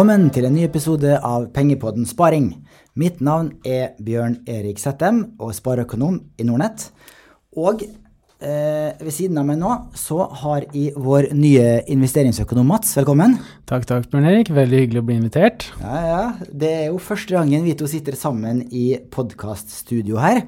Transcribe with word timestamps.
Velkommen 0.00 0.30
til 0.32 0.46
en 0.48 0.54
ny 0.56 0.62
episode 0.64 1.10
av 1.28 1.42
Pengepodden 1.52 2.06
Sparing. 2.08 2.46
Mitt 2.96 3.18
navn 3.20 3.50
er 3.68 3.90
Bjørn 4.00 4.38
Erik 4.48 4.78
Settem 4.80 5.18
og 5.36 5.50
spareøkonom 5.52 6.14
i 6.40 6.46
Nordnett. 6.48 6.86
Og 7.60 7.84
eh, 7.84 8.96
ved 8.96 9.12
siden 9.12 9.36
av 9.36 9.44
meg 9.50 9.60
nå 9.60 9.74
så 10.00 10.22
har 10.40 10.64
jeg 10.72 10.94
vår 10.96 11.28
nye 11.36 11.82
investeringsøkonom 11.92 12.72
Mats. 12.72 12.96
Velkommen. 12.96 13.36
Takk, 13.68 13.84
takk, 13.90 14.08
Bjørn 14.08 14.30
Erik. 14.30 14.48
Veldig 14.56 14.80
hyggelig 14.86 15.02
å 15.02 15.08
bli 15.10 15.20
invitert. 15.20 15.68
Ja, 15.84 16.00
ja. 16.08 16.24
Det 16.48 16.72
er 16.78 16.86
jo 16.86 17.04
første 17.10 17.36
gangen 17.36 17.68
vi 17.68 17.76
to 17.76 17.92
sitter 17.92 18.16
sammen 18.16 18.64
i 18.72 18.94
podkaststudio 19.12 20.16
her. 20.24 20.46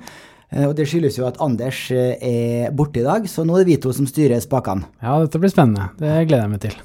Eh, 0.52 0.66
Og 0.68 0.74
det 0.76 0.86
skyldes 0.90 1.16
jo 1.18 1.26
at 1.28 1.40
Anders 1.42 1.86
eh, 1.94 2.16
er 2.20 2.72
borte 2.76 3.00
i 3.00 3.06
dag, 3.06 3.24
så 3.30 3.44
nå 3.46 3.56
er 3.56 3.64
det 3.64 3.70
vi 3.72 3.78
to 3.82 3.92
som 3.96 4.08
styrer 4.08 4.42
spakene. 4.44 4.84
Ja, 5.02 5.16
dette 5.22 5.40
blir 5.40 5.52
spennende. 5.52 5.90
Det 6.00 6.12
gleder 6.28 6.44
jeg 6.44 6.52
meg 6.52 6.62
til. 6.66 6.76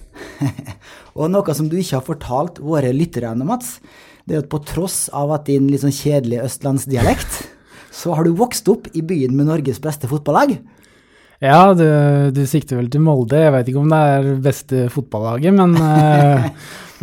Og 1.19 1.31
noe 1.33 1.55
som 1.57 1.67
du 1.69 1.77
ikke 1.79 1.99
har 1.99 2.05
fortalt 2.07 2.61
våre 2.63 2.93
lyttere 2.95 3.33
ennå, 3.33 3.47
Mats, 3.49 3.77
det 4.27 4.35
er 4.37 4.43
at 4.43 4.49
på 4.51 4.59
tross 4.67 5.07
av 5.15 5.31
at 5.35 5.45
din 5.49 5.69
litt 5.71 5.83
sånn 5.83 5.95
kjedelige 5.95 6.45
østlandsdialekt, 6.47 7.43
så 7.99 8.15
har 8.15 8.27
du 8.27 8.33
vokst 8.37 8.67
opp 8.71 8.89
i 8.95 9.03
byen 9.05 9.35
med 9.35 9.49
Norges 9.49 9.79
beste 9.83 10.09
fotballag. 10.11 10.57
Ja, 11.43 11.69
du, 11.77 11.85
du 12.33 12.41
sikter 12.49 12.79
vel 12.79 12.87
til 12.89 13.03
Molde. 13.05 13.37
Jeg 13.37 13.53
vet 13.53 13.67
ikke 13.69 13.81
om 13.83 13.91
det 13.91 13.99
er 14.15 14.29
beste 14.41 14.87
fotballaget, 14.89 15.53
men, 15.53 15.75
eh, 15.91 16.47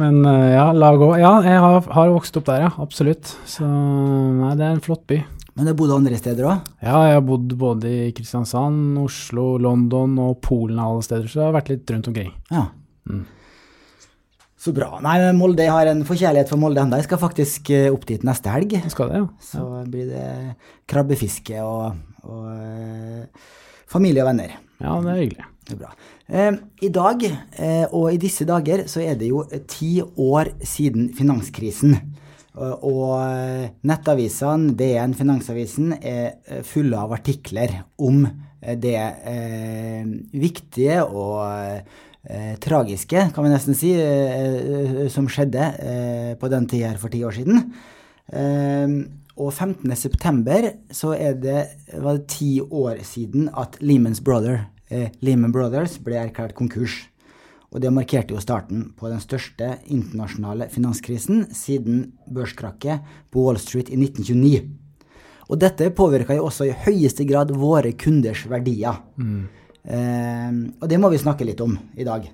men 0.00 0.24
ja, 0.26 0.66
la 0.74 0.90
gå. 0.98 1.12
Ja, 1.22 1.36
jeg 1.46 1.60
har, 1.62 1.86
har 1.98 2.10
vokst 2.16 2.40
opp 2.40 2.48
der, 2.48 2.64
ja. 2.66 2.72
Absolutt. 2.82 3.30
Så 3.46 3.62
nei, 3.68 4.56
det 4.58 4.66
er 4.66 4.74
en 4.74 4.82
flott 4.82 5.04
by. 5.10 5.20
Men 5.54 5.66
du 5.66 5.70
har 5.70 5.78
bodd 5.78 5.92
andre 5.94 6.18
steder 6.18 6.48
òg. 6.50 6.72
Ja, 6.82 6.98
jeg 7.06 7.14
har 7.20 7.24
bodd 7.26 7.52
både 7.58 7.90
i 8.08 8.10
Kristiansand, 8.16 8.98
Oslo, 8.98 9.52
London 9.62 10.16
og 10.18 10.40
Polen 10.42 10.80
og 10.82 10.96
alle 10.96 11.06
steder, 11.06 11.30
så 11.30 11.40
jeg 11.40 11.46
har 11.46 11.56
vært 11.60 11.70
litt 11.70 11.92
rundt 11.94 12.10
omkring. 12.10 12.32
Ja. 12.50 12.64
Så 14.64 14.72
bra. 14.74 14.96
Nei, 15.04 15.18
Molde 15.36 15.66
har 15.68 15.90
en 15.90 16.02
forkjærlighet 16.08 16.50
for 16.50 16.58
Molde 16.58 16.80
ennå. 16.82 16.98
Jeg 16.98 17.06
skal 17.06 17.20
faktisk 17.20 17.70
eh, 17.74 17.90
opp 17.92 18.06
dit 18.08 18.22
neste 18.26 18.50
helg. 18.50 18.74
Skal 18.90 19.12
det, 19.12 19.20
ja. 19.20 19.28
Så 19.44 19.64
blir 19.92 20.08
det 20.08 20.28
krabbefiske 20.90 21.60
og, 21.62 21.98
og 22.24 22.46
eh, 22.54 23.50
familie 23.92 24.24
og 24.24 24.30
venner. 24.32 24.56
Ja, 24.80 24.96
det 25.04 25.12
er 25.12 25.20
hyggelig. 25.20 25.48
Det 25.64 25.76
er 25.76 25.82
bra. 25.84 25.92
Eh, 26.26 26.56
I 26.88 26.90
dag, 26.96 27.26
eh, 27.28 27.84
og 27.92 28.08
i 28.10 28.20
disse 28.24 28.48
dager, 28.48 28.86
så 28.90 29.04
er 29.04 29.20
det 29.20 29.30
jo 29.30 29.44
ti 29.68 29.98
år 30.02 30.54
siden 30.64 31.12
finanskrisen. 31.14 31.94
Og, 32.54 32.84
og 32.86 33.14
eh, 33.18 33.70
nettavisene, 33.88 34.74
DN, 34.78 35.14
Finansavisen, 35.18 35.96
er 35.98 36.36
eh, 36.46 36.62
fulle 36.66 37.00
av 37.00 37.14
artikler 37.16 37.80
om 37.98 38.22
eh, 38.26 38.76
det 38.78 38.94
eh, 39.26 40.06
viktige 40.38 41.00
og 41.02 41.40
eh, 41.50 42.54
tragiske, 42.62 43.26
kan 43.34 43.46
vi 43.46 43.50
nesten 43.50 43.78
si, 43.78 43.90
eh, 43.98 44.38
eh, 44.38 45.02
som 45.10 45.26
skjedde 45.26 45.66
eh, 45.82 46.30
på 46.38 46.50
den 46.52 46.70
tida 46.70 46.92
her 46.92 47.02
for 47.02 47.10
ti 47.10 47.24
år 47.26 47.34
siden. 47.40 47.66
Eh, 48.30 48.96
og 49.34 49.50
15.9. 49.50 50.70
så 50.94 51.10
det, 51.42 51.58
var 51.98 52.20
det 52.20 52.28
ti 52.30 52.60
år 52.62 53.02
siden 53.02 53.48
at 53.50 53.80
Lehman's 53.82 54.22
Brother, 54.22 54.68
eh, 54.90 55.10
Lehman 55.26 55.52
Brothers 55.52 55.98
ble 55.98 56.22
erklært 56.22 56.54
konkurs. 56.54 57.00
Og 57.74 57.82
det 57.82 57.90
markerte 57.90 58.36
jo 58.36 58.42
starten 58.42 58.86
på 58.94 59.10
den 59.10 59.20
største 59.22 59.72
internasjonale 59.90 60.68
finanskrisen 60.70 61.48
siden 61.54 62.04
børskrakket 62.30 63.02
på 63.34 63.42
Wall 63.42 63.58
Street 63.58 63.90
i 63.90 63.98
1929. 63.98 64.62
Og 65.50 65.60
dette 65.60 65.90
påvirka 65.92 66.36
jo 66.38 66.46
også 66.46 66.68
i 66.70 66.78
høyeste 66.86 67.26
grad 67.28 67.50
våre 67.58 67.92
kunders 67.98 68.46
verdier. 68.48 69.02
Eh, 69.84 70.50
og 70.80 70.88
det 70.88 71.00
må 71.02 71.10
vi 71.12 71.20
snakke 71.20 71.46
litt 71.48 71.60
om 71.64 71.74
i 71.98 72.06
dag. 72.06 72.30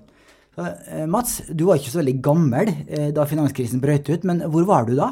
Så, 0.54 0.66
eh, 0.92 1.06
Mats, 1.10 1.40
du 1.48 1.64
var 1.64 1.80
ikke 1.80 1.94
så 1.94 2.02
veldig 2.02 2.18
gammel 2.22 2.74
eh, 2.86 3.08
da 3.16 3.24
finanskrisen 3.26 3.82
brøt 3.82 4.12
ut, 4.12 4.28
men 4.28 4.44
hvor 4.52 4.68
var 4.68 4.86
du 4.86 4.94
da? 4.98 5.10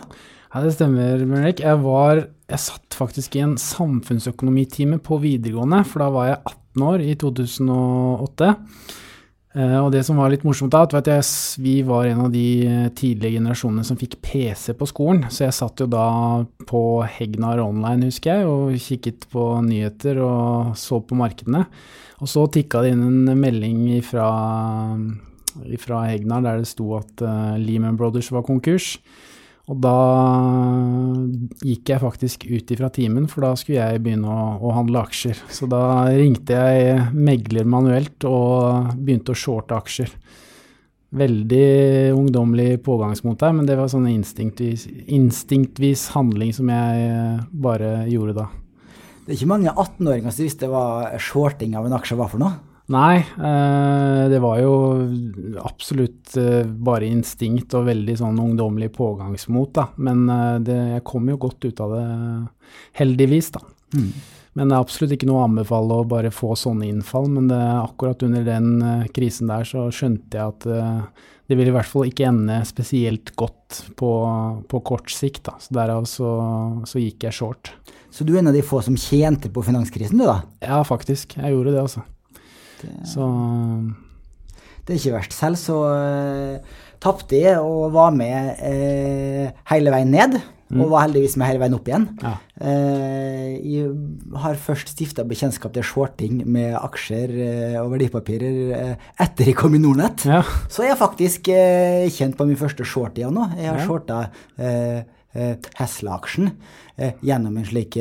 Ja, 0.53 0.63
det 0.65 0.77
stemmer, 0.77 1.25
Bjørn 1.25 1.49
Jeg, 1.51 1.81
var, 1.83 2.23
jeg 2.49 2.63
satt 2.63 2.97
faktisk 2.97 3.37
i 3.37 3.45
en 3.45 3.59
samfunnsøkonomitime 3.61 5.01
på 5.05 5.19
videregående, 5.21 5.83
for 5.89 6.05
da 6.05 6.13
var 6.13 6.31
jeg 6.31 6.41
18 6.45 6.87
år 6.89 7.05
i 7.05 7.15
2008. 7.21 8.55
Eh, 9.57 9.79
og 9.81 9.89
det 9.95 10.03
som 10.05 10.19
var 10.21 10.29
litt 10.29 10.45
morsomt 10.45 10.75
da, 10.75 10.83
at 10.85 11.09
jeg, 11.09 11.25
vi 11.65 11.79
var 11.87 12.09
en 12.11 12.27
av 12.27 12.33
de 12.35 12.49
eh, 12.69 12.89
tidlige 12.93 13.39
generasjonene 13.39 13.87
som 13.87 13.97
fikk 14.01 14.19
PC 14.25 14.75
på 14.77 14.89
skolen, 14.91 15.25
så 15.33 15.47
jeg 15.47 15.57
satt 15.57 15.81
jo 15.81 15.89
da 15.89 16.09
på 16.69 16.83
Hegnar 17.17 17.63
Online, 17.65 18.11
husker 18.11 18.43
jeg, 18.43 18.51
og 18.51 18.77
kikket 18.85 19.25
på 19.33 19.47
nyheter 19.65 20.21
og 20.21 20.77
så 20.79 21.01
på 21.01 21.17
markedene. 21.17 21.65
Og 22.21 22.29
så 22.29 22.45
tikka 22.53 22.83
det 22.85 22.93
inn 22.93 23.07
en 23.07 23.41
melding 23.41 23.81
fra, 24.05 24.29
fra 25.81 26.05
Hegnar 26.11 26.45
der 26.45 26.61
det 26.61 26.69
sto 26.69 26.93
at 26.99 27.25
eh, 27.25 27.57
Lehman 27.63 27.97
Brothers 27.97 28.29
var 28.35 28.45
konkurs. 28.45 28.99
Og 29.69 29.77
da 29.85 29.97
gikk 31.61 31.91
jeg 31.93 32.01
faktisk 32.01 32.47
ut 32.49 32.71
ifra 32.73 32.89
timen, 32.93 33.27
for 33.29 33.45
da 33.45 33.53
skulle 33.59 33.83
jeg 33.83 34.03
begynne 34.05 34.33
å, 34.33 34.45
å 34.65 34.73
handle 34.79 35.03
aksjer. 35.05 35.43
Så 35.53 35.69
da 35.69 36.09
ringte 36.09 36.57
jeg 36.57 37.09
megler 37.13 37.69
manuelt 37.69 38.25
og 38.29 38.95
begynte 38.97 39.35
å 39.35 39.39
shorte 39.39 39.77
aksjer. 39.77 40.15
Veldig 41.19 42.15
ungdommelig 42.17 42.81
pågangsmot 42.85 43.41
der, 43.41 43.53
men 43.57 43.69
det 43.69 43.77
var 43.77 43.93
sånn 43.93 44.09
instinktvis, 44.11 44.87
instinktvis 45.05 46.09
handling 46.17 46.55
som 46.57 46.73
jeg 46.73 47.05
eh, 47.05 47.45
bare 47.53 47.93
gjorde 48.13 48.39
da. 48.41 48.49
Det 49.25 49.35
er 49.35 49.37
ikke 49.37 49.53
mange 49.53 49.73
18-åringer 49.73 50.33
som 50.33 50.45
visste 50.47 50.69
hva 50.73 50.85
shorting 51.21 51.77
av 51.77 51.89
en 51.89 51.97
aksje 51.97 52.17
var 52.17 52.33
for 52.33 52.41
noe. 52.41 52.57
Nei, 52.89 53.19
eh, 53.21 54.29
det 54.33 54.39
var 54.41 54.61
jo 54.63 54.73
absolutt 55.61 56.33
eh, 56.41 56.65
bare 56.65 57.05
instinkt 57.05 57.75
og 57.77 57.85
veldig 57.91 58.15
sånn 58.17 58.41
ungdommelig 58.41 58.95
pågangsmot, 58.97 59.75
da. 59.77 59.91
Men 60.01 60.25
eh, 60.33 60.55
det, 60.65 60.79
jeg 60.95 61.05
kom 61.11 61.29
jo 61.29 61.37
godt 61.43 61.69
ut 61.69 61.83
av 61.85 61.93
det, 61.93 62.07
heldigvis, 62.97 63.53
da. 63.59 63.63
Men 63.93 64.73
det 64.73 64.75
er 64.75 64.81
absolutt 64.81 65.13
ikke 65.15 65.29
noe 65.29 65.43
å 65.43 65.51
anbefale 65.51 66.01
å 66.01 66.09
bare 66.09 66.33
få 66.33 66.55
sånne 66.57 66.89
innfall, 66.89 67.29
men 67.31 67.53
det, 67.53 67.61
akkurat 67.61 68.25
under 68.25 68.49
den 68.49 68.81
krisen 69.15 69.53
der 69.53 69.69
så 69.69 69.87
skjønte 69.95 70.41
jeg 70.41 70.57
at 70.57 70.67
det 71.49 71.57
ville 71.57 71.71
i 71.71 71.77
hvert 71.77 71.89
fall 71.89 72.09
ikke 72.09 72.27
ende 72.29 72.59
spesielt 72.69 73.35
godt 73.39 73.83
på, 74.01 74.11
på 74.69 74.81
kort 74.89 75.13
sikt, 75.13 75.45
da. 75.49 75.61
Så 75.61 75.77
derav 75.77 76.09
så, 76.09 76.33
så 76.89 77.05
gikk 77.05 77.29
jeg 77.29 77.37
short. 77.37 77.77
Så 78.13 78.25
du 78.25 78.35
er 78.35 78.43
en 78.43 78.51
av 78.51 78.57
de 78.57 78.65
få 78.65 78.81
som 78.85 78.97
tjente 78.97 79.53
på 79.53 79.65
finanskrisen, 79.65 80.21
du 80.21 80.25
da? 80.25 80.41
Ja, 80.65 80.81
faktisk. 80.89 81.37
Jeg 81.37 81.53
gjorde 81.53 81.77
det, 81.77 81.85
altså. 81.85 82.09
Så 83.07 83.25
Det 84.87 84.95
er 84.95 85.01
ikke 85.01 85.17
verst. 85.19 85.35
Selv 85.37 85.59
så 85.61 85.79
uh, 85.85 86.77
tapte 87.03 87.37
jeg 87.43 87.59
og 87.61 87.91
var 87.95 88.11
med 88.17 88.57
eh, 88.65 89.51
hele 89.73 89.93
veien 89.95 90.11
ned. 90.15 90.39
Og 90.69 90.91
var 90.91 91.07
heldigvis 91.07 91.39
med 91.41 91.49
hele 91.49 91.61
veien 91.63 91.75
opp 91.79 91.87
igjen. 91.89 92.03
Ja. 92.21 92.31
Eh, 92.61 93.55
jeg 93.65 93.87
har 94.43 94.59
først 94.61 94.91
stifta 94.93 95.25
bekjentskap 95.25 95.73
til 95.73 95.87
shorting 95.87 96.43
med 96.45 96.75
aksjer 96.77 97.33
eh, 97.41 97.77
og 97.81 97.95
verdipapirer 97.95 98.59
eh, 98.77 99.07
etter 99.25 99.49
jeg 99.49 99.57
kom 99.57 99.77
i 99.79 99.81
Nordnett. 99.81 100.27
Ja. 100.29 100.43
Så 100.69 100.85
jeg 100.85 100.93
har 100.93 101.01
faktisk 101.01 101.49
eh, 101.55 102.05
kjent 102.13 102.37
på 102.37 102.45
min 102.51 102.61
første 102.61 102.85
short 102.85 103.17
igjen 103.17 103.33
nå. 103.39 103.47
Jeg 103.57 103.71
har 103.71 103.81
Ja. 103.81 103.87
shorta 103.89 104.19
eh, 104.61 105.01
eh, 105.33 105.55
Tesla-aksjen 105.71 106.51
eh, 106.99 107.15
gjennom 107.25 107.57
en 107.63 107.69
slik 107.71 107.97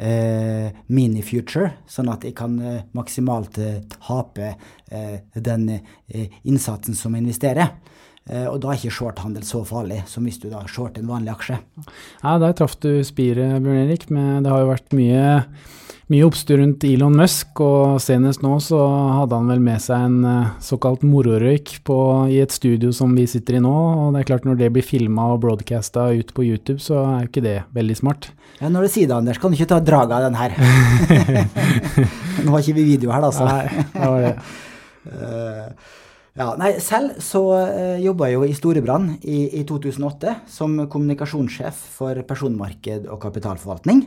eh, 0.00 0.72
mini-future, 0.88 1.74
sånn 1.90 2.10
at 2.12 2.24
jeg 2.26 2.34
kan 2.38 2.56
eh, 2.64 2.82
maksimalt 2.96 3.60
eh, 3.60 3.80
tape 3.98 4.54
eh, 4.90 5.20
den 5.34 5.68
innsatsen 6.42 6.96
som 6.98 7.14
jeg 7.14 7.26
investerer. 7.26 7.76
Og 8.30 8.60
da 8.62 8.68
er 8.70 8.76
ikke 8.78 8.92
shorthandel 8.94 9.42
så 9.42 9.62
farlig 9.66 10.02
som 10.06 10.26
hvis 10.28 10.36
du 10.38 10.44
da 10.52 10.60
shorter 10.70 11.02
en 11.02 11.08
vanlig 11.08 11.32
aksje. 11.32 11.56
Ja, 12.20 12.34
der 12.38 12.52
traff 12.54 12.76
du 12.78 13.00
spiret, 13.02 13.56
Bjørn 13.64 13.80
Erik. 13.80 14.04
Men 14.12 14.44
det 14.44 14.52
har 14.52 14.60
jo 14.62 14.68
vært 14.68 14.94
mye, 14.94 15.22
mye 16.10 16.26
oppstyr 16.26 16.58
rundt 16.58 16.84
Elon 16.88 17.14
Musk, 17.14 17.60
og 17.62 18.00
senest 18.02 18.42
nå 18.42 18.56
så 18.64 18.80
hadde 19.20 19.38
han 19.38 19.50
vel 19.52 19.62
med 19.62 19.82
seg 19.82 20.06
en 20.08 20.24
eh, 20.26 20.48
såkalt 20.64 21.04
mororøyk 21.06 21.76
på, 21.86 21.98
i 22.34 22.40
et 22.42 22.54
studio 22.54 22.90
som 22.94 23.14
vi 23.14 23.28
sitter 23.30 23.60
i 23.60 23.62
nå. 23.62 23.70
Og 23.70 24.10
det 24.14 24.24
er 24.24 24.30
klart, 24.32 24.48
når 24.48 24.58
det 24.58 24.72
blir 24.74 24.86
filma 24.86 25.28
og 25.34 25.44
broadcasta 25.44 26.08
ut 26.18 26.34
på 26.34 26.48
YouTube, 26.48 26.82
så 26.82 26.98
er 27.04 27.22
jo 27.22 27.30
ikke 27.30 27.46
det 27.46 27.56
veldig 27.76 27.98
smart. 28.02 28.30
Ja, 28.58 28.68
når 28.68 28.88
du 28.88 28.92
sier 28.96 29.06
det, 29.06 29.20
Anders, 29.20 29.38
kan 29.40 29.54
du 29.54 29.58
ikke 29.58 29.70
ta 29.70 29.80
draget 29.84 30.18
av 30.18 30.26
den 30.26 30.40
her. 30.40 30.58
Nå 32.44 32.52
har 32.56 32.60
ikke 32.60 32.78
vi 32.80 32.90
video 32.90 33.14
her, 33.14 33.22
da, 33.22 33.32
så. 33.34 33.46
Nei, 33.46 33.86
det 33.94 34.10
var 34.10 34.28
det. 34.28 34.36
Eh, 36.30 36.40
ja, 36.40 36.54
nei, 36.58 36.72
selv 36.82 37.18
så 37.22 37.42
uh, 37.58 37.98
jobba 38.00 38.28
jeg 38.28 38.38
jo 38.38 38.46
i 38.46 38.54
Storebrand 38.54 39.24
i, 39.26 39.60
i 39.60 39.64
2008 39.66 40.34
som 40.50 40.76
kommunikasjonssjef 40.90 41.80
for 41.98 42.20
personmarked 42.28 43.08
og 43.10 43.20
kapitalforvaltning. 43.22 44.04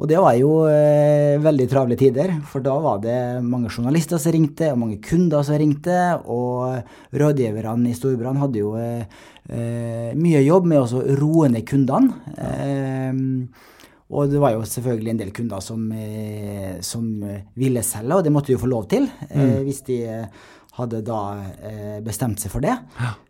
Og 0.00 0.08
det 0.08 0.20
var 0.20 0.38
jo 0.40 0.52
uh, 0.64 1.36
veldig 1.42 1.68
travle 1.70 1.98
tider, 2.00 2.32
for 2.48 2.64
da 2.64 2.76
var 2.80 3.02
det 3.04 3.18
mange 3.44 3.68
journalister 3.68 4.20
som 4.20 4.34
ringte, 4.36 4.72
og 4.72 4.80
mange 4.80 5.00
kunder 5.04 5.44
som 5.44 5.60
ringte, 5.60 5.98
og 6.24 6.80
rådgiverne 7.12 7.92
i 7.92 7.98
Storebrand 7.98 8.40
hadde 8.40 8.64
jo 8.64 8.72
uh, 8.78 9.04
eh, 9.50 10.14
mye 10.16 10.40
jobb 10.44 10.68
med 10.70 10.80
å 10.80 11.02
roe 11.18 11.50
ned 11.52 11.66
kundene. 11.68 12.36
Eh, 12.40 13.68
og 14.10 14.30
det 14.32 14.40
var 14.42 14.56
jo 14.56 14.64
selvfølgelig 14.66 15.12
en 15.12 15.20
del 15.20 15.34
kunder 15.34 15.60
som, 15.62 15.84
eh, 15.94 16.80
som 16.82 17.04
eh, 17.22 17.44
ville 17.54 17.82
selge, 17.86 18.16
og 18.16 18.24
det 18.26 18.32
måtte 18.34 18.50
de 18.50 18.56
jo 18.56 18.64
få 18.64 18.70
lov 18.70 18.88
til. 18.90 19.06
mm. 19.30 19.62
hvis 19.64 19.82
de 19.86 19.98
eh, 20.02 20.26
hadde 20.82 21.02
da 21.06 21.20
eh, 21.62 21.98
bestemt 22.04 22.42
seg 22.42 22.52
for 22.52 22.64
det. 22.64 22.76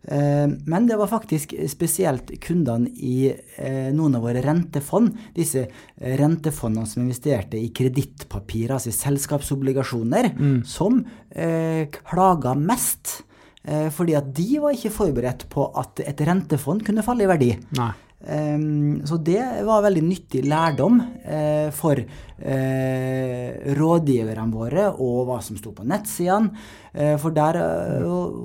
Eh, 0.07 0.47
men 0.47 0.87
det 0.89 0.97
var 0.99 1.11
faktisk 1.11 1.55
spesielt 1.71 2.33
kundene 2.43 2.91
i 2.95 3.31
eh, 3.31 3.89
noen 3.95 4.19
av 4.19 4.25
våre 4.27 4.43
rentefond, 4.43 5.15
disse 5.35 5.67
rentefondene 5.99 6.89
som 6.89 7.03
investerte 7.05 7.59
i 7.59 7.71
kredittpapirer, 7.75 8.75
altså 8.77 8.91
i 8.91 8.99
selskapsobligasjoner, 8.99 10.31
som 10.67 11.03
eh, 11.29 11.87
klaga 12.01 12.55
mest. 12.57 13.21
Eh, 13.63 13.89
fordi 13.93 14.15
at 14.17 14.31
de 14.33 14.47
var 14.61 14.73
ikke 14.73 14.93
forberedt 14.93 15.45
på 15.51 15.67
at 15.77 16.01
et 16.05 16.23
rentefond 16.25 16.81
kunne 16.85 17.03
falle 17.05 17.27
i 17.27 17.29
verdi. 17.29 17.51
Nei. 17.77 17.91
Um, 18.21 19.01
så 19.09 19.17
det 19.17 19.41
var 19.65 19.81
veldig 19.81 20.03
nyttig 20.05 20.43
lærdom 20.45 20.99
uh, 21.01 21.69
for 21.73 21.97
uh, 21.97 23.47
rådgiverne 23.79 24.53
våre 24.53 24.87
og 24.93 25.23
hva 25.29 25.39
som 25.41 25.57
sto 25.57 25.73
på 25.73 25.85
nettsidene. 25.89 26.53
Uh, 26.93 27.15
for 27.21 27.33
der 27.33 27.57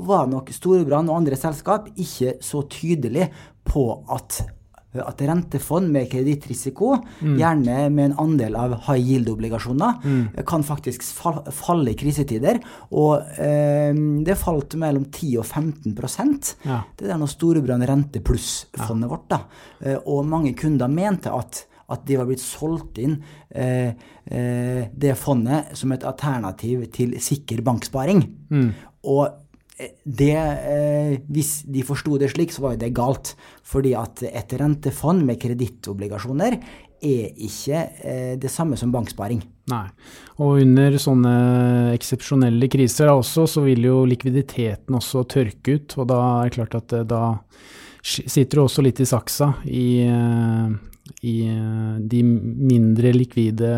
var 0.08 0.30
nok 0.32 0.52
Storebrand 0.54 1.12
og 1.12 1.20
andre 1.20 1.36
selskap 1.36 1.90
ikke 1.92 2.38
så 2.40 2.64
tydelig 2.72 3.28
på 3.66 3.88
at 4.16 4.40
at 5.04 5.22
rentefond 5.26 5.90
med 5.92 6.08
kredittrisiko, 6.12 6.94
mm. 7.20 7.36
gjerne 7.40 7.78
med 7.92 8.10
en 8.10 8.16
andel 8.26 8.56
av 8.58 8.76
high 8.88 9.12
yield-obligasjoner, 9.12 10.00
mm. 10.04 10.24
kan 10.48 10.66
faktisk 10.66 11.04
falle 11.04 11.92
i 11.92 11.98
krisetider. 11.98 12.60
Og 12.96 13.22
eh, 13.42 13.92
det 14.26 14.38
falt 14.40 14.78
mellom 14.80 15.08
10 15.10 15.38
og 15.42 15.46
15 15.46 15.96
ja. 16.66 16.82
Det 16.96 17.08
er 17.10 17.20
noe 17.20 17.30
Storebrand 17.30 17.86
rente 17.86 18.22
pluss-fondet 18.24 19.08
ja. 19.08 19.12
vårt. 19.12 19.30
da. 19.32 19.40
Eh, 19.80 19.98
og 20.04 20.26
mange 20.28 20.54
kunder 20.58 20.90
mente 20.92 21.32
at 21.32 21.66
at 21.92 22.02
de 22.06 22.18
var 22.18 22.26
blitt 22.28 22.42
solgt 22.42 22.98
inn 22.98 23.16
eh, 23.54 23.94
eh, 24.26 24.86
det 24.90 25.14
fondet 25.18 25.76
som 25.78 25.92
et 25.94 26.06
alternativ 26.06 26.86
til 26.94 27.14
sikker 27.22 27.62
banksparing. 27.66 28.24
Mm. 28.50 28.70
Og 29.06 29.45
det, 29.76 30.36
eh, 30.36 31.16
hvis 31.28 31.60
de 31.68 31.84
forsto 31.84 32.16
det 32.20 32.30
slik, 32.32 32.54
så 32.54 32.64
var 32.64 32.76
jo 32.76 32.82
det 32.84 32.94
galt. 32.96 33.34
Fordi 33.66 33.92
at 33.98 34.22
et 34.28 34.56
rentefond 34.56 35.24
med 35.26 35.40
kredittobligasjoner 35.42 36.56
er 37.04 37.44
ikke 37.44 37.82
eh, 38.00 38.34
det 38.40 38.50
samme 38.52 38.78
som 38.80 38.92
banksparing. 38.94 39.42
Nei, 39.66 39.84
og 40.38 40.60
under 40.62 40.94
sånne 41.02 41.34
eksepsjonelle 41.96 42.68
kriser 42.70 43.10
også, 43.10 43.48
så 43.50 43.64
vil 43.64 43.88
jo 43.88 44.04
likviditeten 44.08 44.96
også 44.96 45.26
tørke 45.28 45.76
ut. 45.76 45.96
Og 45.98 46.08
da 46.12 46.20
er 46.38 46.48
det 46.48 46.56
klart 46.56 46.78
at 46.78 46.96
eh, 46.96 47.06
da 47.08 47.22
sitter 48.06 48.60
du 48.60 48.62
også 48.62 48.84
litt 48.86 49.02
i 49.02 49.08
saksa 49.08 49.50
i, 49.66 50.06
eh, 50.06 50.68
i 51.26 51.36
eh, 51.50 51.96
de 51.98 52.22
mindre 52.24 53.12
likvide 53.16 53.72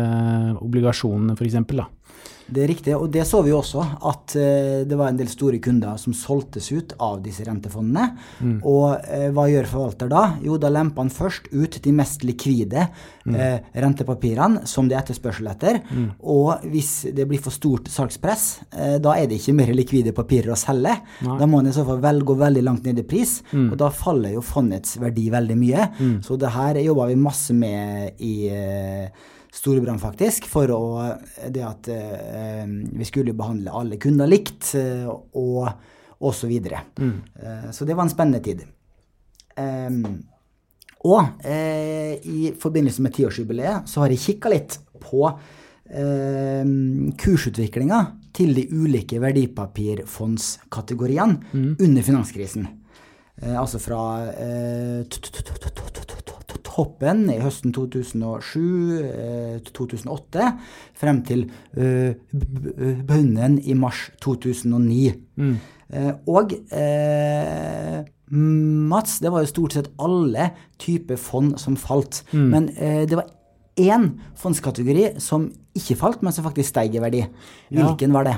obligasjonene, 0.61 1.35
f.eks. 1.35 1.57
Det 2.49 2.63
er 2.63 2.69
riktig, 2.71 2.95
og 2.97 3.09
det 3.13 3.25
så 3.29 3.41
vi 3.45 3.51
jo 3.51 3.59
også, 3.59 3.83
at 4.09 4.35
uh, 4.37 4.81
det 4.89 4.97
var 4.97 5.11
en 5.11 5.19
del 5.19 5.29
store 5.31 5.59
kunder 5.63 5.99
som 6.01 6.15
solgtes 6.17 6.69
ut 6.73 6.95
av 7.03 7.19
disse 7.23 7.45
rentefondene. 7.47 8.09
Mm. 8.39 8.57
Og 8.67 8.85
uh, 8.97 9.27
hva 9.35 9.45
gjør 9.51 9.69
forvalter 9.69 10.11
da? 10.11 10.23
Jo, 10.45 10.57
da 10.61 10.71
lemper 10.73 11.05
han 11.05 11.13
først 11.13 11.51
ut 11.53 11.79
de 11.83 11.93
mest 11.95 12.25
likvide 12.27 12.87
mm. 13.25 13.35
eh, 13.35 13.67
rentepapirene 13.81 14.65
som 14.69 14.89
det 14.89 14.97
er 14.97 15.03
etterspørsel 15.03 15.47
etter. 15.51 15.79
Mm. 15.89 16.09
Og 16.33 16.65
hvis 16.73 16.91
det 17.15 17.25
blir 17.29 17.41
for 17.43 17.55
stort 17.55 17.89
salgspress, 17.91 18.45
da 19.01 19.15
er 19.15 19.29
det 19.29 19.39
ikke 19.39 19.55
mer 19.57 19.71
likvide 19.75 20.13
papirer 20.15 20.53
å 20.53 20.59
selge. 20.59 20.95
Nei. 21.25 21.37
Da 21.39 21.47
må 21.49 21.61
han 21.61 21.69
i 21.69 21.75
så 21.75 21.85
fall 21.87 22.01
vel 22.03 22.21
gå 22.27 22.35
veldig 22.39 22.63
langt 22.65 22.87
ned 22.87 23.01
i 23.01 23.07
pris, 23.07 23.39
mm. 23.51 23.71
og 23.71 23.79
da 23.81 23.91
faller 23.93 24.35
jo 24.35 24.45
fondets 24.45 24.97
verdi 25.01 25.29
veldig 25.33 25.57
mye. 25.59 25.89
Mm. 25.99 26.15
Så 26.25 26.39
det 26.39 26.53
her 26.55 26.81
jobba 26.83 27.09
vi 27.11 27.19
masse 27.19 27.55
med 27.55 28.21
i 28.25 28.35
Storebrand, 29.59 29.99
faktisk, 29.99 30.45
for 30.47 30.71
å, 30.71 31.03
det 31.51 31.63
at 31.67 31.87
eh, 31.91 32.63
vi 32.65 33.05
skulle 33.07 33.33
behandle 33.35 33.71
alle 33.75 33.97
kunder 33.99 34.27
likt, 34.29 34.75
eh, 34.79 35.07
og, 35.09 35.67
og 36.19 36.35
så 36.35 36.47
videre. 36.47 36.79
Mm. 36.99 37.21
Eh, 37.35 37.71
så 37.75 37.85
det 37.87 37.95
var 37.97 38.03
en 38.07 38.13
spennende 38.13 38.43
tid. 38.45 38.59
Eh, 39.59 39.91
og 41.09 41.23
eh, 41.47 42.13
i 42.23 42.53
forbindelse 42.59 43.01
med 43.03 43.13
tiårsjubileet 43.15 43.87
så 43.87 44.01
har 44.03 44.09
jeg 44.11 44.25
kikka 44.25 44.49
litt 44.51 44.79
på 45.03 45.21
eh, 45.27 46.65
kursutviklinga 47.19 47.99
til 48.35 48.53
de 48.55 48.63
ulike 48.71 49.19
verdipapirfondskategoriene 49.23 51.35
mm. 51.51 51.75
under 51.79 52.01
finanskrisen. 52.03 52.67
Eh, 53.41 53.59
altså 53.59 53.79
fra 53.79 54.23
toppen 56.79 57.25
i 57.33 57.41
høsten 57.43 57.73
2007-2008 57.75 60.39
eh, 60.39 60.51
frem 60.99 61.17
til 61.27 61.41
uh, 61.75 62.11
bunnen 63.09 63.53
i 63.59 63.73
mars 63.77 63.99
2009. 64.23 65.13
Mm. 65.39 65.55
Og 66.29 66.47
uh, 66.71 67.97
Mats, 68.29 69.19
det 69.23 69.31
var 69.33 69.39
jo 69.41 69.49
stort 69.49 69.73
sett 69.73 69.89
alle 69.97 70.53
typer 70.79 71.17
fond 71.17 71.57
som 71.57 71.75
falt. 71.81 72.23
Mm. 72.29 72.49
Men 72.53 72.69
det 73.09 73.17
var 73.17 73.25
én 73.81 74.21
fondskategori 74.37 75.17
som 75.17 75.49
ikke 75.73 75.97
falt, 75.97 76.21
men 76.21 76.29
som 76.35 76.45
faktisk 76.45 76.69
steg 76.69 76.93
i 76.93 77.01
verdi. 77.01 77.25
Hvilken 77.73 78.11
ja. 78.11 78.13
var 78.13 78.23
det? 78.27 78.37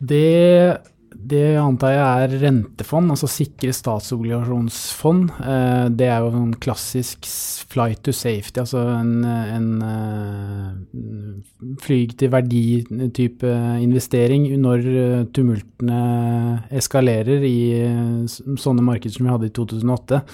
Det 0.00 0.80
det 1.16 1.56
antar 1.60 1.92
jeg 1.94 2.24
er 2.24 2.34
rentefond, 2.42 3.12
altså 3.14 3.28
sikre 3.30 3.74
statsobligasjonsfond. 3.76 5.32
Eh, 5.42 5.86
det 5.98 6.08
er 6.08 6.24
jo 6.24 6.30
en 6.38 6.54
klassisk 6.62 7.28
flight 7.72 8.02
to 8.06 8.14
safety, 8.16 8.62
altså 8.62 8.84
en, 8.96 9.12
en 9.24 9.68
eh, 9.88 11.76
flyg 11.84 12.16
til 12.20 12.32
verdi-type 12.32 13.52
investering 13.82 14.48
når 14.62 14.88
tumultene 15.34 16.00
eskalerer 16.72 17.44
i 17.46 17.60
sånne 18.28 18.84
markeder 18.84 19.16
som 19.16 19.28
vi 19.28 19.36
hadde 19.36 19.52
i 19.52 19.56
2008. 19.56 20.24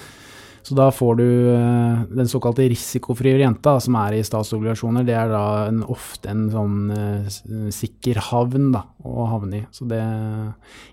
Så 0.69 0.75
da 0.77 0.91
får 0.93 1.15
du 1.17 1.25
uh, 1.25 2.01
den 2.13 2.27
såkalte 2.29 2.67
risikofrie 2.69 3.39
renta, 3.39 3.71
som 3.81 3.95
er 3.97 4.19
i 4.19 4.25
statsobligasjoner. 4.25 5.05
Det 5.07 5.15
er 5.17 5.31
da 5.31 5.45
en, 5.65 5.79
ofte 5.89 6.29
en 6.29 6.43
sånn 6.53 6.91
uh, 6.93 7.69
sikker 7.73 8.19
havn 8.27 8.67
da, 8.75 8.83
å 9.01 9.25
havne 9.31 9.63
i. 9.63 9.67
Så 9.73 9.87
det, 9.89 9.97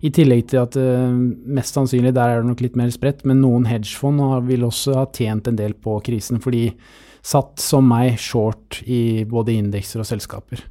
I 0.00 0.12
tillegg 0.16 0.46
til 0.48 0.62
at 0.62 0.78
uh, 0.80 1.12
mest 1.12 1.76
sannsynlig 1.76 2.14
der 2.16 2.38
er 2.38 2.40
det 2.40 2.48
nok 2.48 2.64
litt 2.64 2.78
mer 2.80 2.88
spredt, 2.94 3.26
men 3.28 3.42
noen 3.44 3.68
hedgefond 3.68 4.48
vil 4.48 4.64
også 4.64 4.96
ha 4.96 5.04
tjent 5.12 5.52
en 5.52 5.60
del 5.60 5.76
på 5.76 5.98
krisen, 6.06 6.40
fordi 6.40 6.70
satt 7.26 7.60
som 7.60 7.84
meg 7.84 8.16
short 8.22 8.80
i 8.88 9.26
både 9.28 9.58
indekser 9.58 10.00
og 10.00 10.08
selskaper. 10.08 10.64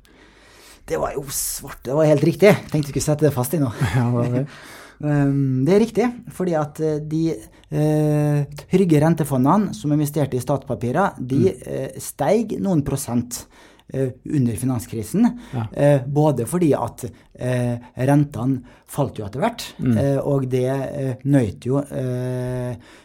Det 0.90 0.98
var 0.98 1.14
jo 1.14 1.28
svart, 1.30 1.84
det 1.86 1.94
var 1.94 2.10
helt 2.10 2.26
riktig. 2.26 2.58
Tenkte 2.72 2.90
du 2.90 2.96
skulle 2.96 3.06
sette 3.06 3.30
det 3.30 3.36
fast 3.38 3.54
i 3.54 3.62
nå. 3.62 3.70
Ja, 3.94 4.10
det 4.10 4.18
var 4.18 4.34
det. 4.40 4.48
Ehm, 5.04 5.66
det 5.68 5.76
er 5.76 5.84
riktig, 5.84 6.08
fordi 6.32 6.56
at 6.56 6.80
eh, 6.80 7.00
de 7.04 7.24
uh, 7.76 8.44
trygge 8.72 9.02
rentefondene 9.04 9.74
som 9.76 9.92
investerte 9.92 10.38
i 10.38 10.44
statspapirer, 10.44 11.18
de 11.20 11.52
uh, 11.52 11.88
steig 12.00 12.56
noen 12.64 12.84
prosent 12.88 13.44
under 13.94 14.56
finanskrisen. 14.58 15.28
Ja. 15.54 15.68
Uh, 15.76 16.08
både 16.08 16.48
fordi 16.50 16.72
at 16.78 17.06
rentene 17.36 18.64
falt 18.90 19.20
jo 19.20 19.26
etter 19.26 19.42
hvert, 19.44 19.66
mm. 19.84 19.98
og 20.24 20.46
det 20.48 20.70
nøyt 21.28 21.66
jo 21.68 21.82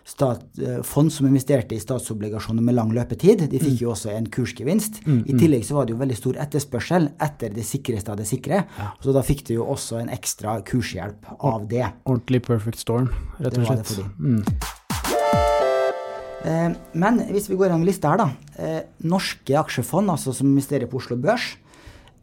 stat, 0.07 0.45
fond 0.87 1.11
som 1.11 1.27
investerte 1.27 1.75
i 1.75 1.83
statsobligasjoner 1.83 2.63
med 2.63 2.79
lang 2.79 2.95
løpetid. 2.95 3.49
De 3.51 3.59
fikk 3.59 3.75
mm. 3.75 3.83
jo 3.83 3.91
også 3.91 4.15
en 4.15 4.31
kursgevinst. 4.31 5.03
Mm. 5.03 5.21
I 5.25 5.35
mm. 5.35 5.41
tillegg 5.43 5.67
så 5.67 5.81
var 5.81 5.89
det 5.89 5.97
jo 5.97 6.01
veldig 6.05 6.19
stor 6.21 6.39
etterspørsel 6.47 7.11
etter 7.27 7.57
det 7.59 7.67
sikreste 7.67 8.15
av 8.15 8.23
det 8.23 8.29
sikre. 8.31 8.63
Ja. 8.79 8.93
Så 9.03 9.17
da 9.17 9.27
fikk 9.27 9.49
du 9.51 9.57
jo 9.57 9.67
også 9.67 9.99
en 10.05 10.15
ekstra 10.15 10.61
kurshjelp 10.63 11.35
av 11.41 11.67
det. 11.73 11.89
Ordentlig 12.07 12.45
perfect 12.47 12.87
storm, 12.87 13.11
rett 13.41 13.59
og 13.59 13.67
slett. 13.67 13.67
Det 13.67 13.67
var 13.67 13.83
det 13.83 13.91
for 13.91 14.05
de. 14.07 14.79
Eh, 16.45 16.69
men 16.97 17.25
hvis 17.31 17.51
vi 17.51 17.59
går 17.59 17.69
gjennom 17.69 17.87
lista 17.87 18.13
her, 18.13 18.23
da. 18.23 18.29
Eh, 18.61 18.83
norske 19.09 19.57
aksjefond, 19.61 20.13
altså 20.13 20.35
som 20.37 20.49
investerer 20.51 20.89
på 20.91 21.01
Oslo 21.01 21.19
Børs, 21.21 21.53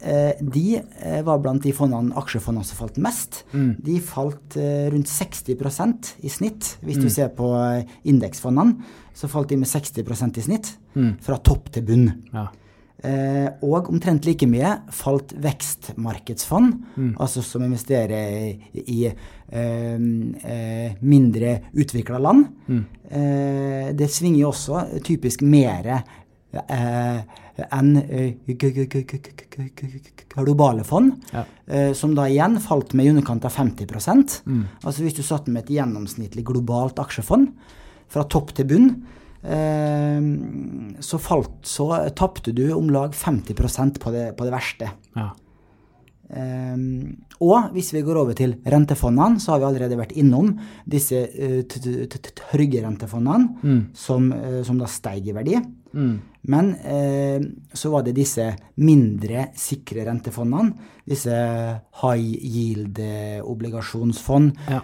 eh, 0.01 0.38
de 0.41 0.81
var 1.25 1.41
blant 1.41 1.63
de 1.63 1.74
fondene, 1.74 2.15
aksjefondene 2.17 2.65
som 2.65 2.81
falt 2.81 3.00
mest. 3.01 3.43
Mm. 3.53 3.75
De 3.83 3.97
falt 4.01 4.57
rundt 4.93 5.09
60% 5.12 6.13
i 6.21 6.31
snitt. 6.33 6.77
Hvis 6.81 7.01
mm. 7.01 7.03
du 7.03 7.09
ser 7.13 7.33
på 7.38 7.50
indeksfondene, 8.07 8.77
så 9.17 9.29
falt 9.29 9.50
de 9.50 9.57
med 9.57 9.69
60% 9.69 10.38
i 10.38 10.45
snitt. 10.45 10.74
Mm. 10.97 11.17
Fra 11.25 11.38
topp 11.41 11.71
til 11.74 11.86
bunn. 11.86 12.09
Ja. 12.33 12.50
Eh, 13.05 13.45
og 13.61 13.91
omtrent 13.91 14.25
like 14.25 14.47
mye 14.49 14.71
falt 14.89 15.35
vekstmarkedsfond, 15.43 16.71
mm. 16.95 17.11
altså 17.21 17.43
som 17.45 17.61
investerer 17.61 18.57
i 18.73 19.03
eh, 19.05 19.19
eh, 19.53 20.95
mindre 21.05 21.51
utvikla 21.77 22.21
land. 22.21 22.47
Mm. 22.67 22.85
det 23.97 24.09
svinger 24.11 24.41
jo 24.41 24.49
også 24.49 24.81
typisk 25.05 25.41
mer 25.47 25.85
enn 27.71 27.93
globale 30.35 30.83
fond, 30.83 31.13
ja. 31.31 31.45
som 31.95 32.17
da 32.17 32.25
igjen 32.27 32.59
falt 32.59 32.91
med 32.97 33.07
i 33.07 33.13
underkant 33.13 33.47
av 33.47 33.55
50 33.55 33.87
mm. 34.43 34.65
Altså 34.83 35.05
hvis 35.05 35.15
du 35.15 35.23
satt 35.23 35.47
med 35.47 35.63
et 35.63 35.77
gjennomsnittlig 35.77 36.43
globalt 36.49 36.99
aksjefond 36.99 37.47
fra 38.11 38.27
topp 38.27 38.51
til 38.57 38.67
bunn, 38.73 38.91
så, 39.38 41.17
falt, 41.22 41.51
så 41.63 41.86
tapte 42.17 42.51
du 42.51 42.65
om 42.74 42.89
lag 42.91 43.13
50 43.15 44.00
på 44.01 44.12
det, 44.12 44.24
på 44.36 44.48
det 44.48 44.53
verste. 44.53 44.89
Ja. 45.15 45.29
Um, 46.27 47.15
og 47.39 47.70
hvis 47.72 47.94
vi 47.96 48.01
går 48.03 48.17
over 48.20 48.36
til 48.36 48.58
rentefondene, 48.67 49.39
så 49.39 49.53
har 49.53 49.62
vi 49.62 49.67
allerede 49.70 50.00
vært 50.00 50.15
innom 50.20 50.50
disse 50.89 51.22
uh, 51.24 51.62
trygge 51.63 52.82
rentefondene, 52.84 53.48
mm. 53.62 53.82
som, 53.96 54.27
uh, 54.34 54.60
som, 54.67 54.79
da 54.82 54.89
steiger 54.91 55.32
i 55.32 55.38
verdi. 55.38 55.62
Mm. 55.97 56.15
Men 56.47 56.65
eh, 56.85 57.41
så 57.73 57.89
var 57.91 58.01
det 58.05 58.15
disse 58.15 58.45
mindre 58.85 59.47
sikre 59.57 60.05
rentefondene, 60.07 60.73
disse 61.07 61.35
high 62.03 62.27
yield-obligasjonsfond. 62.53 64.47
Ja 64.69 64.81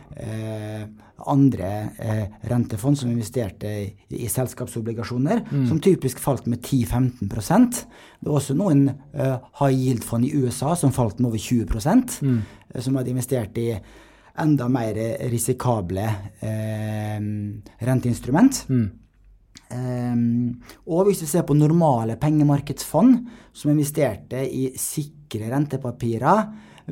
andre 1.27 1.89
eh, 1.97 2.23
rentefond 2.41 2.97
som 2.99 3.11
investerte 3.11 3.67
i, 3.67 3.83
i 4.09 4.29
selskapsobligasjoner, 4.29 5.43
mm. 5.51 5.67
som 5.69 5.79
typisk 5.83 6.19
falt 6.19 6.45
med 6.45 6.63
10-15% 6.65 7.83
Det 8.19 8.29
var 8.29 8.39
også 8.39 8.55
noen 8.57 8.87
eh, 8.89 9.37
high 9.59 9.75
yield-fond 9.75 10.25
i 10.27 10.33
USA 10.35 10.75
som 10.79 10.93
falt 10.95 11.19
med 11.19 11.31
over 11.31 11.41
20 11.41 11.67
mm. 12.21 12.41
eh, 12.73 12.81
som 12.81 12.97
hadde 12.97 13.13
investert 13.13 13.57
i 13.61 13.69
enda 14.43 14.67
mer 14.67 14.97
risikable 15.29 16.03
eh, 16.41 17.19
renteinstrument. 17.85 18.65
Mm. 18.69 18.87
Um, 19.73 20.61
og 20.85 21.07
hvis 21.07 21.23
vi 21.23 21.29
ser 21.31 21.45
på 21.47 21.55
normale 21.57 22.17
pengemarkedsfond 22.21 23.23
som 23.55 23.71
investerte 23.73 24.43
i 24.45 24.67
sikre 24.77 25.49
rentepapirer 25.49 26.43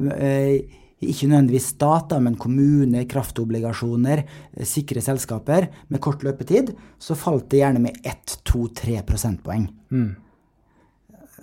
uh, 0.01 0.79
ikke 1.01 1.27
nødvendigvis 1.31 1.71
stater, 1.73 2.21
men 2.21 2.38
kommuner, 2.38 3.07
kraftobligasjoner, 3.09 4.23
eh, 4.53 4.65
sikre 4.65 5.01
selskaper 5.01 5.67
med 5.89 6.00
kort 6.00 6.23
løpetid, 6.23 6.75
så 7.00 7.17
falt 7.17 7.50
det 7.50 7.63
gjerne 7.63 7.81
med 7.81 7.97
1-2-3 8.05 9.01
prosentpoeng. 9.07 9.67
Mm. 9.89 10.15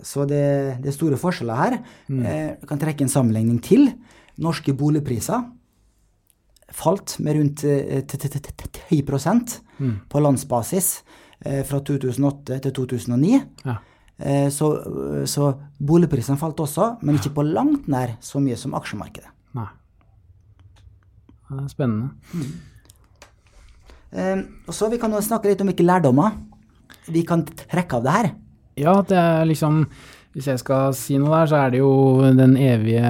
Så 0.03 0.25
det, 0.31 0.79
det, 0.83 0.93
er 0.93 0.95
store 0.95 1.19
forskjeller 1.19 1.59
her. 1.59 1.79
Mm. 2.07 2.23
Jeg 2.23 2.51
eh, 2.51 2.67
kan 2.69 2.79
trekke 2.79 3.03
en 3.03 3.11
sammenligning 3.11 3.59
til. 3.63 3.91
Norske 4.39 4.75
boligpriser 4.79 5.43
falt 6.71 7.17
med 7.19 7.39
rundt 7.39 7.65
10 7.65 8.19
eh, 8.95 9.03
mm. 9.79 9.95
på 10.09 10.21
landsbasis 10.21 11.03
fra 11.39 11.79
2008 11.87 12.59
til 12.65 12.73
2009. 12.75 13.39
Ja. 13.65 13.77
Så, 14.51 14.67
så 15.31 15.53
boligprisene 15.79 16.41
falt 16.41 16.59
også, 16.59 16.89
men 17.07 17.21
ikke 17.21 17.37
på 17.37 17.45
langt 17.47 17.87
nær 17.87 18.17
så 18.25 18.43
mye 18.43 18.59
som 18.59 18.75
aksjemarkedet. 18.75 19.31
Spennende. 21.69 22.11
Mm. 22.35 22.53
Eh, 24.11 24.39
og 24.69 24.75
så 24.75 24.89
Vi 24.89 24.99
kan 25.01 25.13
jo 25.13 25.25
snakke 25.25 25.51
litt 25.51 25.61
om 25.61 25.69
hvilke 25.69 25.87
lærdommer 25.87 26.37
vi 27.09 27.25
kan 27.25 27.45
trekke 27.45 27.99
av 27.99 28.05
det 28.05 28.15
her. 28.15 28.31
Ja, 28.79 28.95
det 29.03 29.17
er 29.17 29.49
liksom 29.49 29.87
Hvis 30.33 30.47
jeg 30.47 30.61
skal 30.61 30.93
si 30.95 31.17
noe 31.19 31.33
der, 31.33 31.49
så 31.51 31.57
er 31.57 31.71
det 31.73 31.79
jo 31.81 32.21
den 32.37 32.53
evige 32.61 33.01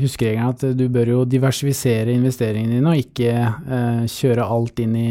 huskeregelen 0.00 0.48
at 0.48 0.64
du 0.74 0.88
bør 0.90 1.10
jo 1.12 1.18
diversifisere 1.28 2.10
investeringene 2.16 2.78
dine, 2.78 2.88
og 2.88 2.98
ikke 2.98 3.34
eh, 3.36 4.00
kjøre 4.10 4.46
alt 4.56 4.80
inn 4.82 4.96
i, 4.98 5.10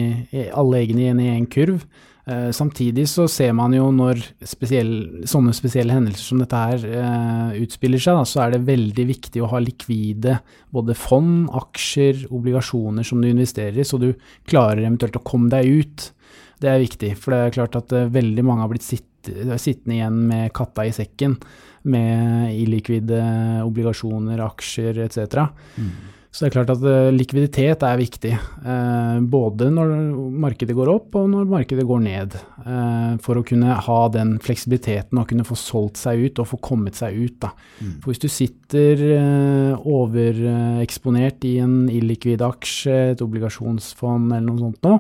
alle 0.50 0.82
eggene 0.82 1.06
inn 1.14 1.22
i 1.24 1.30
en 1.36 1.46
kurv. 1.48 1.86
Eh, 2.28 2.50
samtidig 2.52 3.06
så 3.08 3.24
ser 3.32 3.54
man 3.56 3.72
jo 3.72 3.86
når 3.96 4.20
spesiell, 4.44 4.90
sånne 5.30 5.54
spesielle 5.56 5.96
hendelser 5.96 6.26
som 6.26 6.42
dette 6.42 6.60
her 6.60 6.82
uh, 6.92 7.54
utspiller 7.56 8.02
seg, 8.04 8.18
da, 8.20 8.26
så 8.28 8.42
er 8.44 8.52
det 8.52 8.66
veldig 8.68 9.06
viktig 9.14 9.44
å 9.44 9.48
ha 9.54 9.62
likvide 9.64 10.34
både 10.76 10.96
fond, 11.00 11.46
aksjer, 11.56 12.26
obligasjoner 12.36 13.08
som 13.08 13.24
du 13.24 13.30
investerer 13.30 13.80
i, 13.80 13.88
så 13.88 14.00
du 14.02 14.10
klarer 14.50 14.84
eventuelt 14.84 15.16
å 15.16 15.24
komme 15.24 15.48
deg 15.54 15.72
ut. 15.72 16.10
Det 16.60 16.74
er 16.74 16.84
viktig, 16.84 17.14
for 17.16 17.32
det 17.32 17.40
er 17.46 17.56
klart 17.62 17.80
at 17.80 17.96
uh, 17.96 18.10
veldig 18.12 18.44
mange 18.44 18.66
har 18.66 18.74
blitt 18.76 18.90
sitt, 18.90 19.08
sittende 19.24 19.96
igjen 19.96 20.20
med 20.28 20.52
katta 20.56 20.84
i 20.88 20.92
sekken 20.96 21.40
med 21.88 22.52
illikvide 22.60 23.22
obligasjoner, 23.64 24.44
aksjer 24.44 25.00
etc. 25.06 25.48
Mm. 25.80 25.92
Så 26.32 26.44
det 26.44 26.50
er 26.50 26.56
klart 26.58 26.72
at 26.74 26.84
uh, 26.84 27.10
likviditet 27.16 27.84
er 27.88 28.00
viktig, 28.00 28.34
uh, 28.66 29.18
både 29.24 29.70
når 29.74 29.94
markedet 30.44 30.76
går 30.78 30.92
opp 30.92 31.16
og 31.18 31.30
når 31.32 31.48
markedet 31.50 31.86
går 31.88 32.04
ned. 32.04 32.36
Uh, 32.62 33.16
for 33.24 33.40
å 33.40 33.46
kunne 33.48 33.78
ha 33.88 34.00
den 34.14 34.36
fleksibiliteten 34.44 35.18
og 35.18 35.30
kunne 35.32 35.48
få 35.48 35.58
solgt 35.58 36.02
seg 36.02 36.28
ut 36.28 36.44
og 36.44 36.50
få 36.52 36.60
kommet 36.70 37.00
seg 37.00 37.16
ut. 37.16 37.48
Mm. 37.80 37.96
For 38.04 38.12
hvis 38.12 38.24
du 38.24 38.30
sitter 38.32 39.04
overeksponert 39.88 41.46
i 41.48 41.58
en 41.64 41.88
illikvid 41.90 42.44
aksje, 42.46 42.98
et 43.14 43.24
obligasjonsfond 43.24 44.32
eller 44.34 44.48
noe 44.50 44.66
sånt 44.66 44.84
nå, 44.86 44.98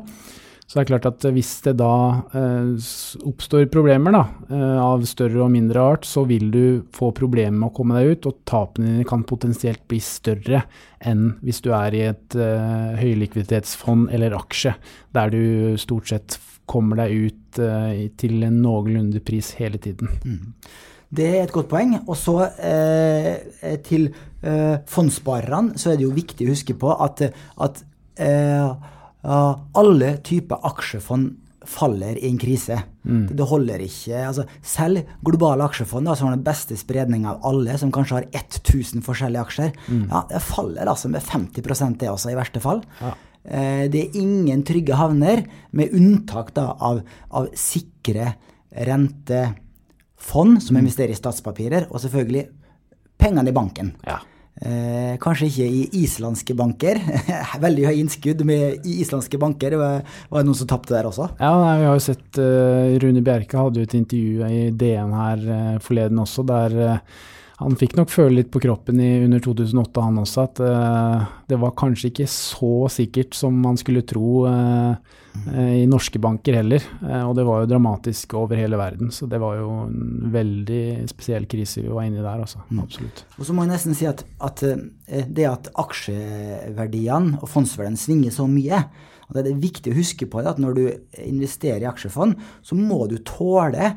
så 0.67 0.75
det 0.75 0.81
er 0.81 0.89
klart 0.89 1.05
at 1.07 1.25
hvis 1.31 1.51
det 1.63 1.77
da 1.79 1.91
eh, 2.35 2.87
oppstår 3.29 3.69
problemer 3.71 4.11
da, 4.11 4.23
eh, 4.51 4.79
av 4.83 5.05
større 5.07 5.45
og 5.45 5.53
mindre 5.53 5.85
art, 5.93 6.07
så 6.07 6.25
vil 6.27 6.49
du 6.51 6.65
få 6.95 7.13
problemer 7.15 7.55
med 7.55 7.69
å 7.69 7.75
komme 7.77 7.95
deg 7.95 8.17
ut, 8.17 8.27
og 8.27 8.41
tapene 8.49 8.89
dine 8.91 9.07
kan 9.07 9.23
potensielt 9.27 9.85
bli 9.87 10.01
større 10.03 10.65
enn 10.99 11.37
hvis 11.39 11.63
du 11.63 11.71
er 11.71 11.95
i 11.95 12.03
et 12.09 12.35
eh, 12.35 12.99
høylikviditetsfond 12.99 14.11
eller 14.11 14.35
aksje, 14.35 14.75
der 15.15 15.31
du 15.31 15.79
stort 15.79 16.11
sett 16.11 16.37
kommer 16.67 16.99
deg 16.99 17.15
ut 17.15 17.63
eh, 17.63 18.03
til 18.19 18.43
en 18.43 18.59
noenlunde 18.65 19.23
pris 19.23 19.53
hele 19.61 19.79
tiden. 19.79 20.11
Mm. 20.27 20.53
Det 21.07 21.29
er 21.29 21.45
et 21.45 21.55
godt 21.55 21.69
poeng. 21.71 21.95
Og 22.03 22.17
så 22.19 22.35
eh, 22.59 23.77
til 23.87 24.09
eh, 24.43 24.75
fondssparerne 24.91 25.79
så 25.79 25.93
er 25.93 25.99
det 25.99 26.07
jo 26.09 26.15
viktig 26.15 26.47
å 26.47 26.51
huske 26.51 26.75
på 26.75 26.91
at, 26.91 27.23
at 27.63 27.83
eh, 28.19 28.93
alle 29.23 30.17
typer 30.23 30.61
aksjefond 30.67 31.35
faller 31.67 32.17
i 32.17 32.29
en 32.29 32.37
krise. 32.39 32.79
Mm. 33.03 33.27
Det 33.35 33.47
holder 33.47 33.83
ikke. 33.83 34.21
Altså, 34.29 34.45
selv 34.63 35.03
globale 35.25 35.65
aksjefond, 35.67 36.07
da, 36.07 36.15
som 36.15 36.29
har 36.29 36.37
den 36.37 36.45
beste 36.45 36.77
spredninga 36.79 37.33
av 37.33 37.47
alle, 37.51 37.75
som 37.79 37.91
kanskje 37.93 38.21
har 38.21 38.27
1000 38.31 39.03
forskjellige 39.05 39.43
aksjer, 39.43 39.73
mm. 39.87 40.05
ja, 40.11 40.23
det 40.31 40.43
faller 40.47 40.87
altså 40.87 41.11
med 41.11 41.25
50% 41.25 41.99
det 42.01 42.11
også, 42.11 42.31
i 42.31 42.39
verste 42.39 42.63
fall. 42.63 42.83
Ja. 43.01 43.13
Eh, 43.43 43.83
det 43.91 44.03
er 44.03 44.19
ingen 44.21 44.63
trygge 44.67 44.97
havner, 44.99 45.43
med 45.71 45.95
unntak 45.95 46.53
da, 46.55 46.69
av, 46.79 47.03
av 47.35 47.51
sikre 47.57 48.33
rentefond 48.87 50.63
som 50.63 50.77
mm. 50.77 50.81
investerer 50.85 51.15
i 51.15 51.19
statspapirer, 51.19 51.89
og 51.91 52.03
selvfølgelig 52.03 52.47
pengene 53.19 53.51
i 53.51 53.55
banken. 53.55 53.95
Ja. 54.07 54.21
Eh, 54.57 55.13
kanskje 55.21 55.51
ikke 55.51 55.67
i 55.69 55.81
islandske 56.01 56.55
banker. 56.57 56.99
Veldig 57.65 57.87
høye 57.89 58.01
innskudd 58.01 58.41
med, 58.47 58.85
islandske 58.89 59.39
banker. 59.41 59.77
Var 59.77 60.01
det 60.33 60.47
noen 60.47 60.57
som 60.57 60.69
tapte 60.69 60.95
der 60.95 61.09
også? 61.09 61.29
Ja, 61.37 61.51
nei, 61.61 61.75
vi 61.83 61.89
har 61.89 61.97
jo 61.99 62.05
sett 62.07 62.41
uh, 62.41 62.97
Rune 63.03 63.21
Bjerke 63.25 63.59
hadde 63.61 63.83
jo 63.83 63.89
et 63.89 63.97
intervju 63.97 64.47
i 64.49 64.61
DN 64.73 65.13
her 65.13 65.43
uh, 65.45 65.73
forleden 65.83 66.23
også, 66.23 66.45
der 66.47 66.77
uh, 66.81 67.25
han 67.57 67.73
fikk 67.73 67.95
nok 67.97 68.11
føle 68.13 68.37
litt 68.37 68.51
på 68.53 68.61
kroppen 68.61 68.99
i, 69.01 69.15
under 69.25 69.41
2008, 69.41 70.01
han 70.05 70.19
også, 70.21 70.43
at 70.45 70.59
uh, 70.61 71.23
det 71.49 71.57
var 71.57 71.73
kanskje 71.79 72.11
ikke 72.11 72.27
så 72.29 72.85
sikkert 72.93 73.33
som 73.33 73.55
man 73.63 73.79
skulle 73.81 74.03
tro 74.05 74.43
uh, 74.45 74.93
uh, 74.93 75.71
i 75.73 75.87
norske 75.89 76.21
banker 76.21 76.59
heller. 76.59 76.85
og 77.01 77.33
det 77.37 77.47
var 77.47 77.63
jo 77.63 77.69
dramatisk 77.71 78.35
over 78.37 78.61
hele 78.61 78.77
verden, 78.77 79.09
så 79.13 79.25
det 79.29 79.39
var 79.41 79.57
jo 79.57 79.71
en 79.87 80.29
veldig 80.33 80.83
spesiell 81.09 81.47
krise 81.49 81.81
vi 81.81 81.89
var 81.89 82.05
inne 82.05 82.21
i 82.21 82.25
der, 82.25 82.43
altså. 82.45 82.61
Mm. 82.69 82.83
Absolutt. 82.83 83.23
Og 83.39 83.49
så 83.49 83.55
må 83.57 83.65
jeg 83.65 83.73
nesten 83.73 83.97
si 83.97 84.05
at, 84.09 84.21
at 84.37 84.61
det 85.07 85.47
at 85.49 85.71
aksjeverdiene 85.81 87.39
og 87.41 87.49
fondsverdiene 87.49 87.97
svinger 87.97 88.37
så 88.37 88.45
mye, 88.51 88.83
og 89.27 89.39
det 89.39 89.49
er 89.49 89.65
viktig 89.65 89.91
å 89.95 89.97
huske 89.97 90.29
på 90.29 90.43
det, 90.43 90.53
at 90.53 90.61
når 90.61 90.77
du 90.77 90.85
investerer 91.25 91.81
i 91.81 91.89
aksjefond, 91.89 92.37
så 92.61 92.77
må 92.77 93.07
du 93.09 93.17
tåle 93.25 93.95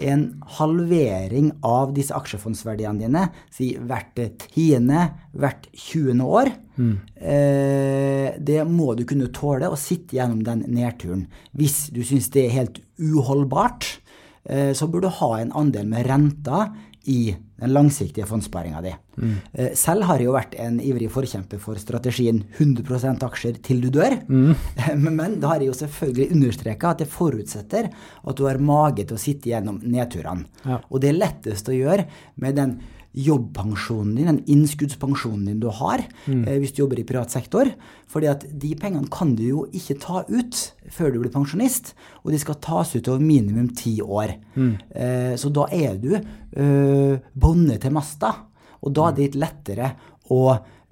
en 0.00 0.24
halvering 0.58 1.50
av 1.66 1.92
disse 1.96 2.14
aksjefondsverdiene 2.16 3.02
dine 3.02 3.24
si 3.54 3.72
hvert 3.76 4.18
tiende, 4.44 5.08
hvert 5.36 5.68
tjuende 5.74 6.26
år. 6.26 6.52
Mm. 6.78 6.94
Eh, 7.16 8.28
det 8.38 8.60
må 8.70 8.92
du 8.98 9.04
kunne 9.08 9.30
tåle 9.34 9.70
å 9.70 9.78
sitte 9.78 10.18
gjennom 10.18 10.44
den 10.46 10.64
nedturen. 10.70 11.26
Hvis 11.56 11.88
du 11.94 12.04
syns 12.06 12.30
det 12.34 12.46
er 12.46 12.56
helt 12.60 12.82
uholdbart, 12.98 13.98
eh, 14.44 14.72
så 14.72 14.88
bør 14.90 15.06
du 15.06 15.10
ha 15.20 15.32
en 15.38 15.54
andel 15.58 15.88
med 15.90 16.06
renta 16.08 16.68
i 17.08 17.36
den 17.58 17.72
langsiktige 17.72 18.26
fondssparinga 18.28 18.82
di. 18.84 18.92
Mm. 19.16 19.34
Eh, 19.52 19.70
selv 19.74 20.06
har 20.06 20.20
jeg 20.20 20.28
jo 20.28 20.34
vært 20.36 20.54
en 20.62 20.76
ivrig 20.84 21.08
forkjemper 21.10 21.60
for 21.62 21.80
strategien 21.80 22.42
100% 22.58 23.24
aksjer 23.26 23.58
til 23.64 23.80
du 23.82 23.88
dør. 23.94 24.14
Mm. 24.28 24.52
Men 25.08 25.38
da 25.40 25.54
har 25.54 25.64
jeg 25.64 25.72
jo 25.72 25.78
selvfølgelig 25.80 26.28
understreka 26.36 26.92
at 26.92 27.02
det 27.02 27.08
forutsetter 27.10 27.88
at 27.88 28.38
du 28.38 28.44
har 28.46 28.60
mage 28.62 29.08
til 29.08 29.16
å 29.16 29.22
sitte 29.22 29.50
gjennom 29.50 29.80
nedturene. 29.82 30.46
Ja. 30.68 30.78
Og 30.92 31.02
det 31.02 31.10
er 31.10 31.20
lettest 31.22 31.72
å 31.72 31.76
gjøre 31.76 32.06
med 32.44 32.60
den 32.60 32.78
jobbpensjonen 33.16 34.14
din, 34.14 34.28
den 34.28 34.40
innskuddspensjonen 34.52 35.46
din 35.48 35.60
du 35.62 35.68
har 35.72 36.02
mm. 36.26 36.42
eh, 36.44 36.58
hvis 36.60 36.74
du 36.74 36.82
jobber 36.82 37.00
i 37.00 37.06
privat 37.08 37.32
sektor. 37.32 37.70
fordi 38.08 38.28
at 38.30 38.44
de 38.52 38.74
pengene 38.78 39.08
kan 39.10 39.34
du 39.34 39.42
jo 39.42 39.64
ikke 39.72 39.98
ta 40.00 40.24
ut 40.28 40.60
før 40.92 41.12
du 41.12 41.20
blir 41.20 41.32
pensjonist, 41.32 41.94
og 42.24 42.32
de 42.32 42.38
skal 42.40 42.60
tas 42.60 42.94
ut 42.96 43.08
over 43.08 43.20
minimum 43.20 43.68
ti 43.76 43.98
år. 44.00 44.36
Mm. 44.54 44.74
Eh, 44.94 45.34
så 45.36 45.50
da 45.52 45.66
er 45.72 45.98
du 46.00 46.14
eh, 46.16 47.18
bonde 47.34 47.78
til 47.78 47.92
masta, 47.92 48.32
og 48.80 48.94
da 48.94 49.08
er 49.08 49.16
det 49.16 49.26
litt 49.26 49.40
lettere 49.42 49.90
å 50.32 50.42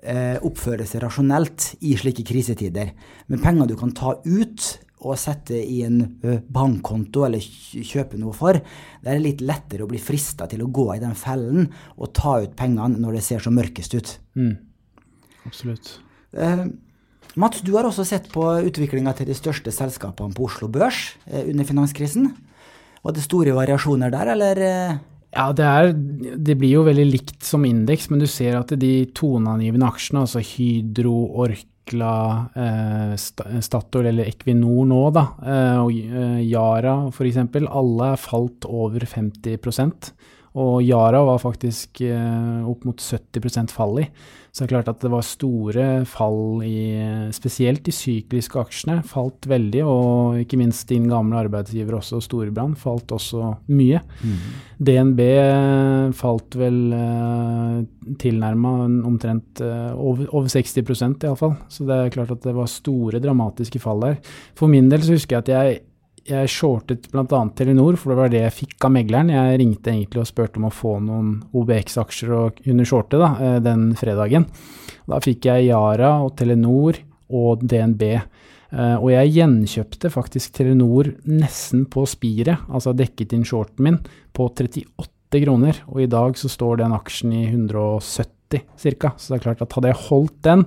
eh, 0.02 0.36
oppføre 0.44 0.86
seg 0.88 1.04
rasjonelt 1.04 1.74
i 1.86 1.94
slike 1.96 2.24
krisetider. 2.26 2.92
Men 3.28 3.42
penger 3.42 3.70
du 3.70 3.76
kan 3.78 3.94
ta 3.96 4.16
ut 4.24 4.68
å 5.12 5.18
sette 5.18 5.56
i 5.56 5.82
en 5.86 6.00
bankkonto 6.52 7.26
eller 7.26 7.42
kjøpe 7.42 8.18
noe 8.20 8.34
for. 8.36 8.58
Det 9.02 9.12
er 9.12 9.22
litt 9.22 9.44
lettere 9.44 9.86
å 9.86 9.90
bli 9.90 10.00
frista 10.02 10.48
til 10.50 10.64
å 10.64 10.70
gå 10.70 10.88
i 10.94 11.02
den 11.02 11.16
fellen 11.18 11.68
og 11.96 12.12
ta 12.16 12.38
ut 12.44 12.56
pengene 12.58 13.00
når 13.02 13.18
det 13.18 13.24
ser 13.26 13.44
så 13.44 13.52
mørkest 13.54 13.96
ut. 13.96 14.16
Mm. 14.38 14.56
Absolutt. 15.46 15.96
Eh, 16.36 16.66
Mats, 17.36 17.60
du 17.60 17.74
har 17.76 17.84
også 17.84 18.06
sett 18.08 18.30
på 18.32 18.44
utviklinga 18.64 19.12
til 19.16 19.28
de 19.28 19.36
største 19.36 19.72
selskapene 19.74 20.32
på 20.36 20.46
Oslo 20.48 20.70
Børs 20.72 21.10
eh, 21.28 21.44
under 21.44 21.68
finanskrisen. 21.68 22.30
Var 23.04 23.14
det 23.14 23.24
store 23.26 23.52
variasjoner 23.54 24.10
der, 24.10 24.32
eller? 24.32 24.62
Ja, 25.36 25.50
det, 25.52 25.66
er, 25.66 25.90
det, 25.92 26.56
blir 26.56 26.78
jo 26.78 26.86
veldig 26.86 27.04
likt 27.06 27.44
som 27.44 27.66
indeks, 27.68 28.08
men 28.10 28.22
du 28.22 28.26
ser 28.30 28.56
at 28.58 28.72
de 28.80 28.92
toneangivende 29.14 29.88
aksjene, 29.90 30.24
altså 30.24 30.40
Hydro, 30.40 31.18
Orkla, 31.86 32.48
eh, 32.54 33.60
Statoil 33.60 34.06
eller 34.06 34.26
Equinor 34.26 34.86
nå, 34.86 35.02
da, 35.14 35.22
eh, 35.46 35.78
og 35.78 35.92
eh, 35.94 36.40
Yara 36.42 37.06
f.eks., 37.12 37.38
alle 37.70 38.08
er 38.10 38.18
falt 38.18 38.66
over 38.66 39.06
50 39.06 39.60
og 40.56 40.80
Yara 40.80 41.20
var 41.26 41.42
faktisk 41.42 42.00
eh, 42.06 42.64
opp 42.64 42.86
mot 42.88 43.00
70 43.00 43.72
fall 43.76 44.00
i. 44.00 44.10
Så 44.56 44.62
det 44.62 44.70
er 44.70 44.70
klart 44.72 44.88
at 44.88 45.02
det 45.04 45.10
var 45.12 45.24
store 45.28 45.86
fall 46.08 46.62
i 46.64 46.96
spesielt 47.36 47.82
de 47.84 47.92
sykliske 47.92 48.56
aksjene. 48.56 49.02
Falt 49.04 49.44
veldig, 49.50 49.82
og 49.84 50.38
ikke 50.40 50.56
minst 50.56 50.88
din 50.88 51.10
gamle 51.10 51.42
arbeidsgiver 51.42 51.98
også, 51.98 52.22
Storebrand, 52.24 52.78
falt 52.80 53.12
også 53.12 53.50
mye. 53.68 54.00
Mm. 54.24 54.46
DNB 54.88 55.20
falt 56.16 56.56
vel 56.56 56.78
eh, 56.96 57.82
tilnærma 58.24 58.72
omtrent 59.10 59.60
eh, 59.60 59.92
over, 59.92 60.24
over 60.32 60.48
60 60.48 60.80
iallfall. 60.80 61.58
Så 61.68 61.84
det 61.84 62.00
er 62.00 62.16
klart 62.16 62.32
at 62.32 62.48
det 62.48 62.56
var 62.56 62.72
store, 62.72 63.20
dramatiske 63.20 63.82
fall 63.84 64.00
der. 64.06 64.16
For 64.56 64.72
min 64.72 64.88
del 64.88 65.04
så 65.04 65.18
husker 65.18 65.36
jeg 65.36 65.44
at 65.44 65.52
jeg 65.52 65.84
jeg 66.26 66.50
shortet 66.50 67.06
bl.a. 67.12 67.40
Telenor, 67.56 67.96
for 68.00 68.12
det 68.12 68.18
var 68.18 68.32
det 68.32 68.42
jeg 68.42 68.54
fikk 68.54 68.86
av 68.88 68.92
megleren. 68.94 69.32
Jeg 69.34 69.60
ringte 69.62 69.92
egentlig 69.92 70.22
og 70.22 70.28
spurte 70.28 70.60
om 70.60 70.68
å 70.68 70.74
få 70.74 70.96
noen 71.04 71.30
OBX-aksjer 71.56 72.34
å 72.34 72.42
kunne 72.58 72.86
shorte 72.88 73.20
da, 73.20 73.30
eh, 73.40 73.58
den 73.64 73.88
fredagen. 73.98 74.48
Da 75.06 75.20
fikk 75.22 75.48
jeg 75.48 75.68
Yara 75.70 76.16
og 76.24 76.34
Telenor 76.38 76.98
og 77.30 77.64
DNB. 77.66 78.04
Uh, 78.66 78.98
og 78.98 79.10
jeg 79.12 79.34
gjenkjøpte 79.36 80.10
faktisk 80.10 80.56
Telenor 80.58 81.12
nesten 81.30 81.84
på 81.86 82.02
spiret, 82.10 82.64
altså 82.66 82.90
dekket 82.98 83.36
inn 83.36 83.44
shorten 83.46 83.86
min, 83.86 83.98
på 84.34 84.48
38 84.50 85.42
kroner. 85.44 85.78
Og 85.92 86.02
i 86.02 86.10
dag 86.10 86.34
så 86.38 86.50
står 86.50 86.82
den 86.82 86.96
aksjen 86.96 87.34
i 87.36 87.44
170 87.46 88.66
ca. 88.98 89.12
Så 89.14 89.32
det 89.32 89.38
er 89.38 89.44
klart 89.46 89.62
at 89.62 89.78
hadde 89.78 89.92
jeg 89.92 90.02
holdt 90.08 90.40
den, 90.46 90.66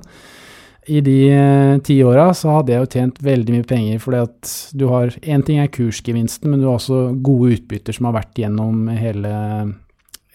i 0.87 1.01
de 1.05 1.17
eh, 1.33 1.77
ti 1.85 1.99
åra 2.03 2.29
så 2.33 2.53
hadde 2.57 2.73
jeg 2.73 2.81
jo 2.81 2.89
tjent 2.93 3.21
veldig 3.23 3.57
mye 3.57 3.67
penger, 3.67 3.99
fordi 4.01 4.23
at 4.23 4.55
du 4.79 4.87
har 4.91 5.13
Én 5.21 5.43
ting 5.45 5.59
er 5.61 5.71
kursgevinsten, 5.73 6.49
men 6.49 6.61
du 6.61 6.69
har 6.69 6.79
også 6.79 7.09
gode 7.25 7.57
utbytter 7.57 7.95
som 7.95 8.09
har 8.09 8.19
vært 8.21 8.39
gjennom 8.41 8.87
hele 8.95 9.31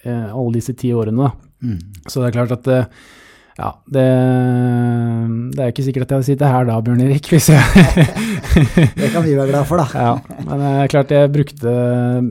eh, 0.04 0.28
alle 0.28 0.54
disse 0.58 0.76
ti 0.78 0.92
årene. 0.94 1.32
Mm. 1.64 1.78
Så 2.06 2.20
det 2.20 2.28
er 2.28 2.36
klart 2.36 2.54
at 2.54 2.70
eh, 2.70 2.88
ja, 3.54 3.70
det, 3.86 4.04
det, 5.54 5.60
er 5.62 5.68
ikke 5.70 5.84
sikkert 5.86 6.08
at 6.08 6.10
jeg 6.10 6.18
hadde 6.18 6.26
sittet 6.26 6.50
her 6.50 6.64
da, 6.66 6.78
Bjørn 6.82 7.04
Erik. 7.06 7.28
Hvis 7.30 7.50
jeg 7.52 7.62
det 8.98 9.10
kan 9.14 9.22
vi 9.22 9.36
være 9.38 9.50
glad 9.52 9.68
for, 9.70 9.80
da. 9.80 9.86
ja, 9.94 10.38
men 10.42 10.62
det 10.62 10.72
er 10.82 10.90
klart 10.90 11.14
jeg 11.14 11.32
brukte 11.34 11.74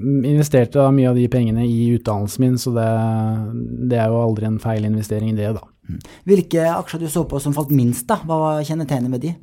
Investerte 0.03 0.88
mye 0.96 1.12
av 1.12 1.20
de 1.20 1.27
pengene 1.32 1.63
i 1.67 1.93
utdannelsen 1.96 2.43
min, 2.43 2.58
så 2.60 2.75
det, 2.75 2.89
det 3.91 4.03
er 4.03 4.12
jo 4.12 4.20
aldri 4.24 4.51
en 4.51 4.60
feil 4.63 4.84
investering, 4.88 5.36
det, 5.39 5.55
da. 5.55 5.73
Hvilke 6.28 6.66
aksjer 6.72 7.04
du 7.04 7.10
så 7.12 7.25
på 7.28 7.40
som 7.44 7.56
falt 7.56 7.74
minst, 7.75 8.08
da? 8.10 8.20
Hva 8.24 8.40
var 8.42 8.68
kjennetegnet 8.68 9.12
med 9.12 9.24
de? 9.25 9.34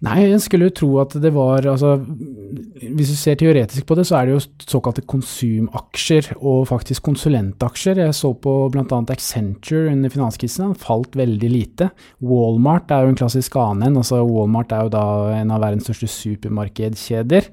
Nei, 0.00 0.30
jeg 0.30 0.40
skulle 0.40 0.70
jo 0.70 0.76
tro 0.78 0.88
at 1.02 1.12
det 1.20 1.28
var 1.34 1.66
altså, 1.68 1.90
Hvis 2.00 3.10
du 3.12 3.16
ser 3.20 3.36
teoretisk 3.36 3.84
på 3.84 3.98
det, 3.98 4.06
så 4.08 4.16
er 4.16 4.30
det 4.30 4.36
jo 4.38 4.44
såkalte 4.64 5.04
konsumaksjer 5.04 6.30
og 6.38 6.62
faktisk 6.70 7.04
konsulentaksjer. 7.10 8.00
Jeg 8.00 8.16
så 8.16 8.32
på 8.32 8.54
bl.a. 8.72 8.86
Accenture 9.12 9.92
under 9.92 10.12
finanskrisen, 10.12 10.70
den 10.70 10.80
falt 10.80 11.18
veldig 11.20 11.52
lite. 11.52 11.90
Walmart 12.24 12.88
er 12.96 13.04
jo 13.04 13.12
en 13.12 13.20
klassisk 13.20 13.60
annen. 13.60 14.00
altså 14.00 14.22
Walmart 14.24 14.72
er 14.72 14.88
jo 14.88 14.94
da 14.96 15.04
en 15.36 15.52
av 15.52 15.60
verdens 15.66 15.84
største 15.90 16.08
supermarkedkjeder. 16.16 17.52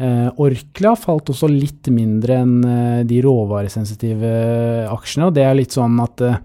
Eh, 0.00 0.40
Orkla 0.40 0.96
falt 0.98 1.28
også 1.30 1.52
litt 1.52 1.92
mindre 1.92 2.40
enn 2.46 2.56
eh, 2.64 3.04
de 3.06 3.20
råvaresensitive 3.22 4.32
aksjene, 4.88 5.28
og 5.28 5.36
det 5.36 5.44
er 5.44 5.60
litt 5.60 5.76
sånn 5.76 6.00
at 6.02 6.24
Eh, 6.24 6.40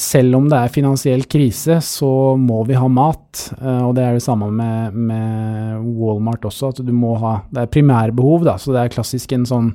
selv 0.00 0.36
om 0.38 0.46
det 0.48 0.58
er 0.58 0.72
finansiell 0.72 1.24
krise, 1.28 1.78
så 1.84 2.10
må 2.40 2.62
vi 2.68 2.76
ha 2.78 2.88
mat. 2.88 3.48
Eh, 3.60 3.82
og 3.84 3.94
det 3.98 4.06
er 4.06 4.16
det 4.16 4.24
samme 4.24 4.48
med, 4.54 4.96
med 4.96 5.84
Walmart 5.98 6.46
også, 6.48 6.72
at 6.72 6.82
du 6.84 6.92
må 6.96 7.14
ha 7.20 7.38
Det 7.52 7.64
er 7.64 7.72
primærbehov, 7.76 8.46
da, 8.48 8.56
så 8.60 8.72
det 8.74 8.82
er 8.82 8.94
klassisk 8.96 9.34
en 9.36 9.44
sånn 9.48 9.70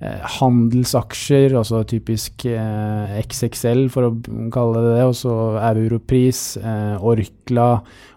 eh, 0.00 0.24
handelsaksjer, 0.38 1.58
altså 1.60 1.82
typisk 1.90 2.46
eh, 2.48 3.20
XXL 3.20 3.86
for 3.92 4.08
å 4.08 4.14
kalle 4.54 4.80
det 4.80 4.96
det, 4.96 5.06
og 5.12 5.16
så 5.20 5.36
Europris, 5.74 6.42
eh, 6.62 6.96
Orkla, 7.12 7.70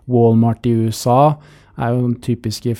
Walmart 0.07 0.67
i 0.69 0.77
USA 0.87 1.35
er 1.77 1.93
jo 1.93 2.09
typiske 2.23 2.73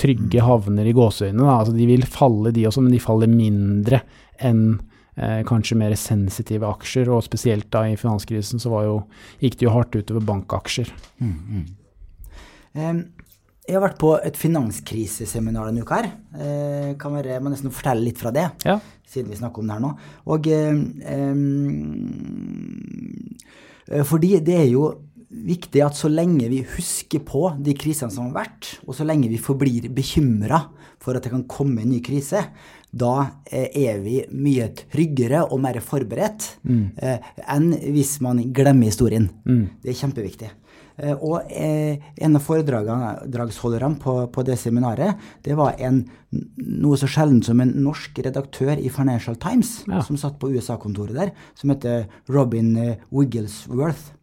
trygge 0.00 0.42
havner 0.42 0.88
i 0.88 0.94
gåseøynene. 0.96 1.46
Altså, 1.46 1.76
de 1.76 1.86
vil 1.86 2.08
falle, 2.10 2.50
de 2.56 2.64
også, 2.66 2.82
men 2.82 2.96
de 2.96 3.02
faller 3.04 3.30
mindre 3.30 4.00
enn 4.42 4.78
eh, 5.16 5.42
kanskje 5.48 5.78
mer 5.80 5.94
sensitive 5.98 6.68
aksjer, 6.68 7.10
og 7.12 7.24
spesielt 7.26 7.68
da 7.74 7.86
i 7.88 7.96
finanskrisen 8.00 8.62
så 8.62 8.82
jo, 8.86 8.96
gikk 9.42 9.58
det 9.58 9.68
jo 9.68 9.74
hardt 9.74 9.96
utover 9.98 10.24
bankaksjer. 10.28 10.92
Mm, 11.18 11.36
mm. 11.36 11.66
Um, 12.76 13.00
jeg 13.66 13.74
har 13.74 13.82
vært 13.82 13.98
på 13.98 14.12
et 14.22 14.36
finanskriseseminar 14.38 15.66
denne 15.66 15.82
uka 15.82 15.94
her. 15.98 16.08
Eh, 16.38 16.90
kan 17.00 17.16
være, 17.16 17.32
jeg 17.34 17.42
må 17.42 17.50
nesten 17.50 17.74
fortelle 17.74 18.04
litt 18.04 18.20
fra 18.20 18.30
det, 18.34 18.46
ja. 18.68 18.76
siden 19.08 19.32
vi 19.32 19.40
snakker 19.40 19.58
om 19.62 19.66
det 19.66 19.74
her 19.74 19.82
nå. 19.82 19.90
Og 20.30 20.40
um, 20.54 21.56
fordi 24.06 24.36
det 24.46 24.56
er 24.60 24.70
jo 24.70 24.84
viktig 25.26 25.82
at 25.84 25.98
så 25.98 26.08
lenge 26.10 26.48
vi 26.50 26.62
husker 26.76 27.20
på 27.26 27.48
de 27.62 27.74
krisene 27.78 28.12
som 28.12 28.28
har 28.30 28.44
vært, 28.44 28.76
og 28.86 28.94
så 28.96 29.06
lenge 29.06 29.30
vi 29.32 29.42
forblir 29.42 29.90
bekymra 29.94 30.62
for 31.02 31.16
at 31.16 31.26
det 31.26 31.32
kan 31.34 31.46
komme 31.50 31.82
en 31.82 31.92
ny 31.92 32.00
krise, 32.04 32.40
da 32.96 33.14
eh, 33.44 33.68
er 33.86 34.02
vi 34.04 34.20
mye 34.32 34.70
tryggere 34.80 35.44
og 35.46 35.60
mer 35.62 35.80
forberedt 35.84 36.52
mm. 36.66 36.84
eh, 37.02 37.32
enn 37.52 37.72
hvis 37.94 38.18
man 38.24 38.40
glemmer 38.56 38.90
historien. 38.90 39.28
Mm. 39.44 39.66
Det 39.82 39.92
er 39.92 39.98
kjempeviktig. 40.00 40.50
Eh, 40.96 41.12
og 41.20 41.44
en 41.52 42.38
av 42.38 42.44
foredragsholderne 42.44 44.00
på, 44.02 44.16
på, 44.32 44.46
det 44.48 44.58
seminaret, 44.60 45.20
det 45.44 45.56
var 45.58 45.76
en, 45.84 46.04
noe 46.32 46.98
så 47.00 47.08
sjelden 47.10 47.42
som 47.44 47.60
en 47.62 47.74
norsk 47.84 48.22
redaktør 48.24 48.74
i 48.80 48.92
Financial 48.92 49.36
Times, 49.40 49.78
ja. 49.90 50.00
som 50.06 50.18
satt 50.20 50.40
på 50.40 50.50
USA-kontoret 50.54 51.18
der, 51.18 51.34
som 51.58 51.74
heter 51.74 52.08
Robin 52.32 52.72
Wigglesworth. 53.12 54.15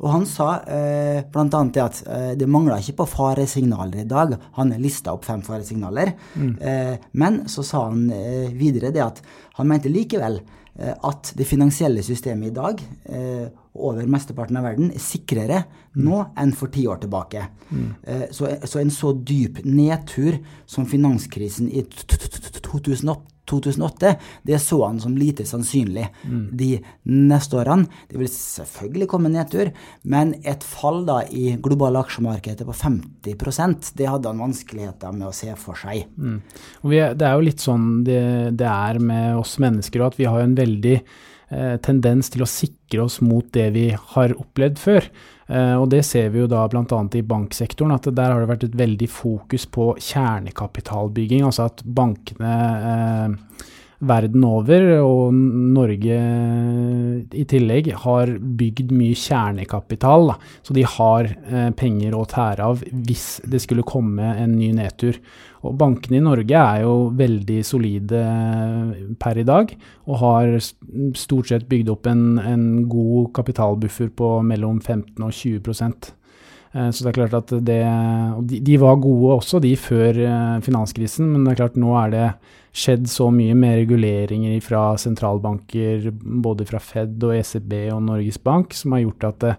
Og 0.00 0.08
han 0.14 0.24
sa 0.28 0.48
eh, 0.64 1.20
bl.a. 1.28 1.60
at 1.84 2.00
eh, 2.08 2.30
det 2.38 2.48
mangla 2.48 2.78
ikke 2.80 3.02
på 3.02 3.08
faresignaler 3.12 4.02
i 4.02 4.08
dag. 4.08 4.32
Han 4.56 4.72
lista 4.80 5.12
opp 5.12 5.26
fem 5.28 5.42
faresignaler. 5.44 6.14
Mm. 6.34 6.54
Eh, 6.56 6.94
men 7.20 7.42
så 7.52 7.64
sa 7.66 7.86
han 7.90 8.08
eh, 8.14 8.48
videre 8.56 8.94
det 8.94 9.04
at 9.04 9.20
han 9.58 9.68
mente 9.68 9.92
likevel 9.92 10.40
eh, 10.40 10.94
at 10.94 11.34
det 11.36 11.48
finansielle 11.48 12.04
systemet 12.06 12.48
i 12.48 12.56
dag 12.56 12.80
eh, 13.12 13.50
over 13.76 14.08
mesteparten 14.10 14.56
av 14.58 14.70
verden 14.70 14.88
er 14.94 15.04
sikrere 15.04 15.60
mm. 15.68 16.00
nå 16.06 16.22
enn 16.40 16.54
for 16.56 16.72
ti 16.72 16.86
år 16.90 17.02
tilbake. 17.04 17.44
Mm. 17.70 17.90
Så, 18.34 18.48
så, 18.64 18.80
en 18.80 18.90
så 18.90 19.12
dyp 19.14 19.60
nedtur 19.62 20.40
som 20.66 20.88
finanskrisen 20.90 21.68
i 21.70 21.84
2008 21.86 23.30
2008, 23.50 24.14
det 24.46 24.60
så 24.62 24.80
han 24.84 25.00
som 25.02 25.16
lite 25.18 25.46
sannsynlig 25.48 26.06
mm. 26.22 26.42
de 26.56 26.70
neste 27.10 27.58
årene. 27.60 27.88
Det 28.10 28.20
vil 28.20 28.30
selvfølgelig 28.32 29.10
komme 29.10 29.32
nedtur, 29.32 29.72
men 30.02 30.36
et 30.46 30.64
fall 30.66 31.02
da 31.08 31.20
i 31.26 31.56
globale 31.62 32.02
aksjemarkedet 32.04 32.66
på 32.68 32.76
50% 32.76 33.92
det 33.98 34.08
hadde 34.08 34.30
han 34.30 34.44
vanskeligheter 34.44 35.16
med 35.16 35.30
å 35.30 35.34
se 35.36 35.52
for 35.60 35.78
seg. 35.78 36.06
Mm. 36.16 36.38
Er, 36.90 37.18
det 37.18 37.26
er 37.26 37.36
jo 37.36 37.48
litt 37.48 37.64
sånn 37.64 37.90
det, 38.06 38.22
det 38.58 38.70
er 38.70 39.00
med 39.02 39.40
oss 39.40 39.58
mennesker 39.62 40.02
òg, 40.02 40.14
at 40.14 40.20
vi 40.20 40.30
har 40.30 40.44
en 40.44 40.56
veldig 40.58 40.96
eh, 40.96 41.76
tendens 41.84 42.32
til 42.32 42.44
å 42.44 42.50
sikre 42.50 43.04
oss 43.06 43.20
mot 43.24 43.46
det 43.54 43.68
vi 43.76 43.90
har 44.14 44.36
opplevd 44.38 44.80
før. 44.80 45.10
Eh, 45.50 45.74
og 45.74 45.88
det 45.90 46.04
ser 46.06 46.30
vi 46.30 46.44
jo 46.44 46.48
da 46.50 46.62
bl.a. 46.70 47.00
i 47.18 47.26
banksektoren, 47.26 47.96
at 47.96 48.06
der 48.14 48.30
har 48.30 48.42
det 48.42 48.50
vært 48.52 48.68
et 48.68 48.78
veldig 48.78 49.08
fokus 49.10 49.66
på 49.66 49.92
kjernekapitalbygging. 49.98 51.42
Altså 51.46 51.66
at 51.70 51.82
bankene 51.84 52.54
eh, 52.92 53.68
verden 54.00 54.44
over, 54.48 54.86
og 55.04 55.34
Norge 55.34 56.18
i 57.36 57.44
tillegg, 57.48 57.90
har 58.04 58.32
bygd 58.40 58.94
mye 58.96 59.18
kjernekapital. 59.18 60.30
Da. 60.32 60.36
Så 60.64 60.76
de 60.76 60.84
har 60.88 61.28
eh, 61.28 61.68
penger 61.76 62.16
å 62.16 62.24
tære 62.28 62.68
av 62.72 62.84
hvis 62.90 63.26
det 63.50 63.60
skulle 63.64 63.86
komme 63.86 64.34
en 64.40 64.56
ny 64.56 64.70
nedtur. 64.78 65.20
Og 65.60 65.76
bankene 65.76 66.16
i 66.16 66.24
Norge 66.24 66.56
er 66.56 66.84
jo 66.86 67.10
veldig 67.18 67.58
solide 67.66 68.22
eh, 68.24 68.94
per 69.20 69.42
i 69.42 69.46
dag, 69.48 69.74
og 70.08 70.22
har 70.22 70.56
stort 70.60 71.52
sett 71.52 71.68
bygd 71.68 71.92
opp 71.92 72.08
en, 72.08 72.24
en 72.40 72.70
god 72.88 73.34
kapitalbuffer 73.36 74.08
på 74.16 74.38
mellom 74.48 74.80
15 74.80 75.20
og 75.20 75.36
20 75.36 75.60
Eh, 76.72 76.90
så 76.90 77.02
det 77.02 77.10
er 77.10 77.18
klart 77.18 77.34
at 77.34 77.52
det 77.66 77.82
de, 78.46 78.60
de 78.62 78.78
var 78.80 79.00
gode 79.02 79.40
også, 79.40 79.60
de 79.62 79.74
før 79.78 80.22
eh, 80.22 80.56
finanskrisen, 80.64 81.26
men 81.32 81.44
det 81.44 81.54
er 81.54 81.62
klart 81.64 81.80
nå 81.80 81.94
er 81.98 82.14
det 82.14 82.26
skjedd 82.70 83.08
så 83.10 83.28
mye 83.34 83.54
med 83.58 83.82
reguleringer 83.82 84.60
fra 84.62 84.94
sentralbanker, 85.00 86.10
både 86.44 86.66
fra 86.68 86.80
Fed 86.82 87.22
og 87.26 87.34
ECB 87.36 87.72
og 87.94 88.04
Norges 88.06 88.38
Bank, 88.42 88.74
som 88.76 88.94
har 88.94 89.04
gjort 89.04 89.26
at 89.32 89.46
eh, 89.48 89.58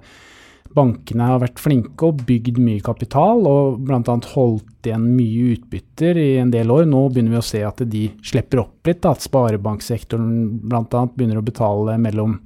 bankene 0.75 1.27
har 1.27 1.41
vært 1.43 1.59
flinke 1.59 2.07
og 2.07 2.23
bygd 2.27 2.59
mye 2.63 2.83
kapital, 2.83 3.43
og 3.47 3.81
bl.a. 3.85 4.17
holdt 4.33 4.87
igjen 4.87 5.07
mye 5.17 5.55
utbytter 5.57 6.19
i 6.19 6.29
en 6.41 6.51
del 6.53 6.71
år. 6.71 6.87
Nå 6.89 7.05
begynner 7.11 7.35
vi 7.35 7.41
å 7.41 7.45
se 7.45 7.63
at 7.67 7.83
de 7.91 8.07
slipper 8.25 8.63
opp 8.63 8.87
litt, 8.87 9.05
at 9.07 9.25
sparebanksektoren 9.27 10.61
bl.a. 10.63 11.05
begynner 11.11 11.41
å 11.41 11.45
betale 11.45 11.97
mellom 12.01 12.39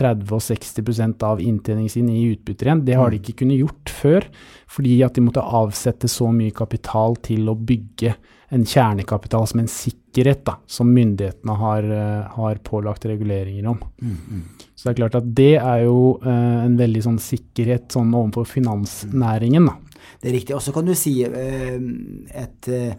30 0.00 0.30
og 0.36 0.42
60% 0.44 1.24
av 1.26 1.40
inntjeningen 1.42 1.92
sin 1.92 2.10
i 2.12 2.28
utbytter 2.30 2.68
igjen. 2.68 2.84
Det 2.86 2.98
har 2.98 3.10
de 3.10 3.18
ikke 3.20 3.40
kunnet 3.42 3.60
gjort 3.60 3.92
før, 3.92 4.28
fordi 4.70 5.00
at 5.04 5.16
de 5.16 5.24
måtte 5.24 5.44
avsette 5.44 6.08
så 6.08 6.30
mye 6.34 6.54
kapital 6.56 7.18
til 7.24 7.50
å 7.50 7.56
bygge 7.56 8.14
en 8.50 8.64
kjernekapital 8.66 9.46
som 9.46 9.62
en 9.62 9.70
sikkerhet, 9.70 10.42
da, 10.46 10.56
som 10.66 10.90
myndighetene 10.90 11.54
har, 11.60 11.86
uh, 11.86 12.32
har 12.36 12.62
pålagt 12.66 13.06
reguleringer 13.06 13.68
om. 13.70 13.78
Mm, 14.02 14.16
mm. 14.16 14.42
Så 14.74 14.88
det 14.88 14.92
er 14.92 15.00
klart 15.02 15.20
at 15.20 15.30
det 15.36 15.52
er 15.60 15.84
jo 15.84 16.16
eh, 16.24 16.58
en 16.64 16.76
veldig 16.78 17.02
sånn 17.04 17.18
sikkerhet 17.20 17.90
sånn 17.92 18.14
overfor 18.16 18.46
finansnæringen. 18.48 19.66
Da. 19.68 20.06
Det 20.22 20.30
er 20.30 20.34
riktig. 20.38 20.54
Og 20.56 20.62
så 20.64 20.72
kan 20.72 20.88
du 20.88 20.94
si 20.96 21.18
eh, 21.26 21.74
et 22.40 22.68
Eh, 22.70 22.94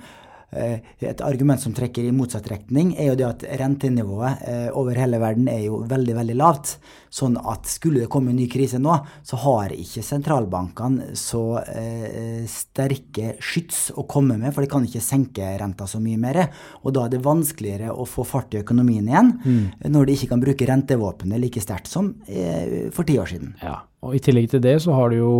et 0.52 1.22
argument 1.24 1.62
som 1.62 1.72
trekker 1.76 2.04
i 2.04 2.12
motsatt 2.12 2.50
retning, 2.52 2.92
er 3.00 3.12
jo 3.12 3.18
det 3.20 3.28
at 3.28 3.46
rentenivået 3.62 4.42
eh, 4.48 4.68
over 4.76 4.98
hele 5.00 5.20
verden 5.22 5.48
er 5.48 5.62
jo 5.64 5.80
veldig, 5.88 6.16
veldig 6.18 6.36
lavt. 6.36 6.74
Sånn 7.12 7.38
at 7.40 7.68
skulle 7.72 8.04
det 8.04 8.10
komme 8.12 8.32
en 8.32 8.40
ny 8.40 8.48
krise 8.52 8.80
nå, 8.80 8.98
så 9.28 9.40
har 9.46 9.72
ikke 9.76 10.04
sentralbankene 10.04 11.16
så 11.20 11.44
eh, 11.64 12.44
sterke 12.52 13.38
skyts 13.40 13.90
å 13.96 14.06
komme 14.12 14.36
med, 14.42 14.52
for 14.52 14.64
de 14.64 14.72
kan 14.72 14.88
ikke 14.88 15.04
senke 15.04 15.54
renta 15.62 15.88
så 15.88 16.04
mye 16.04 16.20
mer. 16.20 16.44
Og 16.84 16.96
da 16.96 17.08
er 17.08 17.16
det 17.16 17.24
vanskeligere 17.24 17.96
å 17.96 18.08
få 18.08 18.28
fart 18.28 18.56
i 18.56 18.64
økonomien 18.64 19.08
igjen, 19.08 19.36
mm. 19.40 19.92
når 19.92 20.08
de 20.08 20.18
ikke 20.18 20.34
kan 20.34 20.44
bruke 20.44 20.68
rentevåpenet 20.68 21.46
like 21.46 21.64
sterkt 21.64 21.92
som 21.92 22.14
eh, 22.28 22.92
for 22.92 23.08
ti 23.08 23.20
år 23.22 23.32
siden. 23.32 23.56
Ja, 23.64 23.82
og 24.04 24.18
I 24.18 24.24
tillegg 24.24 24.52
til 24.52 24.64
det 24.64 24.82
så 24.84 25.00
har 25.00 25.12
du 25.12 25.22
jo 25.22 25.36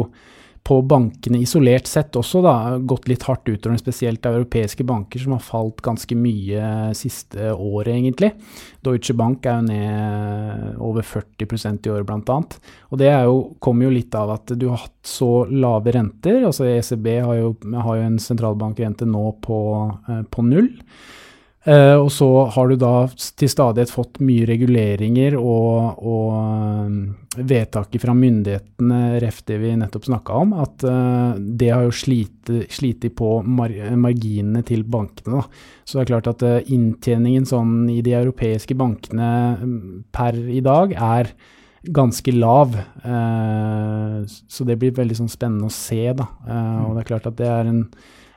på 0.64 0.78
bankene 0.86 1.40
isolert 1.42 1.90
sett 1.90 2.16
også 2.18 2.42
da, 2.46 2.54
gått 2.78 3.08
litt 3.10 3.24
hardt 3.26 3.50
utover, 3.50 3.80
spesielt 3.82 4.26
europeiske 4.30 4.86
banker 4.88 5.22
som 5.24 5.34
har 5.34 5.42
falt 5.44 5.82
ganske 5.82 6.16
mye 6.18 6.92
siste 6.98 7.50
året, 7.52 7.96
egentlig. 7.96 8.32
Deutsche 8.86 9.16
Bank 9.18 9.46
er 9.50 9.58
jo 9.58 9.66
ned 9.72 10.82
over 10.82 11.08
40% 11.08 11.90
i 11.90 11.94
år, 11.96 12.06
bl.a. 12.06 12.38
Og 12.92 13.02
det 13.02 13.10
kommer 13.60 13.88
jo 13.88 13.96
litt 13.96 14.18
av 14.18 14.36
at 14.36 14.54
du 14.54 14.68
har 14.70 14.84
hatt 14.84 15.00
så 15.08 15.32
lave 15.50 15.96
renter. 15.98 16.44
altså 16.46 16.70
ECB 16.70 17.10
har 17.18 17.40
jo, 17.40 17.56
har 17.74 17.98
jo 17.98 18.06
en 18.12 18.22
sentralbankrente 18.22 19.10
nå 19.10 19.26
på, 19.42 19.60
eh, 20.10 20.22
på 20.30 20.46
null. 20.46 20.70
Uh, 21.62 21.94
og 22.02 22.08
så 22.10 22.28
har 22.56 22.72
du 22.72 22.80
da 22.82 23.06
til 23.38 23.50
stadighet 23.52 23.92
fått 23.94 24.18
mye 24.26 24.48
reguleringer 24.50 25.36
og, 25.38 26.00
og 26.02 26.32
uh, 26.34 27.36
vedtaket 27.38 28.02
fra 28.02 28.16
myndighetene, 28.18 29.02
ref 29.22 29.44
det 29.46 29.60
vi 29.62 29.76
nettopp 29.78 30.08
snakka 30.10 30.40
om, 30.42 30.56
at 30.58 30.82
uh, 30.90 31.38
det 31.38 31.70
har 31.70 31.86
jo 31.86 31.94
slitt 31.94 33.06
på 33.14 33.30
mar 33.46 33.76
marginene 33.94 34.64
til 34.66 34.82
bankene. 34.90 35.38
Da. 35.38 35.68
Så 35.86 36.00
det 36.00 36.02
er 36.02 36.10
klart 36.16 36.30
at 36.32 36.46
inntjeningen 36.74 37.46
sånn 37.46 37.76
i 37.94 38.00
de 38.02 38.16
europeiske 38.18 38.74
bankene 38.80 39.30
mm, 39.62 39.84
per 40.18 40.40
i 40.42 40.64
dag 40.66 40.96
er 40.98 41.30
ganske 41.82 42.34
lav. 42.36 42.76
så 43.02 44.66
det 44.70 44.76
blir 44.78 44.94
veldig 44.94 45.16
sånn 45.18 45.32
spennende 45.34 45.66
å 45.66 45.74
se, 45.74 46.14
da. 46.14 46.28
og 46.86 46.94
det 46.94 47.02
er 47.02 47.08
klart 47.08 47.30
at 47.32 47.40
det 47.40 47.48
er 47.50 47.72
en 47.72 47.80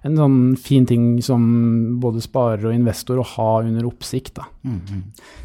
en 0.04 0.18
sånn 0.18 0.38
fin 0.60 0.84
ting 0.84 1.04
som 1.24 1.44
både 2.00 2.20
sparer 2.24 2.66
og 2.68 2.76
investor 2.76 3.22
å 3.22 3.26
ha 3.34 3.48
under 3.64 3.86
oppsikt. 3.88 4.34
Da. 4.36 4.44
Mm 4.62 4.80
-hmm. 4.80 5.02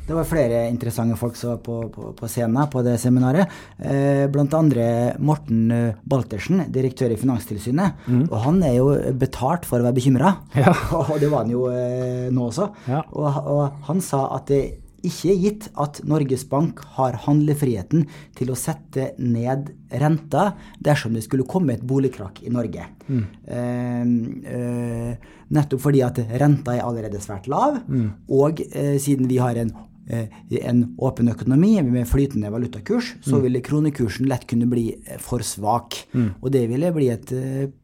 Det 0.08 0.13
var 0.13 0.24
flere 0.24 0.67
interessante 0.69 1.15
folk 1.15 1.36
som 1.36 1.50
var 1.50 1.58
på, 1.58 1.89
på, 1.89 2.13
på, 2.13 2.28
scenen 2.28 2.67
på 2.67 2.82
det 2.82 2.98
seminaret. 2.98 3.48
Eh, 3.78 4.28
blant 4.28 4.54
andre 4.54 5.15
Morten 5.19 5.72
eh, 5.72 5.93
Baltersen, 6.04 6.63
direktør 6.67 7.12
i 7.12 7.17
Finanstilsynet. 7.17 7.91
Mm. 8.08 8.28
Og 8.32 8.38
han 8.39 8.63
er 8.63 8.74
jo 8.74 9.13
betalt 9.13 9.65
for 9.65 9.80
å 9.80 9.84
være 9.84 9.95
bekymra, 9.95 10.36
ja. 10.56 10.74
og 11.10 11.19
det 11.19 11.32
var 11.32 11.43
han 11.43 11.52
jo 11.52 11.67
eh, 11.72 12.30
nå 12.32 12.48
også. 12.48 12.69
Ja. 12.88 13.04
Og, 13.12 13.48
og 13.48 13.72
han 13.84 14.02
sa 14.02 14.36
at 14.36 14.48
det 14.48 14.88
ikke 15.05 15.35
gitt 15.39 15.67
at 15.79 16.01
Norges 16.07 16.45
Bank 16.49 16.81
har 16.97 17.17
handlefriheten 17.25 18.05
til 18.38 18.51
å 18.51 18.57
sette 18.59 19.13
ned 19.19 19.71
renta 20.01 20.53
dersom 20.83 21.15
det 21.17 21.25
skulle 21.25 21.47
komme 21.49 21.75
et 21.75 21.85
boligkrakk 21.85 22.43
i 22.45 22.53
Norge. 22.53 22.88
Mm. 23.09 23.25
Uh, 23.49 24.15
uh, 24.53 25.35
nettopp 25.49 25.83
fordi 25.83 26.03
at 26.05 26.21
renta 26.41 26.77
er 26.77 26.85
allerede 26.85 27.21
svært 27.23 27.49
lav, 27.51 27.81
mm. 27.88 28.09
og 28.39 28.63
uh, 28.69 28.97
siden 29.01 29.29
vi 29.29 29.41
har 29.41 29.59
en 29.62 29.75
Eh, 30.09 30.25
en 30.65 30.79
åpen 30.97 31.27
økonomi 31.29 31.75
med 31.85 32.07
flytende 32.09 32.49
valutakurs, 32.49 33.12
så 33.21 33.35
mm. 33.35 33.43
ville 33.43 33.59
kronekursen 33.62 34.25
lett 34.25 34.47
kunne 34.49 34.65
bli 34.65 34.88
for 35.21 35.45
svak. 35.45 35.99
Mm. 36.17 36.31
Og 36.41 36.49
det 36.55 36.63
ville 36.71 36.89
bli 36.95 37.12
et 37.13 37.33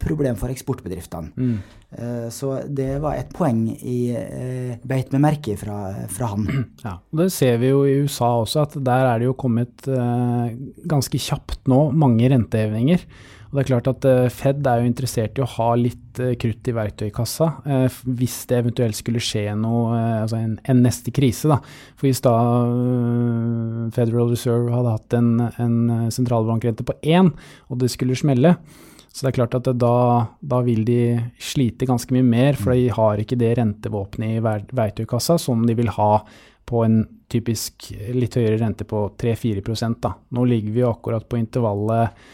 problem 0.02 0.40
for 0.40 0.50
eksportbedriftene. 0.50 1.30
Mm. 1.96 2.32
Så 2.34 2.52
det 2.68 2.98
var 3.04 3.16
et 3.18 3.32
poeng 3.36 3.68
i 3.72 4.00
beit 4.86 5.14
med 5.14 5.24
merke 5.24 5.56
fra, 5.60 5.80
fra, 6.12 6.32
han. 6.34 6.48
Ja, 6.86 6.98
og 7.00 7.22
Det 7.24 7.30
ser 7.34 7.60
vi 7.62 7.72
jo 7.72 7.86
i 7.88 7.98
USA 8.04 8.34
også, 8.42 8.66
at 8.66 8.76
der 8.84 9.08
er 9.12 9.22
det 9.22 9.30
jo 9.30 9.38
kommet 9.40 9.88
ganske 10.90 11.22
kjapt 11.22 11.66
nå 11.72 11.88
mange 11.96 12.30
rentehevinger. 12.32 13.06
Og 13.56 13.62
det 13.62 13.64
er 13.64 13.70
klart 13.70 13.88
at 13.88 14.06
Fed 14.36 14.68
er 14.68 14.82
jo 14.82 14.90
interessert 14.90 15.38
i 15.40 15.44
å 15.44 15.48
ha 15.48 15.68
litt 15.80 16.20
krutt 16.42 16.68
i 16.68 16.74
verktøykassa 16.76 17.48
hvis 18.04 18.38
det 18.50 18.58
eventuelt 18.60 18.98
skulle 18.98 19.22
skje 19.24 19.46
noe, 19.56 19.96
altså 20.26 20.42
en, 20.42 20.58
en, 20.68 20.82
neste 20.84 21.14
krise. 21.16 21.48
da. 21.48 21.62
For 21.96 22.10
hvis 22.10 22.20
da 22.26 22.34
Federal 23.96 24.34
Reserve 24.34 24.74
hadde 24.76 24.98
hatt 24.98 25.16
en, 25.16 25.30
en 25.64 26.12
sentralbankrente 26.12 26.84
på 26.84 26.98
én, 27.08 27.32
og 27.70 27.80
det 27.80 27.94
skulle 27.94 28.18
smelle, 28.20 28.58
så 29.16 29.24
det 29.24 29.30
er 29.30 29.36
klart 29.38 29.54
at 29.56 29.68
da, 29.80 29.98
da, 30.44 30.58
vil 30.66 30.82
de 30.84 31.00
slite 31.40 31.88
ganske 31.88 32.12
mye 32.12 32.26
mer, 32.28 32.58
for 32.60 32.76
de 32.76 32.90
har 32.92 33.22
ikke 33.22 33.38
det 33.40 33.54
rentevåpenet 33.62 34.42
i 34.42 34.42
verktøykassa 34.44 35.38
som 35.40 35.62
de 35.64 35.76
vil 35.78 35.94
ha 35.96 36.10
på 36.68 36.82
en 36.84 36.98
typisk 37.32 37.94
litt 38.12 38.36
høyere 38.36 38.60
rente 38.60 38.84
på 38.90 39.06
3-4 39.16 39.64
da. 40.04 40.12
Nå 40.36 40.44
ligger 40.50 40.76
vi 40.76 40.84
jo 40.84 40.92
akkurat 40.92 41.30
på 41.30 41.40
intervallet 41.40 42.28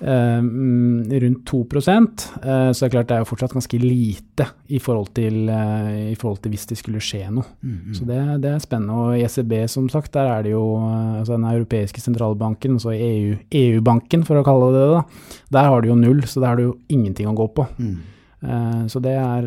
rundt 0.00 1.46
2 1.46 1.58
uh, 1.60 1.76
eh, 1.76 2.72
så 2.72 2.84
det 2.84 2.86
er 2.86 2.92
klart 2.94 3.08
det 3.08 3.16
er 3.16 3.22
jo 3.22 3.28
fortsatt 3.28 3.52
ganske 3.52 3.78
lite 3.82 4.46
i 4.72 4.78
forhold 4.80 5.10
til, 5.14 5.48
uh, 5.48 6.10
i 6.10 6.16
forhold 6.18 6.40
til 6.40 6.54
hvis 6.54 6.66
det 6.70 6.78
skulle 6.80 7.00
skje 7.00 7.30
noe. 7.30 7.44
Mm, 7.62 7.76
-hmm. 7.76 7.94
Så 7.94 8.04
det, 8.04 8.42
det, 8.42 8.50
er 8.50 8.58
spennende. 8.58 8.94
Og 8.94 9.18
i 9.18 9.24
ECB, 9.24 9.68
som 9.68 9.88
sagt, 9.88 10.12
der 10.14 10.26
er 10.26 10.42
det 10.42 10.50
jo 10.50 10.76
altså 11.18 11.32
den 11.32 11.44
europeiske 11.44 12.00
sentralbanken, 12.00 12.72
altså 12.72 12.90
EU, 12.90 13.36
EU-banken 13.52 14.24
for 14.24 14.36
å 14.36 14.44
kalle 14.44 14.72
det 14.72 14.80
det, 14.80 14.94
da. 14.96 15.02
Der 15.52 15.68
har 15.68 15.80
du 15.80 15.88
jo 15.88 15.94
null, 15.94 16.22
så 16.22 16.40
der 16.40 16.46
har 16.46 16.56
du 16.56 16.62
jo 16.62 16.76
ingenting 16.88 17.28
å 17.28 17.34
gå 17.34 17.46
på. 17.54 17.66
Mm. 17.78 17.98
Så 18.88 19.00
det 19.00 19.12
er 19.12 19.42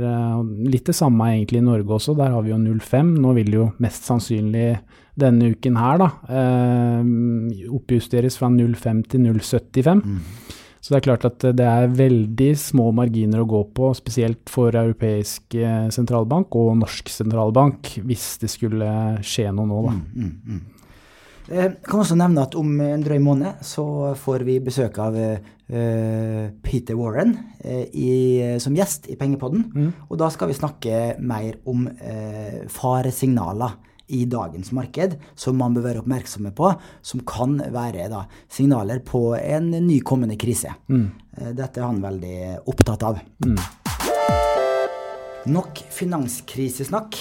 litt 0.70 0.86
det 0.86 0.94
samme 0.94 1.24
egentlig 1.24 1.58
i 1.58 1.66
Norge 1.66 1.90
også, 1.90 2.16
der 2.16 2.30
har 2.30 2.42
vi 2.44 2.52
jo 2.52 2.58
0,5. 2.58 3.04
Nå 3.22 3.34
vil 3.34 3.54
jo 3.54 3.72
mest 3.80 4.04
sannsynlig 4.06 4.78
denne 5.20 5.52
uken 5.54 5.78
her, 5.78 6.02
da, 6.02 6.10
eh, 6.34 7.70
oppjusteres 7.74 8.38
fra 8.40 8.50
0,5 8.50 9.04
til 9.12 9.26
0,75. 9.28 10.02
Mm. 10.02 10.20
Så 10.84 10.92
det 10.92 10.98
er 10.98 11.06
klart 11.06 11.26
at 11.30 11.44
det 11.56 11.64
er 11.64 11.94
veldig 11.96 12.50
små 12.60 12.90
marginer 12.92 13.44
å 13.44 13.48
gå 13.48 13.62
på, 13.72 13.94
spesielt 13.96 14.52
for 14.52 14.76
europeisk 14.76 15.56
eh, 15.56 15.88
sentralbank 15.94 16.58
og 16.60 16.74
norsk 16.82 17.12
sentralbank, 17.14 17.94
hvis 18.04 18.26
det 18.42 18.52
skulle 18.52 18.90
skje 19.24 19.48
noe 19.56 19.70
nå, 19.70 19.84
da. 19.86 19.94
Mm, 19.94 20.26
mm, 20.26 20.34
mm. 20.44 20.64
Jeg 21.44 21.70
eh, 21.70 21.78
kan 21.86 22.02
også 22.02 22.18
nevne 22.20 22.44
at 22.44 22.58
om 22.60 22.76
en 22.84 23.06
drøy 23.06 23.20
måned 23.24 23.64
så 23.68 23.86
får 24.20 24.44
vi 24.48 24.58
besøk 24.64 25.00
av 25.04 25.16
uh, 25.16 26.44
Peter 26.64 26.96
Warren 27.00 27.34
i, 27.64 28.12
som 28.64 28.76
gjest 28.76 29.10
i 29.12 29.18
Pengepodden. 29.20 29.66
Mm. 29.72 29.90
Og 30.08 30.20
da 30.20 30.30
skal 30.32 30.52
vi 30.52 30.56
snakke 30.56 31.02
mer 31.24 31.58
om 31.68 31.88
faresignaler 32.72 33.76
i 34.14 34.24
dagens 34.30 34.72
marked 34.76 35.18
som 35.36 35.58
man 35.60 35.76
bør 35.76 35.88
være 35.88 36.04
oppmerksomme 36.04 36.54
på, 36.56 36.72
som 37.02 37.24
kan 37.28 37.58
være 37.74 38.08
da, 38.12 38.24
signaler 38.52 39.02
på 39.06 39.32
en 39.40 39.72
ny 39.74 40.00
kommende 40.06 40.38
krise. 40.40 40.74
Mm. 40.88 41.08
Eh, 41.38 41.52
dette 41.58 41.82
er 41.82 41.88
han 41.90 42.04
veldig 42.04 42.38
opptatt 42.70 43.08
av. 43.10 43.22
Mm. 43.46 43.58
Nok 45.54 45.84
finanskrisesnakk. 45.92 47.20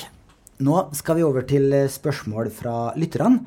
Nå 0.62 0.76
skal 0.94 1.18
vi 1.18 1.26
over 1.26 1.46
til 1.48 1.72
eh, 1.74 1.90
spørsmål 1.90 2.52
fra 2.54 2.76
lytterne. 2.98 3.42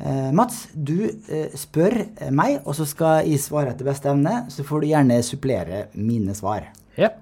Eh, 0.00 0.28
Mats, 0.36 0.68
du 0.72 1.08
eh, 1.08 1.50
spør 1.58 1.98
meg, 2.32 2.60
og 2.64 2.76
så 2.78 2.86
skal 2.88 3.26
jeg 3.26 3.42
svare 3.42 3.74
etter 3.74 3.88
beste 3.88 4.12
evne. 4.12 4.44
Så 4.52 4.66
får 4.66 4.84
du 4.84 4.92
gjerne 4.92 5.18
supplere 5.26 5.88
mine 5.98 6.36
svar. 6.38 6.70
Ja 7.00 7.14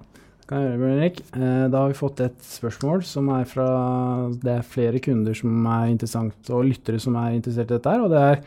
kan 0.49 0.63
jeg 0.63 0.75
gjøre, 0.79 0.95
Erik. 0.97 1.19
Eh, 1.37 1.65
da 1.69 1.83
har 1.83 1.91
vi 1.91 1.97
fått 1.97 2.23
et 2.25 2.37
spørsmål 2.41 3.03
som 3.05 3.29
er 3.35 3.45
fra 3.49 3.69
Det 4.41 4.55
er 4.55 4.65
flere 4.65 5.01
kunder 5.03 5.37
som 5.37 5.65
er 5.69 5.91
interessant, 5.93 6.37
og 6.49 6.65
lyttere 6.65 7.01
som 7.01 7.17
er 7.21 7.37
interessert 7.37 7.69
i 7.69 7.75
dette 7.75 7.93
her. 7.93 8.05
Og 8.05 8.13
det 8.13 8.23
er 8.31 8.41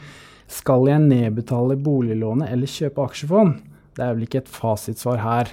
skal 0.53 0.89
jeg 0.91 1.01
nedbetale 1.07 1.79
boliglånet 1.81 2.51
eller 2.53 2.69
kjøpe 2.69 3.07
aksjefond? 3.07 3.61
Det 3.97 4.05
er 4.05 4.17
vel 4.17 4.27
ikke 4.27 4.43
et 4.43 4.51
fasitsvar 4.51 5.23
her. 5.23 5.53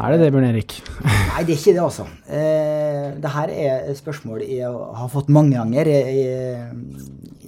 Er 0.00 0.14
det 0.14 0.20
det, 0.22 0.30
Bjørn 0.32 0.46
Erik? 0.46 0.76
Nei, 1.34 1.42
det 1.44 1.56
er 1.56 1.58
ikke 1.58 1.74
det, 1.74 1.82
altså. 1.82 2.06
Eh, 2.30 3.10
det 3.20 3.34
her 3.34 3.52
er 3.52 3.90
et 3.90 3.98
spørsmål 3.98 4.46
jeg 4.46 4.70
har 4.70 5.10
fått 5.12 5.32
mange 5.34 5.58
ganger 5.58 5.90
i, 5.90 6.24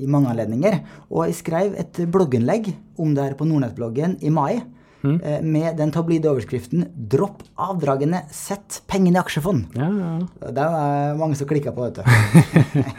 i 0.03 0.11
mange 0.11 0.33
anledninger. 0.35 0.81
Og 1.13 1.29
jeg 1.29 1.39
skrev 1.39 1.79
et 1.79 2.03
blogginnlegg 2.11 2.75
om 2.99 3.15
det 3.15 3.31
her 3.31 3.39
på 3.39 3.47
Nordnettbloggen 3.47 4.19
i 4.27 4.35
mai. 4.35 4.57
Mm. 5.03 5.19
Med 5.51 5.77
den 5.81 5.91
tabloide 5.95 6.31
overskriften 6.31 6.87
'Dropp 6.95 7.43
avdragene, 7.59 8.23
sett 8.31 8.83
pengene 8.87 9.19
i 9.19 9.23
aksjefond'. 9.23 9.75
Ja, 9.79 9.89
ja. 9.91 10.51
Det 10.55 10.67
er 10.67 11.19
mange 11.19 11.39
som 11.39 11.49
klikker 11.51 11.75
på, 11.75 11.89
vet 11.89 12.01
du. 12.01 12.83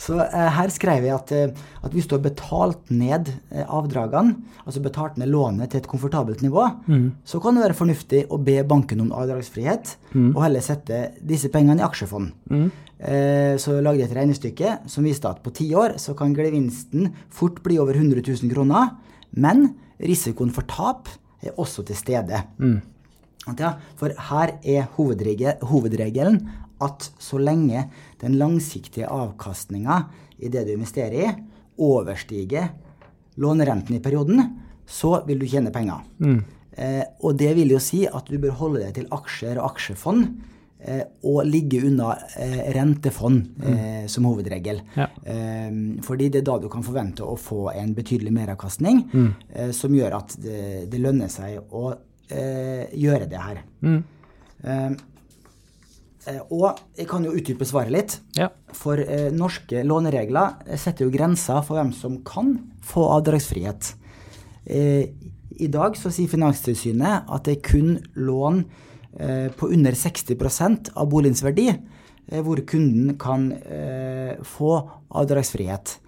Så 0.00 0.16
eh, 0.22 0.48
her 0.56 0.70
skrev 0.72 1.04
jeg 1.04 1.12
at, 1.12 1.32
eh, 1.36 1.64
at, 1.84 1.92
hvis 1.92 2.08
du 2.08 2.16
har 2.16 2.24
betalt 2.24 2.92
ned 2.92 3.28
avdragene, 3.66 4.38
altså 4.64 4.82
betalt 4.84 5.18
ned 5.20 5.28
lånet 5.32 5.72
til 5.72 5.82
et 5.82 5.90
komfortabelt 5.90 6.40
nivå, 6.44 6.66
mm. 6.88 7.06
så 7.24 7.40
kan 7.42 7.56
det 7.56 7.66
være 7.66 7.76
fornuftig 7.76 8.22
å 8.32 8.40
be 8.40 8.60
banken 8.64 9.04
om 9.04 9.12
avdragsfrihet, 9.16 9.96
mm. 10.14 10.30
og 10.32 10.44
heller 10.46 10.64
sette 10.64 11.02
disse 11.20 11.52
pengene 11.52 11.82
i 11.82 11.86
aksjefond. 11.86 12.32
Eh, 13.00 13.54
så 13.60 13.78
lagde 13.80 14.02
jeg 14.02 14.10
et 14.10 14.18
regnestykke 14.18 14.74
som 14.90 15.06
viste 15.08 15.28
at 15.28 15.40
på 15.44 15.52
ti 15.56 15.70
år 15.76 15.96
så 16.00 16.16
kan 16.16 16.34
gevinsten 16.36 17.12
fort 17.32 17.62
bli 17.64 17.78
over 17.80 17.96
100 17.96 18.24
000 18.24 18.52
kroner, 18.52 18.94
men 19.36 19.70
risikoen 20.00 20.52
for 20.52 20.68
tap 20.68 21.12
er 21.42 21.56
også 21.56 21.84
til 21.86 21.98
stede. 21.98 22.42
Mm. 22.58 22.80
Ja, 23.58 23.74
for 23.96 24.12
her 24.30 24.52
er 24.60 24.88
hovedregelen 24.94 26.42
at 26.80 27.10
så 27.20 27.40
lenge 27.40 27.86
den 28.20 28.36
langsiktige 28.40 29.08
avkastninga 29.08 30.02
i 30.40 30.48
det 30.52 30.66
du 30.66 30.74
investerer 30.74 31.16
i, 31.16 31.32
overstiger 31.80 32.70
lånerenten 33.40 33.96
i 33.96 34.02
perioden, 34.04 34.42
så 34.86 35.20
vil 35.26 35.40
du 35.40 35.48
tjene 35.48 35.72
penger. 35.72 36.04
Mm. 36.18 36.40
Eh, 36.72 37.04
og 37.24 37.36
det 37.40 37.52
vil 37.56 37.72
jo 37.74 37.80
si 37.82 38.04
at 38.08 38.28
du 38.28 38.38
bør 38.40 38.56
holde 38.60 38.84
deg 38.84 38.94
til 38.96 39.10
aksjer 39.12 39.60
og 39.60 39.72
aksjefond. 39.72 40.28
Eh, 40.80 41.02
og 41.28 41.42
ligge 41.44 41.82
unna 41.84 42.14
eh, 42.40 42.70
rentefond 42.72 43.50
mm. 43.60 43.64
eh, 43.68 44.04
som 44.08 44.24
hovedregel. 44.30 44.80
Ja. 44.96 45.10
Fordi 46.04 46.30
det 46.32 46.40
er 46.40 46.46
da 46.48 46.56
du 46.62 46.70
kan 46.72 46.84
forvente 46.84 47.26
å 47.26 47.36
få 47.36 47.68
en 47.74 47.92
betydelig 47.94 48.32
meravkastning 48.34 49.02
mm. 49.12 49.28
Som 49.76 49.92
gjør 49.94 50.16
at 50.16 50.34
det, 50.40 50.62
det 50.90 51.00
lønner 51.02 51.28
seg 51.32 51.60
å 51.76 51.92
gjøre 52.30 53.26
det 53.30 53.42
her. 53.42 53.60
Mm. 53.82 54.00
Og 56.54 56.66
jeg 56.96 57.08
kan 57.10 57.24
jo 57.26 57.34
utdype 57.34 57.66
svaret 57.66 57.94
litt. 57.94 58.16
Ja. 58.38 58.48
For 58.76 59.02
norske 59.34 59.82
låneregler 59.86 60.76
setter 60.78 61.06
jo 61.06 61.14
grenser 61.14 61.64
for 61.66 61.80
hvem 61.80 61.90
som 61.96 62.20
kan 62.26 62.54
få 62.86 63.08
avdragsfrihet. 63.18 63.92
I 64.70 65.70
dag 65.74 65.98
så 65.98 66.12
sier 66.14 66.30
Finanstilsynet 66.30 67.26
at 67.26 67.48
det 67.48 67.58
er 67.58 67.66
kun 67.66 67.98
lån 68.14 68.64
på 69.56 69.70
under 69.74 69.96
60 69.96 70.92
av 70.94 71.08
boligens 71.10 71.42
verdi 71.42 71.66
eh, 71.70 72.42
hvor 72.44 72.60
kunden 72.66 73.16
kan 73.18 73.50
eh, 73.52 74.36
få 74.42 74.76
avdragsfrihet. 75.10 75.98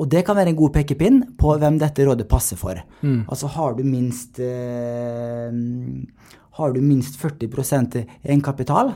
og 0.00 0.06
det 0.10 0.22
kan 0.26 0.34
være 0.34 0.50
en 0.50 0.56
god 0.56 0.72
pekepinn 0.74 1.18
på 1.38 1.52
hvem 1.60 1.76
dette 1.78 2.02
rådet 2.02 2.26
passer 2.28 2.56
for. 2.56 2.80
Mm. 3.02 3.28
Altså 3.28 3.46
har 3.46 3.76
du 3.76 3.84
minst 3.84 4.40
har 6.52 6.72
du 6.72 6.80
minst 6.84 7.16
40% 7.20 7.96
egenkapital, 8.22 8.92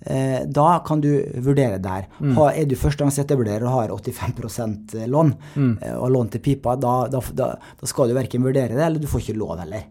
eh, 0.00 0.42
da 0.46 0.68
kan 0.86 1.00
du 1.00 1.10
vurdere 1.44 1.78
der. 1.82 2.08
Mm. 2.18 2.34
Ha, 2.38 2.50
er 2.52 2.66
du 2.66 2.74
førstegangsetablerer 2.78 3.66
og 3.66 3.74
har 3.76 3.94
85% 3.94 4.96
lån, 5.06 5.32
mm. 5.54 5.72
eh, 5.82 5.94
og 5.94 6.10
lån 6.14 6.32
til 6.34 6.44
pipa, 6.44 6.74
da, 6.76 6.96
da, 7.12 7.22
da, 7.30 7.52
da, 7.78 7.90
skal 7.90 8.10
du 8.10 8.18
verken 8.18 8.46
vurdere 8.46 8.74
det, 8.74 8.84
eller 8.84 9.02
du 9.02 9.10
får 9.10 9.26
ikke 9.26 9.38
lov 9.38 9.62
heller. 9.62 9.86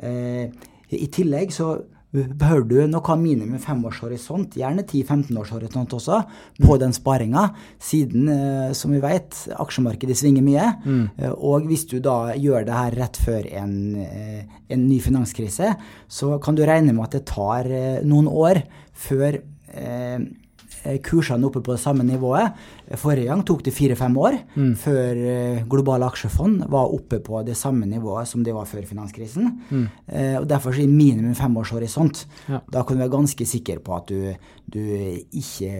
Eh, 0.00 0.68
I 0.90 1.06
tillegg 1.14 1.52
så 1.54 1.74
behøver 2.10 2.64
du 2.66 2.78
nok 2.90 3.06
ha 3.12 3.16
minimum 3.18 3.60
femårshorisont, 3.62 4.56
gjerne 4.58 4.82
10-15-årshorisont 4.82 5.94
også, 5.94 6.18
på 6.58 6.78
den 6.82 6.94
sparinga, 6.94 7.44
siden, 7.78 8.26
eh, 8.34 8.72
som 8.74 8.94
vi 8.94 9.02
vet, 9.02 9.36
aksjemarkedet 9.62 10.16
svinger 10.18 10.42
mye. 10.42 10.66
Mm. 10.82 11.04
Eh, 11.16 11.30
og 11.30 11.68
hvis 11.70 11.86
du 11.90 12.00
da 12.02 12.34
gjør 12.34 12.66
det 12.66 12.80
her 12.80 12.98
rett 12.98 13.22
før 13.22 13.46
en, 13.62 13.76
eh, 14.02 14.42
en, 14.68 14.88
ny 14.88 14.98
finanskrise, 15.00 15.76
så 16.08 16.38
kan 16.42 16.58
du 16.58 16.64
regne 16.66 16.92
med 16.92 17.06
at 17.06 17.18
det 17.20 17.26
tar 17.30 17.70
noen 18.02 18.26
år 18.26 18.64
før 18.90 19.38
kursene 21.04 21.46
oppe 21.48 21.62
på 21.64 21.74
det 21.74 21.82
samme 21.82 22.04
nivået. 22.06 22.56
Forrige 23.00 23.28
gang 23.28 23.42
tok 23.46 23.62
det 23.66 23.74
fire-fem 23.74 24.16
år 24.18 24.36
mm. 24.54 24.70
før 24.80 25.20
eh, 25.32 25.62
globale 25.70 26.08
aksjefond 26.08 26.64
var 26.72 26.94
oppe 26.94 27.20
på 27.24 27.42
det 27.46 27.56
samme 27.58 27.86
nivået 27.86 28.28
som 28.28 28.44
de 28.46 28.54
var 28.56 28.68
før 28.68 28.86
finanskrisen. 28.88 29.50
Mm. 29.70 29.84
Eh, 30.08 30.36
og 30.40 30.48
Derfor 30.50 30.74
er 30.74 30.90
minimum 30.90 31.36
femårshorisont. 31.38 32.24
Ja. 32.48 32.62
Da 32.72 32.82
kan 32.82 32.96
du 32.96 33.04
være 33.04 33.14
ganske 33.14 33.46
sikker 33.46 33.82
på 33.84 33.96
at 33.98 34.10
du, 34.10 34.32
du 34.72 34.80
ikke 34.80 35.72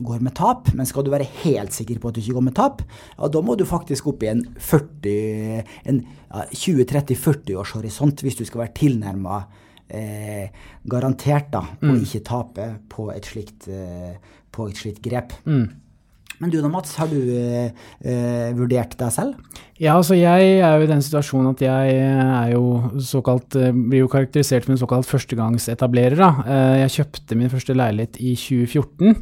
går 0.00 0.24
med 0.24 0.34
tap. 0.38 0.72
Men 0.74 0.88
skal 0.88 1.06
du 1.06 1.12
være 1.12 1.28
helt 1.44 1.76
sikker 1.76 2.00
på 2.00 2.10
at 2.10 2.16
du 2.16 2.24
ikke 2.24 2.38
går 2.38 2.48
med 2.50 2.56
tap, 2.58 2.84
ja, 3.18 3.28
da 3.28 3.44
må 3.44 3.56
du 3.58 3.66
faktisk 3.68 4.10
opp 4.10 4.24
i 4.24 4.32
en, 4.32 4.44
40, 4.58 5.64
en 5.90 6.04
ja, 6.30 6.46
20-30-40 6.54 7.58
årshorisont 7.60 8.24
hvis 8.24 8.38
du 8.38 8.46
skal 8.48 8.64
være 8.64 8.78
tilnærma 8.80 9.44
eh, 9.96 10.64
garantert 10.90 11.50
da, 11.52 11.64
mm. 11.80 11.92
å 11.92 11.98
ikke 12.00 12.24
tape 12.26 12.66
på 12.90 13.10
et 13.14 13.28
slikt, 13.28 13.68
eh, 13.68 14.16
på 14.50 14.68
et 14.70 14.80
slikt 14.80 15.02
grep. 15.04 15.34
Mm. 15.44 15.68
Men 16.40 16.52
du 16.52 16.56
da, 16.62 16.70
Mats, 16.72 16.94
har 16.96 17.10
du 17.10 17.18
eh, 17.36 17.68
eh, 18.00 18.48
vurdert 18.56 18.96
deg 18.96 19.12
selv? 19.12 19.60
Ja, 19.76 19.98
altså 19.98 20.16
jeg 20.16 20.56
er 20.62 20.78
jo 20.78 20.86
i 20.86 20.88
den 20.88 21.04
situasjonen 21.04 21.52
at 21.52 21.64
jeg 21.64 21.98
er 22.00 22.54
jo 22.54 22.64
såkalt, 23.04 23.56
eh, 23.60 23.74
blir 23.76 24.06
jo 24.06 24.10
karakterisert 24.12 24.64
som 24.64 24.72
en 24.74 24.80
såkalt 24.80 25.08
førstegangsetablerer. 25.08 26.16
Da. 26.16 26.30
Eh, 26.46 26.76
jeg 26.86 26.96
kjøpte 26.96 27.36
min 27.36 27.52
første 27.52 27.76
leilighet 27.76 28.16
i 28.24 28.32
2014. 28.40 29.20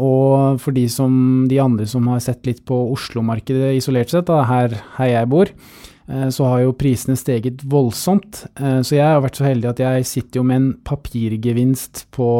Og 0.00 0.60
for 0.62 0.76
de, 0.76 0.84
som, 0.92 1.14
de 1.50 1.56
andre 1.58 1.88
som 1.88 2.04
har 2.12 2.20
sett 2.22 2.44
litt 2.46 2.60
på 2.68 2.76
Oslo-markedet 2.92 3.72
isolert 3.80 4.12
sett, 4.12 4.28
da, 4.28 4.44
her, 4.46 4.76
her 5.00 5.10
jeg 5.16 5.32
bor, 5.32 5.50
Eh, 5.50 5.99
så 6.32 6.48
har 6.48 6.64
jo 6.64 6.74
prisene 6.78 7.14
steget 7.18 7.62
voldsomt. 7.70 8.44
Eh, 8.58 8.80
så 8.86 8.96
jeg 8.96 9.06
har 9.06 9.22
vært 9.22 9.38
så 9.38 9.46
heldig 9.46 9.70
at 9.70 9.82
jeg 9.84 10.08
sitter 10.08 10.40
jo 10.40 10.46
med 10.48 10.58
en 10.58 10.70
papirgevinst 10.86 12.06
på 12.14 12.30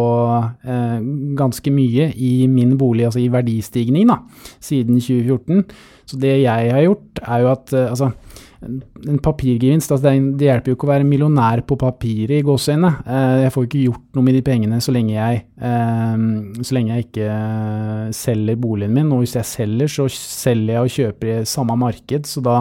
eh, 0.67 0.99
ganske 1.39 1.75
mye 1.75 2.11
i 2.17 2.33
min 2.51 2.77
bolig, 2.81 3.07
altså 3.07 3.23
i 3.23 3.31
verdistigning, 3.31 4.11
da, 4.11 4.21
siden 4.59 4.99
2014. 4.99 5.65
Så 6.11 6.19
det 6.19 6.41
jeg 6.41 6.75
har 6.75 6.87
gjort, 6.89 7.23
er 7.23 7.45
jo 7.45 7.53
at 7.53 7.75
altså 7.87 8.11
en 8.61 9.21
papirgevinst 9.25 9.89
altså 9.95 10.11
det, 10.11 10.35
det, 10.37 10.49
hjelper 10.51 10.73
jo 10.73 10.77
ikke 10.77 10.85
å 10.85 10.91
være 10.91 11.07
millionær 11.09 11.63
på 11.65 11.79
papiret 11.81 12.43
i 12.43 12.45
gåseøynene. 12.45 12.91
Jeg 13.47 13.53
får 13.55 13.69
ikke 13.69 13.85
gjort 13.87 14.19
noe 14.19 14.27
med 14.27 14.37
de 14.37 14.43
pengene 14.45 14.81
så 14.85 14.93
lenge 14.93 15.15
jeg, 15.15 15.39
så 15.57 16.77
lenge 16.77 16.93
jeg 16.93 17.07
ikke 17.07 17.39
selger 18.19 18.59
boligen 18.61 18.99
min. 18.99 19.15
Og 19.15 19.23
hvis 19.23 19.39
jeg 19.39 19.49
selger, 19.49 19.95
så 19.95 20.11
selger 20.13 20.75
jeg 20.75 20.83
og 20.83 20.97
kjøper 20.99 21.33
i 21.33 21.39
samme 21.49 21.79
marked, 21.81 22.29
så 22.29 22.45
da 22.45 22.59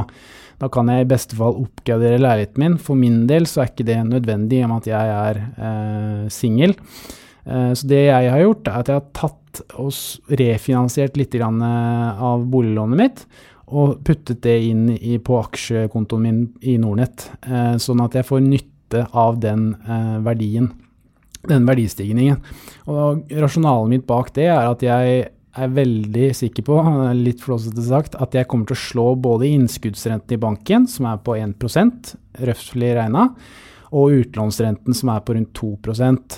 da 0.60 0.68
kan 0.72 0.92
jeg 0.92 1.06
i 1.06 1.10
beste 1.10 1.38
fall 1.40 1.62
oppgradere 1.62 2.20
leiligheten 2.20 2.64
min. 2.64 2.78
For 2.82 3.00
min 3.00 3.24
del 3.30 3.48
så 3.48 3.64
er 3.64 3.72
ikke 3.72 3.88
det 3.88 4.00
nødvendig 4.10 4.62
med 4.68 4.82
at 4.82 4.90
jeg 4.92 5.14
er 5.16 5.42
eh, 5.56 6.26
singel. 6.34 6.76
Eh, 7.46 7.72
så 7.72 7.88
det 7.88 8.02
jeg 8.10 8.34
har 8.34 8.44
gjort, 8.44 8.68
er 8.68 8.82
at 8.82 8.92
jeg 8.92 9.00
har 9.00 9.14
tatt 9.16 9.62
og 9.80 10.36
refinansiert 10.40 11.16
litt 11.20 11.38
eh, 11.40 12.26
av 12.30 12.44
boliglånet 12.52 13.00
mitt. 13.00 13.24
Og 13.70 14.00
puttet 14.04 14.42
det 14.44 14.58
inn 14.66 14.88
i, 14.98 15.18
på 15.22 15.40
aksjekontoen 15.40 16.26
min 16.26 16.44
i 16.66 16.76
Nordnett. 16.82 17.30
Eh, 17.46 17.76
sånn 17.80 18.04
at 18.04 18.18
jeg 18.18 18.28
får 18.28 18.44
nytte 18.44 19.06
av 19.14 19.40
den 19.40 19.72
eh, 19.86 20.16
verdien. 20.26 20.72
Den 21.48 21.68
verdistigningen. 21.70 22.42
Og 22.92 23.30
rasjonalet 23.32 23.94
mitt 23.94 24.08
bak 24.10 24.34
det 24.36 24.50
er 24.52 24.66
at 24.74 24.84
jeg 24.84 25.30
er 25.64 25.74
veldig 25.76 26.30
sikker 26.38 26.66
på, 26.68 26.78
litt 27.28 27.44
flåsete 27.44 27.86
sagt, 27.86 28.18
at 28.20 28.36
jeg 28.36 28.48
kommer 28.50 28.70
til 28.70 28.78
å 28.78 28.84
slå 28.84 29.08
både 29.20 29.50
innskuddsrenten 29.50 30.38
i 30.38 30.42
banken, 30.42 30.88
som 30.90 31.10
er 31.10 31.22
på 31.24 31.38
1 31.40 32.14
røftlig 32.50 32.94
regna, 32.98 33.30
og 33.90 34.14
utlånsrenten, 34.20 34.94
som 34.94 35.10
er 35.10 35.24
på 35.26 35.34
rundt 35.34 35.50
2% 35.58 36.36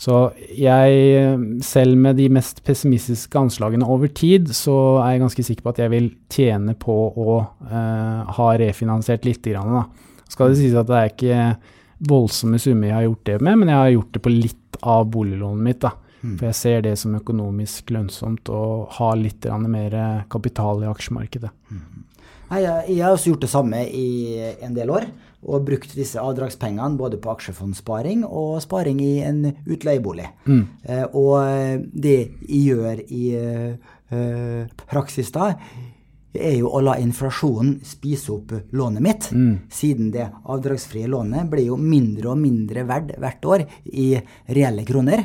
Så 0.00 0.16
jeg, 0.56 1.62
selv 1.64 1.96
med 1.96 2.16
de 2.16 2.28
mest 2.32 2.62
pessimistiske 2.64 3.36
anslagene 3.40 3.88
over 3.88 4.08
tid, 4.08 4.48
så 4.56 5.00
er 5.02 5.14
jeg 5.14 5.22
ganske 5.24 5.44
sikker 5.44 5.64
på 5.64 5.72
at 5.74 5.80
jeg 5.82 5.92
vil 5.92 6.06
tjene 6.32 6.76
på 6.76 6.96
å 7.08 7.34
uh, 7.40 8.30
ha 8.36 8.48
refinansiert 8.60 9.28
litt. 9.28 9.44
Grann, 9.44 9.74
da. 9.76 10.22
Skal 10.28 10.52
det 10.52 10.60
sies 10.60 10.76
at 10.76 10.88
det 10.88 10.96
er 10.96 11.12
ikke 11.12 11.42
voldsomme 12.08 12.60
summer 12.60 12.88
jeg 12.88 12.96
har 12.96 13.08
gjort 13.10 13.26
det 13.28 13.36
med, 13.44 13.60
men 13.60 13.72
jeg 13.72 13.80
har 13.80 13.92
gjort 13.92 14.14
det 14.16 14.24
på 14.24 14.32
litt 14.32 14.80
av 14.80 15.10
boliglånet 15.12 15.66
mitt. 15.68 15.80
da. 15.84 15.92
Mm. 16.20 16.36
For 16.36 16.46
jeg 16.50 16.58
ser 16.58 16.84
det 16.84 16.94
som 17.00 17.16
økonomisk 17.16 17.90
lønnsomt 17.94 18.50
å 18.52 18.62
ha 18.98 19.10
litt 19.16 19.46
mer 19.66 19.96
kapital 20.32 20.84
i 20.84 20.90
aksjemarkedet. 20.90 21.50
Mm. 21.70 22.06
Nei, 22.50 22.64
jeg, 22.64 22.98
har 22.98 23.14
også 23.14 23.30
gjort 23.30 23.44
det 23.44 23.52
samme 23.52 23.80
i 23.86 24.08
en 24.60 24.74
del 24.74 24.90
år. 24.90 25.06
Og 25.40 25.62
brukt 25.64 25.94
disse 25.96 26.20
avdragspengene 26.20 26.98
både 27.00 27.16
på 27.22 27.30
aksjefondssparing 27.32 28.26
og 28.26 28.58
sparing 28.60 28.98
i 29.00 29.12
en 29.24 29.44
utleiebolig. 29.64 30.26
Mm. 30.44 30.64
Eh, 30.84 31.06
og 31.16 31.86
det 31.94 32.16
jeg 32.42 32.64
gjør 32.66 33.00
i 33.06 33.22
eh, 33.38 34.66
praksis 34.90 35.30
da, 35.32 35.54
er 36.32 36.56
jo 36.60 36.70
å 36.70 36.80
la 36.84 36.94
inflasjonen 37.00 37.80
spise 37.86 38.30
opp 38.34 38.52
lånet 38.76 39.02
mitt, 39.02 39.28
siden 39.72 40.10
det 40.14 40.28
avdragsfrie 40.44 41.08
lånet 41.10 41.48
blir 41.50 41.70
jo 41.72 41.78
mindre 41.80 42.30
og 42.32 42.38
mindre 42.38 42.84
verdt 42.86 43.16
hvert 43.18 43.48
år 43.50 43.64
i 43.90 44.12
reelle 44.54 44.84
kroner. 44.86 45.24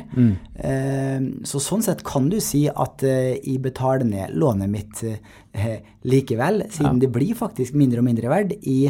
Eh, 0.54 1.20
så 1.46 1.62
sånn 1.62 1.84
sett 1.86 2.02
kan 2.06 2.30
du 2.32 2.40
si 2.42 2.66
at 2.68 3.04
eh, 3.06 3.36
jeg 3.38 3.60
betaler 3.62 4.06
ned 4.08 4.34
lånet 4.34 4.72
mitt 4.72 5.04
eh, 5.06 5.78
likevel, 6.10 6.64
siden 6.70 6.98
det 7.02 7.12
blir 7.14 7.36
faktisk 7.38 7.76
mindre 7.78 8.02
og 8.02 8.08
mindre 8.08 8.32
verdt 8.32 8.56
i 8.66 8.80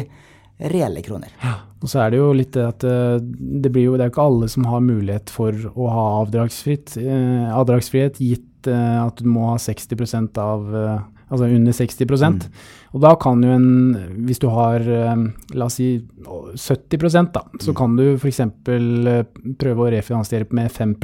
reelle 0.57 1.03
kroner. 1.05 1.29
Ja. 1.43 1.59
Og 1.77 1.91
så 1.91 2.01
er 2.01 2.09
det 2.09 2.17
jo 2.17 2.31
litt 2.33 2.55
det 2.55 2.63
at 2.65 2.81
det 2.81 3.69
blir 3.69 3.83
jo 3.83 3.91
Det 3.93 4.07
er 4.07 4.07
jo 4.07 4.13
ikke 4.15 4.23
alle 4.25 4.47
som 4.49 4.65
har 4.65 4.79
mulighet 4.81 5.29
for 5.29 5.53
å 5.53 5.89
ha 5.93 6.05
avdragsfritt, 6.23 6.95
avdragsfrihet, 7.53 8.17
gitt 8.17 8.65
at 8.65 9.21
du 9.21 9.29
må 9.29 9.51
ha 9.51 9.59
60 9.61 10.41
av 10.41 10.65
Altså 11.27 11.49
under 11.51 11.75
60 11.75 11.99
mm. 12.07 12.37
Og 12.95 13.01
da 13.03 13.13
kan 13.19 13.41
jo 13.43 13.51
en 13.51 14.21
Hvis 14.27 14.39
du 14.39 14.47
har 14.53 14.79
eh, 14.79 15.23
la 15.59 15.67
oss 15.67 15.79
si 15.81 15.89
70 16.23 17.33
da, 17.35 17.43
så 17.59 17.73
kan 17.75 17.97
du 17.97 18.15
f.eks. 18.15 18.41
prøve 18.63 19.83
å 19.83 19.91
refinansiere 19.91 20.47
med 20.55 20.71
5 20.71 20.95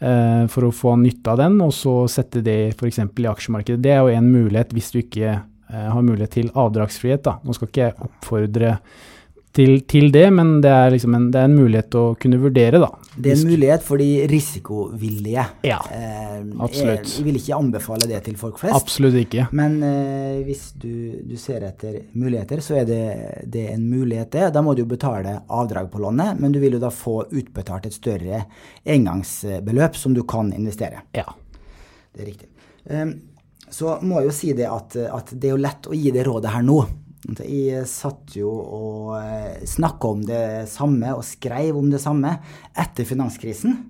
eh, 0.00 0.46
for 0.50 0.66
å 0.66 0.74
få 0.74 0.96
nytte 1.00 1.32
av 1.32 1.38
den, 1.38 1.60
og 1.62 1.72
så 1.74 2.06
sette 2.10 2.42
det 2.42 2.74
f.eks. 2.74 2.98
i 2.98 3.28
aksjemarkedet. 3.30 3.82
Det 3.82 3.94
er 3.94 4.02
jo 4.02 4.14
en 4.18 4.30
mulighet 4.30 4.74
hvis 4.74 4.92
du 4.92 5.00
ikke 5.04 5.28
eh, 5.36 5.88
har 5.92 6.02
mulighet 6.02 6.34
til 6.40 6.50
avdragsfrihet. 6.54 7.24
Da. 7.26 7.38
Nå 7.44 7.54
skal 7.54 7.70
ikke 7.70 7.86
jeg 7.86 8.00
oppfordre 8.10 8.78
til, 9.56 9.78
til 9.88 10.10
det, 10.12 10.28
men 10.34 10.58
det 10.64 10.72
er, 10.72 10.90
liksom 10.92 11.14
en, 11.16 11.30
det 11.32 11.40
er 11.40 11.48
en 11.48 11.58
mulighet 11.58 11.94
å 11.98 12.08
kunne 12.20 12.42
vurdere, 12.42 12.82
da. 12.82 12.90
Det 13.16 13.32
er 13.32 13.38
en 13.38 13.48
mulighet 13.48 13.84
for 13.84 14.00
de 14.00 14.26
risikovillige. 14.28 15.44
Ja, 15.64 15.80
Eh, 16.36 16.42
absolutt. 16.60 17.08
Jeg, 17.16 17.24
vil 17.24 17.38
ikke 17.38 17.56
anbefale 17.56 18.08
det 18.08 18.18
til 18.26 18.36
folk 18.40 18.58
flest. 18.60 18.76
Absolutt 18.76 19.16
ikke. 19.20 19.46
Men 19.56 19.78
eh, 19.84 20.42
hvis 20.46 20.66
du, 20.76 21.22
du 21.24 21.36
ser 21.40 21.64
etter 21.68 21.98
muligheter, 22.18 22.60
så 22.64 22.80
er 22.82 22.88
det, 22.88 23.00
det 23.48 23.62
er 23.66 23.76
en 23.76 23.86
mulighet 23.88 24.32
det. 24.34 24.50
Da 24.54 24.62
må 24.64 24.74
du 24.74 24.82
jo 24.84 24.90
betale 24.90 25.38
avdrag 25.48 25.88
på 25.92 26.02
lånet, 26.02 26.40
men 26.40 26.52
du 26.52 26.60
vil 26.62 26.76
jo 26.76 26.82
da 26.82 26.90
få 26.92 27.22
utbetalt 27.30 27.88
et 27.88 27.96
større 27.96 28.42
engangsbeløp 28.84 29.96
som 29.96 30.14
du 30.16 30.22
kan 30.28 30.52
investere. 30.56 31.06
Ja. 31.16 31.26
Det 32.12 32.24
er 32.24 32.30
riktig. 32.32 32.52
Eh, 32.90 33.08
så 33.72 33.96
må 34.02 34.20
jeg 34.20 34.30
jo 34.30 34.36
si 34.36 34.52
det 34.56 34.68
at, 34.70 34.98
at 35.10 35.32
det 35.34 35.50
er 35.50 35.56
jo 35.56 35.64
lett 35.64 35.88
å 35.90 35.96
gi 35.96 36.12
det 36.14 36.26
rådet 36.28 36.52
her 36.52 36.64
nå. 36.66 36.80
Jeg 37.26 37.86
satt 37.90 38.36
jo 38.38 38.50
og 38.52 39.16
eh, 39.18 39.64
snakka 39.66 40.10
om 40.14 40.20
det 40.26 40.68
samme 40.70 41.10
og 41.16 41.24
skrev 41.26 41.78
om 41.78 41.88
det 41.90 42.00
samme 42.02 42.36
etter 42.78 43.08
finanskrisen 43.08 43.80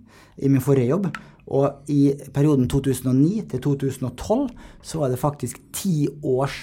i 0.40 0.48
min 0.48 0.64
forrige 0.64 0.94
jobb. 0.94 1.10
Og 1.46 1.90
i 1.92 2.10
perioden 2.34 2.66
2009 2.70 3.44
til 3.52 3.62
2012 3.62 4.48
så 4.82 5.02
var 5.02 5.12
det 5.12 5.20
faktisk 5.20 5.60
ti 5.76 6.08
års 6.24 6.56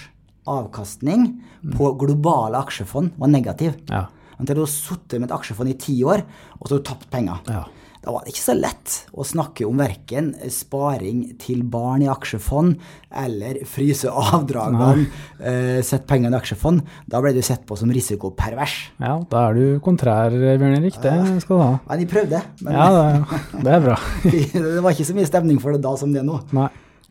avkastning 0.50 1.30
på 1.78 1.94
globale 2.02 2.60
aksjefond 2.60 3.14
var 3.20 3.32
negativ. 3.32 3.78
Ja. 3.88 4.08
Du 4.44 4.58
har 4.58 4.68
sittet 4.68 5.22
med 5.22 5.30
et 5.30 5.36
aksjefond 5.38 5.72
i 5.72 5.78
ti 5.80 5.96
år, 6.04 6.26
og 6.60 6.68
så 6.68 6.82
tapt 6.84 7.08
penger. 7.14 7.40
Ja. 7.48 7.64
Da 8.04 8.12
var 8.12 8.26
det 8.26 8.34
ikke 8.34 8.44
så 8.44 8.56
lett 8.58 8.96
å 9.16 9.24
snakke 9.24 9.64
om 9.64 9.78
verken 9.80 10.34
sparing 10.52 11.22
til 11.40 11.62
barn 11.64 12.04
i 12.04 12.10
aksjefond 12.12 12.76
eller 13.24 13.62
fryse 13.70 14.12
avdragene, 14.12 15.06
eh, 15.40 15.80
sette 15.86 16.04
pengene 16.10 16.36
i 16.36 16.40
aksjefond. 16.42 16.84
Da 17.08 17.22
ble 17.24 17.32
du 17.36 17.42
sett 17.46 17.64
på 17.70 17.78
som 17.80 17.92
risikopervers. 17.96 18.76
ja, 19.00 19.16
da 19.30 19.46
er 19.50 19.54
du 19.56 19.80
kontrær, 19.80 20.36
Bjørn 20.36 20.78
Erik. 20.82 21.00
Det 21.02 21.16
skal 21.46 21.56
du 21.58 21.64
ha. 21.64 21.74
Men 21.88 22.00
de 22.04 22.10
prøvde. 22.12 22.44
Men 22.62 22.74
Ja, 22.74 22.90
det 22.92 23.64
det 23.64 23.74
er 23.78 23.80
bra. 23.88 24.00
det 24.24 24.82
var 24.84 24.92
ikke 24.92 25.08
så 25.08 25.16
mye 25.16 25.30
stemning 25.30 25.62
for 25.64 25.72
det 25.72 25.82
da 25.82 25.96
som 25.96 26.12
det 26.12 26.20
er 26.24 26.28
nå. 26.28 26.42
Nei. 26.52 26.70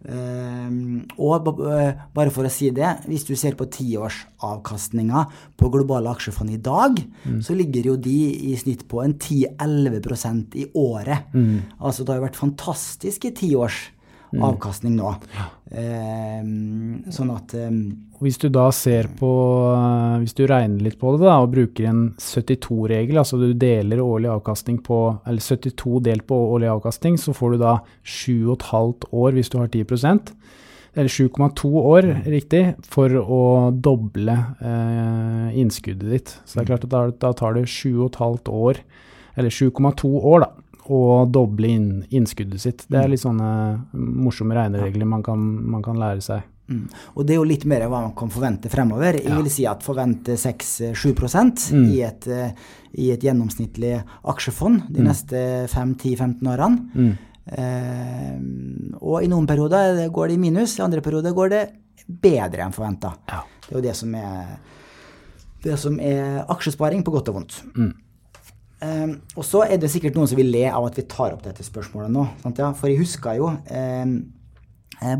Ehm, 0.08 1.04
og 1.18 1.44
b- 1.46 1.94
bare 2.14 2.30
for 2.34 2.42
å 2.44 2.50
si 2.50 2.70
det, 2.74 2.88
hvis 3.06 3.24
du 3.28 3.36
ser 3.38 3.54
på 3.54 3.68
tiårsavkastninga 3.70 5.24
på 5.56 5.70
globale 5.70 6.10
aksjefond 6.10 6.50
i 6.50 6.56
dag, 6.58 6.98
så 7.40 7.54
ligger 7.54 7.84
jo 7.92 7.96
de 7.96 8.16
i 8.50 8.56
snitt 8.58 8.86
på 8.90 9.02
en 9.04 9.14
10-11% 9.14 10.56
i 10.58 10.66
året. 10.74 11.30
Altså 11.80 12.02
det 12.04 12.08
har 12.14 12.20
jo 12.22 12.26
vært 12.28 12.40
fantastisk 12.42 13.24
i 13.30 13.30
tiårs 13.30 13.90
avkastning 14.32 14.94
nå. 14.96 15.10
Ja. 15.36 15.48
sånn 17.12 17.30
at 17.34 17.52
ehm, 17.54 17.82
Hvis 18.22 18.38
du 18.38 18.46
da 18.54 18.68
ser 18.74 19.08
på 19.18 19.28
eh, 19.74 20.20
Hvis 20.22 20.36
du 20.38 20.44
regner 20.46 20.84
litt 20.84 20.98
på 21.00 21.14
det 21.16 21.24
da, 21.24 21.40
og 21.42 21.50
bruker 21.54 21.88
en 21.90 22.02
72-regel, 22.22 23.18
altså 23.18 23.40
du 23.40 23.50
deler 23.58 24.02
årlig 24.02 24.30
avkastning 24.30 24.78
på 24.86 24.98
Eller 25.26 25.42
72 25.42 26.02
delt 26.06 26.26
på 26.28 26.38
årlig 26.54 26.70
avkastning, 26.70 27.18
så 27.18 27.34
får 27.34 27.56
du 27.56 27.62
da 27.64 27.76
7,5 28.06 29.08
år 29.10 29.38
hvis 29.38 29.50
du 29.52 29.58
har 29.58 29.72
10% 29.72 30.34
eller 30.92 31.08
7,2 31.08 31.68
år, 31.80 32.06
riktig, 32.28 32.74
for 32.84 33.14
å 33.16 33.44
doble 33.72 34.34
eh, 34.60 35.54
innskuddet 35.56 36.10
ditt. 36.12 36.34
Så 36.44 36.58
det 36.58 36.66
er 36.66 36.68
klart 36.68 36.84
at 36.84 36.92
da, 36.92 37.00
da 37.16 37.30
tar 37.32 37.56
det 37.56 37.62
7,5 37.64 38.50
år, 38.52 38.82
eller 39.40 39.54
7,2 39.56 40.10
år, 40.20 40.44
da, 40.44 40.82
å 40.92 41.00
doble 41.32 41.70
inn, 41.72 41.88
innskuddet 42.12 42.60
sitt. 42.60 42.84
Det 42.92 43.00
er 43.00 43.08
litt 43.08 43.22
sånne 43.22 43.48
morsomme 43.96 44.58
regneregler 44.58 45.08
man 45.08 45.24
kan, 45.24 45.40
man 45.72 45.84
kan 45.86 45.96
lære 45.96 46.24
seg. 46.24 46.44
Mm. 46.72 46.84
Og 47.16 47.26
det 47.26 47.34
er 47.34 47.40
jo 47.40 47.48
litt 47.48 47.66
mer 47.68 47.84
hva 47.86 48.04
man 48.06 48.14
kan 48.16 48.32
forvente 48.32 48.70
fremover. 48.72 49.18
Jeg 49.20 49.36
vil 49.36 49.52
si 49.52 49.66
at 49.68 49.84
forvente 49.84 50.38
6-7 50.40 51.12
mm. 51.12 51.84
i, 51.92 52.00
et, 52.06 52.28
eh, 52.32 52.72
i 53.02 53.10
et 53.14 53.26
gjennomsnittlig 53.26 53.94
aksjefond 54.32 54.88
de 54.92 55.06
neste 55.06 55.44
5-10-15 55.72 56.52
årene. 56.54 57.14
Eh, 57.42 58.36
og 59.00 59.24
i 59.24 59.30
noen 59.30 59.48
perioder 59.50 60.04
går 60.14 60.30
det 60.30 60.38
i 60.38 60.42
minus, 60.42 60.78
i 60.78 60.84
andre 60.84 61.02
perioder 61.04 61.34
går 61.36 61.52
det 61.52 61.64
bedre 62.06 62.66
enn 62.66 62.76
forventa. 62.76 63.16
Ja. 63.30 63.42
Det 63.66 63.74
er 63.74 63.78
jo 63.78 63.86
det 63.88 63.96
som 63.98 64.14
er, 64.18 64.54
det 65.64 65.80
som 65.80 65.98
er 66.02 66.42
aksjesparing, 66.52 67.04
på 67.04 67.14
godt 67.14 67.32
og 67.32 67.40
vondt. 67.40 67.60
Um, 68.82 69.12
og 69.38 69.44
så 69.46 69.60
er 69.62 69.78
det 69.78 69.92
sikkert 69.92 70.16
noen 70.18 70.26
som 70.26 70.34
vil 70.34 70.48
le 70.50 70.64
av 70.66 70.88
at 70.88 70.96
vi 70.98 71.04
tar 71.06 71.36
opp 71.36 71.44
dette 71.44 71.62
spørsmålet 71.62 72.10
nå. 72.10 72.24
Sant, 72.42 72.58
ja? 72.58 72.72
For 72.74 72.90
jeg 72.90 72.98
husker 72.98 73.36
jo 73.38 73.52
eh, 73.70 74.08
Eh, 74.08 74.41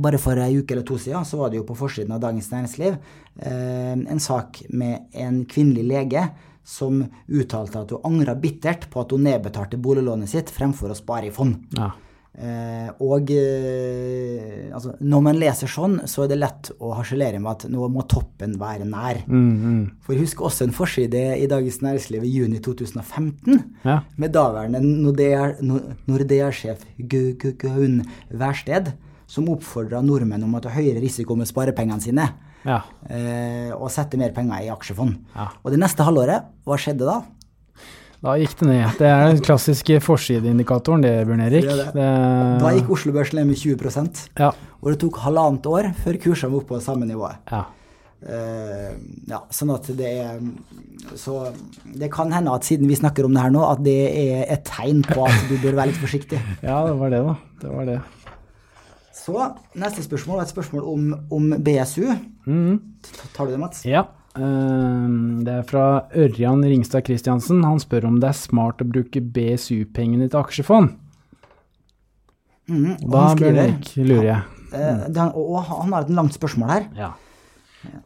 Bare 0.03 0.19
for 0.23 0.39
ei 0.39 0.57
uke 0.61 0.73
eller 0.77 0.87
to 0.87 0.99
siden 0.99 1.25
så 1.29 1.39
var 1.41 1.51
det 1.51 1.59
jo 1.61 1.67
på 1.69 1.77
forsiden 1.79 2.13
av 2.15 2.21
Dagens 2.23 2.51
Næringsliv 2.53 2.95
eh, 3.43 3.93
en 4.15 4.21
sak 4.23 4.63
med 4.71 5.09
en 5.15 5.43
kvinnelig 5.51 5.85
lege 5.91 6.27
som 6.65 7.01
uttalte 7.29 7.81
at 7.83 7.91
hun 7.91 8.05
angra 8.07 8.37
bittert 8.39 8.89
på 8.93 9.01
at 9.03 9.11
hun 9.11 9.25
nedbetalte 9.27 9.81
boliglånet 9.83 10.31
sitt 10.31 10.51
fremfor 10.55 10.93
å 10.95 10.99
spare 10.99 11.27
i 11.27 11.35
fond. 11.35 11.57
Ja. 11.75 11.91
Eh, 12.33 12.89
og 13.03 13.29
eh, 13.35 14.71
altså, 14.73 14.95
når 15.05 15.21
man 15.27 15.37
leser 15.41 15.69
sånn, 15.69 15.99
så 16.09 16.25
er 16.25 16.31
det 16.31 16.39
lett 16.41 16.71
å 16.81 16.93
harselere 16.97 17.41
med 17.43 17.51
at 17.51 17.67
nå 17.73 17.89
må 17.93 18.05
toppen 18.09 18.55
være 18.61 18.87
nær. 18.89 19.21
For 20.07 20.17
husk 20.23 20.41
også 20.47 20.69
en 20.69 20.73
forside 20.77 21.23
i 21.43 21.49
Dagens 21.51 21.81
Næringsliv 21.85 22.25
i 22.25 22.33
juni 22.39 22.61
2015 22.65 23.59
Ja. 23.85 23.99
med 24.17 24.33
daværende 24.33 24.81
Nordea- 24.81 25.59
Nor- 25.61 25.93
Nordea-sjef 26.09 26.87
Gunn 27.09 28.05
Wærsted, 28.31 28.93
som 29.33 29.47
oppfordra 29.53 30.03
nordmenn 30.05 30.45
om 30.45 30.59
å 30.59 30.61
ta 30.65 30.73
høyere 30.75 31.01
risiko 31.03 31.37
med 31.39 31.49
sparepengene 31.49 32.05
sine. 32.05 32.27
Ja. 32.69 32.83
Eh, 33.09 33.73
og 33.75 33.89
sette 33.91 34.19
mer 34.21 34.35
penger 34.37 34.67
i 34.67 34.71
aksjefond. 34.73 35.17
Ja. 35.35 35.49
Og 35.65 35.73
det 35.73 35.81
neste 35.83 36.05
halvåret, 36.07 36.51
hva 36.69 36.77
skjedde 36.79 37.09
da? 37.09 37.23
Da 38.23 38.37
gikk 38.39 38.53
det 38.61 38.69
ned. 38.69 38.99
Det 39.01 39.09
er 39.11 39.25
den 39.33 39.41
klassiske 39.43 39.97
forsideindikatoren, 40.05 41.03
det, 41.03 41.15
Bjørn 41.27 41.41
Erik. 41.49 41.65
Det 41.67 41.73
er 41.73 41.81
det. 41.81 41.95
Det- 41.97 42.61
Da 42.63 42.71
gikk 42.77 42.91
Oslo 42.95 43.13
Børs 43.17 43.33
ned 43.35 43.49
med 43.49 43.57
20% 43.59 44.29
Ja. 44.39 44.53
og 44.81 44.91
det 44.93 45.01
tok 45.01 45.19
halvannet 45.25 45.67
år 45.67 45.91
før 46.05 46.21
kursene 46.23 46.53
var 46.53 46.61
oppe 46.61 46.77
på 46.77 46.83
samme 46.83 47.09
nivået. 47.09 47.37
ja. 47.51 47.65
Uh, 48.23 48.95
ja, 49.27 49.41
sånn 49.51 49.73
at 49.75 49.83
det 49.99 50.07
er 50.23 50.39
Så 51.19 51.53
det 51.99 52.09
kan 52.13 52.31
hende 52.31 52.53
at 52.55 52.63
siden 52.63 52.87
vi 52.87 52.95
snakker 52.95 53.25
om 53.27 53.35
det 53.35 53.43
her 53.43 53.51
nå, 53.51 53.65
at 53.69 53.83
det 53.83 53.97
er 54.15 54.45
et 54.55 54.63
tegn 54.65 55.03
på 55.03 55.25
at 55.27 55.49
du 55.49 55.57
bør 55.59 55.75
være 55.75 55.89
litt 55.91 55.99
forsiktig. 55.99 56.39
Ja, 56.63 56.87
det 56.87 56.95
var 57.01 57.11
det, 57.11 57.19
da. 57.27 57.35
Det 57.65 57.71
var 57.75 57.85
det. 57.91 57.97
Så 59.13 59.37
neste 59.77 60.03
spørsmål 60.07 60.39
er 60.41 60.47
et 60.47 60.53
spørsmål 60.55 60.83
om, 60.89 61.07
om 61.37 61.51
BSU. 61.63 62.07
Mm. 62.47 62.79
Tar 63.35 63.47
du 63.47 63.53
det, 63.53 63.61
Mats? 63.61 63.83
Ja. 63.85 64.07
ehm, 64.41 65.43
det 65.45 65.53
er 65.59 65.67
fra 65.69 65.83
Ørjan 66.17 66.63
Ringstad 66.65 67.05
Christiansen. 67.05 67.61
Han 67.67 67.79
spør 67.83 68.07
om 68.09 68.17
det 68.23 68.31
er 68.31 68.39
smart 68.39 68.81
å 68.81 68.89
bruke 68.89 69.21
BSU-pengene 69.21 70.31
til 70.33 70.41
aksjefond. 70.41 70.95
Mm, 72.71 72.93
og 73.03 73.11
Da, 73.11 73.19
han 73.27 73.37
skriver, 73.37 73.63
Erik, 73.67 73.91
lurer 73.99 74.25
jeg. 74.29 74.43
eh, 74.73 75.03
det, 75.09 75.17
han- 75.21 75.35
og 75.35 75.63
han 75.65 75.93
har 75.93 76.03
et 76.07 76.11
langt 76.11 76.33
spørsmål 76.39 76.71
her. 76.71 76.87
Ja. 76.97 77.11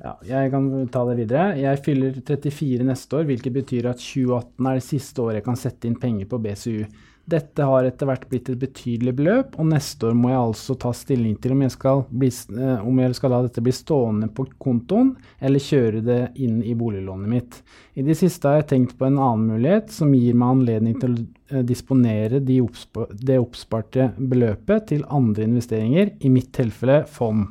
ja. 0.03 0.15
Jeg 0.27 0.51
kan 0.51 0.89
ta 0.89 1.05
det 1.11 1.17
videre. 1.19 1.57
Jeg 1.61 1.83
fyller 1.85 2.13
34 2.25 2.83
neste 2.89 3.13
år, 3.21 3.25
hvilket 3.29 3.53
betyr 3.53 3.91
at 3.91 3.99
2018 4.03 4.67
er 4.67 4.75
det 4.81 4.83
siste 4.83 5.19
året 5.23 5.35
jeg 5.39 5.45
kan 5.45 5.57
sette 5.57 5.85
inn 5.87 5.95
penger 6.01 6.27
på 6.27 6.41
BSU. 6.43 6.87
Dette 7.27 7.65
har 7.67 7.83
etter 7.89 8.07
hvert 8.07 8.29
blitt 8.31 8.49
et 8.53 8.61
betydelig 8.61 9.17
beløp, 9.19 9.57
og 9.59 9.67
neste 9.73 10.07
år 10.07 10.15
må 10.15 10.31
jeg 10.31 10.39
altså 10.39 10.77
ta 10.79 10.93
stilling 10.95 11.35
til 11.43 11.57
om 11.57 11.65
jeg 11.65 11.73
skal, 11.75 12.05
bli, 12.07 12.29
eh, 12.31 12.85
om 12.87 13.01
jeg 13.03 13.17
skal 13.19 13.35
la 13.35 13.41
dette 13.43 13.65
bli 13.67 13.75
stående 13.75 14.29
på 14.31 14.47
kontoen, 14.63 15.11
eller 15.43 15.63
kjøre 15.63 16.05
det 16.07 16.21
inn 16.47 16.61
i 16.63 16.77
boliglånet 16.79 17.33
mitt. 17.33 17.59
I 17.99 18.07
det 18.07 18.15
siste 18.21 18.47
har 18.47 18.61
jeg 18.61 18.69
tenkt 18.71 18.95
på 19.01 19.09
en 19.09 19.19
annen 19.19 19.57
mulighet 19.57 19.91
som 19.91 20.15
gir 20.15 20.39
meg 20.39 20.55
anledning 20.55 21.01
til 21.03 21.17
å 21.17 21.27
eh, 21.51 21.67
disponere 21.67 22.39
de 22.47 22.61
oppspa 22.63 23.09
det 23.11 23.41
oppsparte 23.43 24.13
beløpet 24.17 24.93
til 24.93 25.03
andre 25.11 25.51
investeringer, 25.51 26.15
i 26.23 26.31
mitt 26.31 26.53
tilfelle 26.55 27.03
fond. 27.11 27.51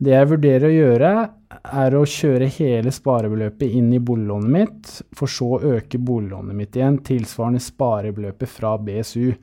Det 0.00 0.14
jeg 0.14 0.28
vurderer 0.30 0.64
å 0.64 0.72
gjøre, 0.72 1.08
er 1.60 1.94
å 1.98 2.06
kjøre 2.08 2.46
hele 2.54 2.92
sparebeløpet 2.94 3.74
inn 3.76 3.90
i 3.92 4.00
boliglånet 4.00 4.52
mitt, 4.54 4.92
for 5.12 5.28
så 5.28 5.58
å 5.58 5.74
øke 5.76 6.00
boliglånet 6.00 6.56
mitt 6.56 6.78
igjen 6.78 6.96
tilsvarende 7.04 7.60
sparebeløpet 7.60 8.48
fra 8.48 8.78
BSU. 8.80 9.34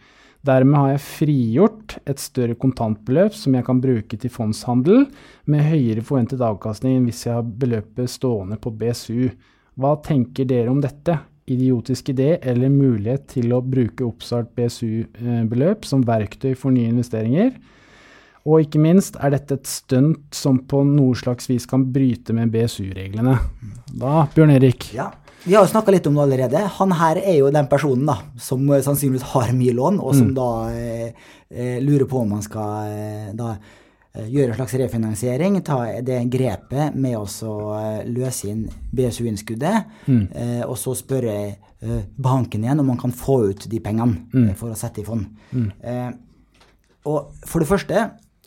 Dermed 0.47 0.79
har 0.79 0.89
jeg 0.95 1.03
frigjort 1.05 1.97
et 2.09 2.21
større 2.23 2.57
kontantbeløp 2.57 3.37
som 3.37 3.53
jeg 3.53 3.67
kan 3.67 3.83
bruke 3.83 4.17
til 4.17 4.33
fondshandel, 4.33 5.05
med 5.45 5.65
høyere 5.67 6.05
forventet 6.07 6.41
avkastning 6.41 6.97
enn 6.97 7.07
hvis 7.09 7.27
jeg 7.27 7.37
har 7.37 7.45
beløpet 7.45 8.09
stående 8.09 8.57
på 8.61 8.73
BSU. 8.81 9.29
Hva 9.77 9.93
tenker 10.01 10.49
dere 10.49 10.73
om 10.73 10.81
dette? 10.81 11.19
Idiotisk 11.47 12.09
idé 12.15 12.39
eller 12.41 12.73
mulighet 12.73 13.29
til 13.37 13.53
å 13.53 13.61
bruke 13.61 14.07
oppstart 14.07 14.49
BSU-beløp 14.57 15.85
som 15.85 16.01
verktøy 16.07 16.55
for 16.57 16.73
nye 16.73 16.89
investeringer? 16.89 17.53
Og 18.47 18.63
ikke 18.63 18.79
minst, 18.79 19.17
er 19.19 19.33
dette 19.35 19.57
et 19.59 19.67
stunt 19.67 20.35
som 20.35 20.61
på 20.63 20.79
noe 20.87 21.15
slags 21.19 21.49
vis 21.51 21.67
kan 21.67 21.83
bryte 21.91 22.35
med 22.35 22.53
BSU-reglene? 22.53 23.33
Da, 23.91 24.21
Bjørn 24.31 24.53
Erik. 24.55 24.87
Ja, 24.95 25.09
vi 25.43 25.55
har 25.55 25.65
jo 25.65 25.71
snakka 25.71 25.91
litt 25.91 26.07
om 26.07 26.15
det 26.15 26.23
allerede. 26.23 26.61
Han 26.79 26.93
her 26.95 27.19
er 27.19 27.41
jo 27.41 27.49
den 27.53 27.67
personen 27.71 28.07
da, 28.07 28.17
som 28.39 28.63
sannsynligvis 28.67 29.27
har 29.33 29.51
mye 29.55 29.75
lån, 29.75 29.99
og 29.99 30.15
som 30.15 30.29
mm. 30.31 30.37
da 30.37 30.47
eh, 30.75 31.27
eh, 31.51 31.77
lurer 31.83 32.07
på 32.09 32.21
om 32.23 32.37
han 32.37 32.45
skal 32.45 32.91
eh, 32.91 33.29
da 33.37 33.53
eh, 33.55 34.25
gjøre 34.31 34.53
en 34.53 34.59
slags 34.61 34.75
refinansiering. 34.81 35.59
Ta 35.67 35.81
det 36.07 36.21
grepet 36.31 36.95
med 36.95 37.15
å 37.19 37.25
eh, 37.77 38.01
løse 38.07 38.51
inn 38.51 38.63
BSU-innskuddet, 38.95 39.91
mm. 40.07 40.21
eh, 40.31 40.63
og 40.67 40.77
så 40.79 40.95
spørre 40.97 41.39
banken 42.17 42.63
igjen 42.63 42.79
om 42.81 42.87
man 42.89 42.97
kan 42.97 43.11
få 43.13 43.35
ut 43.51 43.67
de 43.69 43.77
pengene 43.85 44.23
mm. 44.33 44.55
for 44.57 44.73
å 44.73 44.77
sette 44.79 45.03
i 45.03 45.05
fond. 45.05 45.27
Mm. 45.53 45.67
og 47.05 47.35
for 47.45 47.61
det 47.61 47.67
første 47.69 47.99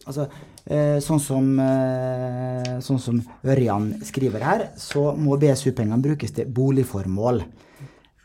Altså, 0.09 0.26
eh, 0.64 0.98
sånn 1.05 1.20
som, 1.20 1.48
eh, 1.61 2.78
sånn 2.80 3.01
som 3.01 3.22
Ørjan 3.44 3.92
skriver 4.05 4.40
her, 4.40 4.68
så 4.76 5.14
må 5.16 5.36
BSU-pengene 5.38 6.01
brukes 6.01 6.32
til 6.32 6.46
boligformål. 6.46 7.42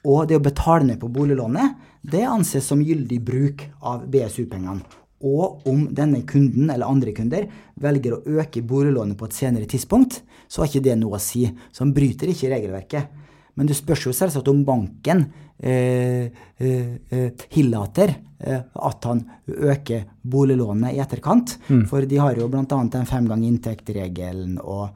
Og 0.05 0.27
det 0.27 0.37
å 0.37 0.43
betale 0.43 0.85
ned 0.85 0.99
på 1.01 1.11
boliglånet, 1.11 1.75
det 2.05 2.23
anses 2.23 2.65
som 2.65 2.79
gyldig 2.79 3.19
bruk 3.25 3.65
av 3.81 4.05
BSU-pengene. 4.07 4.83
Og 5.25 5.65
om 5.67 5.87
denne 5.95 6.21
kunden 6.27 6.69
eller 6.69 6.85
andre 6.85 7.11
kunder 7.15 7.47
velger 7.81 8.13
å 8.13 8.23
øke 8.39 8.61
boliglånet 8.61 9.17
på 9.17 9.25
et 9.25 9.33
senere 9.33 9.65
tidspunkt, 9.65 10.21
så 10.47 10.61
har 10.61 10.69
ikke 10.69 10.83
det 10.83 10.97
noe 10.99 11.17
å 11.17 11.23
si. 11.23 11.47
Så 11.71 11.83
han 11.83 11.93
bryter 11.95 12.29
ikke 12.29 12.51
regelverket. 12.51 13.07
Men 13.55 13.69
det 13.69 13.77
spørs 13.77 14.05
jo 14.07 14.13
selvsagt 14.15 14.49
om 14.51 14.63
banken 14.67 15.25
eh, 15.57 16.27
eh, 16.57 16.95
eh, 17.09 17.29
tillater 17.51 18.13
eh, 18.39 18.59
at 18.59 19.07
han 19.07 19.23
øker 19.47 20.03
boliglånet 20.21 20.95
i 20.95 21.01
etterkant. 21.03 21.57
Mm. 21.67 21.85
For 21.89 22.07
de 22.07 22.19
har 22.19 22.35
jo 22.39 22.49
bl.a. 22.51 22.65
den 22.67 23.09
fem 23.09 23.29
ganger 23.31 23.47
inntekt-regelen 23.47 24.59
å 24.59 24.89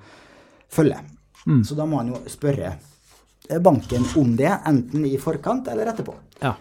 følge. 0.69 0.99
Mm. 1.45 1.63
Så 1.63 1.77
da 1.79 1.87
må 1.87 2.01
han 2.01 2.11
jo 2.13 2.21
spørre 2.29 2.73
eh, 2.75 3.61
banken 3.63 4.07
om 4.19 4.35
det, 4.39 4.51
enten 4.67 5.07
i 5.07 5.15
forkant 5.21 5.71
eller 5.71 5.93
etterpå. 5.93 6.17
Ja. 6.43 6.57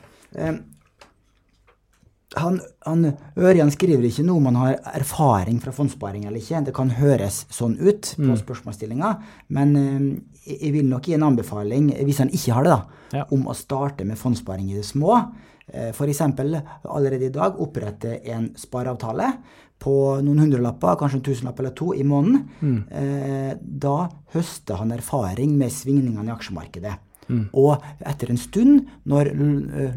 Eh, 2.36 2.42
han, 2.42 2.60
han, 2.84 3.12
Ørjan 3.36 3.70
skriver 3.72 4.04
ikke 4.04 4.24
noe 4.26 4.40
om 4.40 4.48
han 4.50 4.60
har 4.60 4.78
erfaring 4.98 5.60
fra 5.62 5.72
fondssparing 5.72 6.26
eller 6.26 6.40
ikke. 6.40 6.64
Det 6.66 6.74
kan 6.76 6.90
høres 6.98 7.44
sånn 7.50 7.78
ut 7.80 8.14
på 8.16 8.30
mm. 8.30 8.38
spørsmålsstillinga, 8.42 9.12
men 9.56 9.76
uh, 9.76 10.08
jeg 10.48 10.72
vil 10.74 10.88
nok 10.88 11.08
gi 11.08 11.16
en 11.16 11.28
anbefaling, 11.28 11.92
hvis 12.04 12.22
han 12.24 12.32
ikke 12.32 12.56
har 12.56 12.66
det, 12.66 12.74
da, 12.74 13.06
ja. 13.20 13.28
om 13.34 13.48
å 13.48 13.56
starte 13.56 14.06
med 14.08 14.20
fondssparing 14.20 14.68
i 14.72 14.78
det 14.78 14.86
små. 14.88 15.22
Uh, 15.68 15.90
F.eks. 15.92 16.22
allerede 16.24 17.28
i 17.28 17.34
dag 17.34 17.58
opprette 17.60 18.20
en 18.32 18.52
spareavtale 18.58 19.32
på 19.78 19.94
noen 20.26 20.40
hundrelapper, 20.42 20.96
kanskje 20.98 21.20
en 21.20 21.26
tusenlapp 21.28 21.60
eller 21.62 21.76
to 21.78 21.92
i 21.94 22.04
måneden. 22.06 22.48
Mm. 22.60 22.78
Uh, 22.92 23.52
da 23.56 23.98
høster 24.34 24.80
han 24.82 24.92
erfaring 24.96 25.54
med 25.56 25.72
svingningene 25.72 26.28
i 26.28 26.34
aksjemarkedet. 26.34 26.98
Mm. 27.28 27.44
Og 27.60 27.84
etter 28.08 28.32
en 28.32 28.40
stund, 28.40 28.88
når 29.08 29.32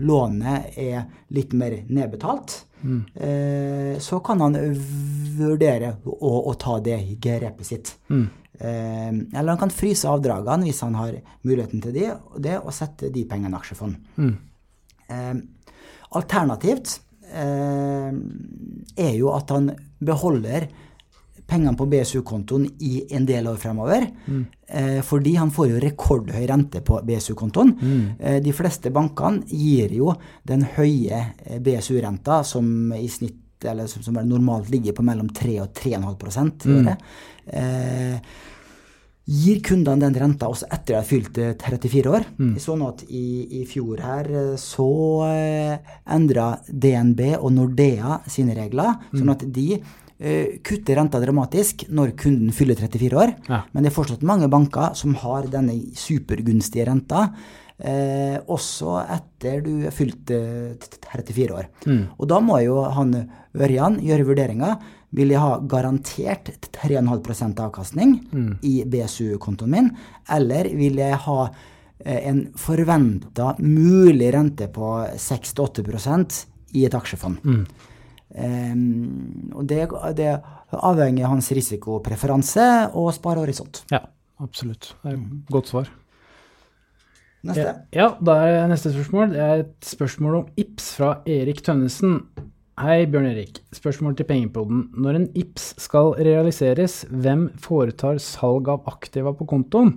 lånet 0.04 0.78
er 0.80 1.06
litt 1.36 1.56
mer 1.58 1.78
nedbetalt, 1.88 2.58
mm. 2.82 3.00
eh, 3.16 3.94
så 4.04 4.20
kan 4.26 4.44
han 4.44 4.58
vurdere 5.38 5.96
å, 6.06 6.34
å 6.52 6.54
ta 6.60 6.78
det 6.84 7.00
grepet 7.24 7.72
sitt. 7.72 7.96
Mm. 8.12 8.28
Eh, 8.62 9.10
eller 9.10 9.54
han 9.54 9.62
kan 9.62 9.74
fryse 9.74 10.10
avdragene 10.10 10.68
hvis 10.68 10.84
han 10.86 10.98
har 11.00 11.16
muligheten 11.48 11.82
til 11.82 11.96
det, 11.96 12.12
det 12.44 12.60
og 12.60 12.74
sette 12.76 13.10
de 13.14 13.26
pengene 13.30 13.56
i 13.56 13.62
aksjefond. 13.62 13.98
Mm. 14.22 14.36
Eh, 15.12 15.34
alternativt 16.20 17.00
eh, 17.32 18.12
er 18.12 19.14
jo 19.18 19.32
at 19.34 19.56
han 19.56 19.72
beholder 20.02 20.70
pengene 21.52 21.76
på 21.76 21.88
BSU-kontoen 21.90 22.68
i 22.86 23.06
en 23.16 23.26
del 23.28 23.50
år 23.52 23.58
fremover. 23.60 24.06
Mm. 24.28 24.44
Eh, 24.72 25.02
fordi 25.04 25.36
han 25.36 25.52
får 25.52 25.68
jo 25.74 25.80
rekordhøy 25.84 26.46
rente 26.48 26.82
på 26.86 27.02
BSU-kontoen. 27.04 27.74
Mm. 27.82 28.04
Eh, 28.20 28.38
de 28.44 28.54
fleste 28.56 28.92
bankene 28.94 29.44
gir 29.48 29.92
jo 29.98 30.14
den 30.48 30.64
høye 30.78 31.20
eh, 31.44 31.60
BSU-renta 31.60 32.42
som 32.48 32.94
i 32.96 33.08
snitt 33.12 33.66
eller 33.68 33.90
som, 33.92 34.02
som 34.02 34.16
normalt 34.26 34.72
ligger 34.74 34.96
på 34.98 35.04
mellom 35.06 35.28
3 35.36 35.60
og 35.62 35.76
3,5 35.78 36.56
i 36.72 36.80
mm. 36.80 36.96
Eh, 37.52 38.18
gir 39.26 39.60
kundene 39.66 40.06
den 40.06 40.16
renta 40.18 40.48
også 40.50 40.68
etter 40.72 40.94
de 40.94 40.98
har 40.98 41.06
fylt 41.08 41.38
34 41.62 42.12
år. 42.12 42.26
Mm. 42.40 42.54
Sånn 42.62 42.82
at 42.86 43.04
i, 43.10 43.26
i, 43.60 43.62
fjor 43.70 44.02
her 44.02 44.30
så 44.62 44.88
endra 46.06 46.48
DNB 46.68 47.22
og 47.40 47.52
Nordea 47.56 48.22
sine 48.30 48.56
regler, 48.58 48.96
sånn 49.12 49.30
mm. 49.30 49.34
at 49.36 49.46
de 49.58 49.68
kutter 50.62 51.00
renta 51.00 51.18
dramatisk 51.18 51.88
når 51.90 52.12
kunden 52.20 52.52
fyller 52.54 52.78
34 52.78 53.18
år. 53.18 53.32
Ja. 53.50 53.64
Men 53.74 53.84
det 53.84 53.90
er 53.90 53.96
fortsatt 53.96 54.26
mange 54.28 54.50
banker 54.52 54.94
som 54.98 55.16
har 55.18 55.48
denne 55.50 55.74
supergunstige 55.98 56.86
renta. 56.92 57.24
Eh, 57.82 58.38
også 58.54 59.00
etter 59.10 59.64
du 59.66 59.88
er 59.90 59.94
fylt 59.96 60.30
eh, 60.36 60.78
34 60.78 61.56
år. 61.56 61.70
Mm. 61.90 62.02
Og 62.14 62.28
da 62.30 62.38
må 62.44 62.60
jo 62.62 62.84
han 62.94 63.16
Ørjan 63.58 63.98
gjøre 64.06 64.28
vurderinga. 64.28 64.76
Vil 65.18 65.34
jeg 65.34 65.42
ha 65.42 65.58
garantert 65.68 66.52
3,5% 66.78 67.58
avkastning 67.66 68.14
mm. 68.30 68.52
i 68.64 68.76
BSU-kontoen 68.88 69.74
min, 69.74 69.90
eller 70.32 70.70
vil 70.78 71.02
jeg 71.02 71.18
ha 71.26 71.40
eh, 71.50 72.22
en 72.30 72.46
forventa 72.56 73.56
mulig 73.60 74.30
rente 74.38 74.70
på 74.72 74.94
6-8 75.18 76.46
i 76.78 76.86
et 76.86 76.96
aksjefond? 76.96 77.42
Mm. 77.44 77.66
Um, 78.32 79.52
og 79.56 79.66
det, 79.68 79.82
det 80.18 80.36
avhenger 80.72 81.28
av 81.28 81.34
hans 81.36 81.50
risikopreferanse 81.56 82.68
og 82.96 83.10
sparehorisont. 83.16 83.84
Ja, 83.92 84.06
absolutt. 84.44 84.94
Det 85.02 85.12
er 85.12 85.18
et 85.18 85.52
godt 85.52 85.72
svar. 85.74 85.92
Neste. 87.42 87.66
Ja, 87.66 87.74
ja, 87.98 88.08
da 88.22 88.38
er 88.46 88.70
neste 88.70 88.94
spørsmål. 88.94 89.34
Det 89.34 89.42
er 89.42 89.64
et 89.64 89.90
spørsmål 89.90 90.40
om 90.44 90.50
IPS 90.62 90.92
fra 91.00 91.12
Erik 91.26 91.64
Tønnesen. 91.66 92.20
Hei, 92.82 93.04
Bjørn 93.10 93.28
Erik. 93.32 93.60
Spørsmål 93.76 94.16
til 94.18 94.30
Pengepoden. 94.30 94.86
Når 94.94 95.18
en 95.18 95.28
IPS 95.38 95.74
skal 95.82 96.14
realiseres, 96.22 97.02
hvem 97.10 97.50
foretar 97.62 98.22
salg 98.22 98.70
av 98.72 98.86
aktiva 98.90 99.34
på 99.38 99.50
kontoen? 99.50 99.96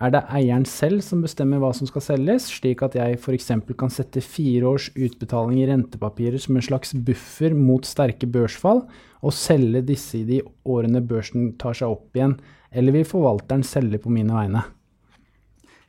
Er 0.00 0.14
det 0.14 0.22
eieren 0.32 0.64
selv 0.64 1.02
som 1.04 1.20
bestemmer 1.20 1.60
hva 1.60 1.74
som 1.76 1.88
skal 1.88 2.00
selges, 2.00 2.46
slik 2.48 2.80
at 2.86 2.94
jeg 2.96 3.18
f.eks. 3.18 3.50
kan 3.76 3.92
sette 3.92 4.22
fire 4.24 4.70
års 4.70 4.86
utbetaling 4.96 5.58
i 5.60 5.66
rentepapirer 5.68 6.40
som 6.40 6.56
en 6.56 6.64
slags 6.64 6.94
buffer 6.96 7.52
mot 7.52 7.84
sterke 7.84 8.24
børsfall, 8.24 8.86
og 9.20 9.36
selge 9.36 9.84
disse 9.84 10.22
i 10.22 10.24
de 10.24 10.40
årene 10.64 11.02
børsen 11.04 11.52
tar 11.60 11.76
seg 11.76 11.92
opp 11.92 12.16
igjen, 12.16 12.38
eller 12.72 12.96
vil 12.96 13.04
forvalteren 13.04 13.66
selge 13.66 14.00
på 14.00 14.12
mine 14.14 14.32
vegne? 14.32 14.64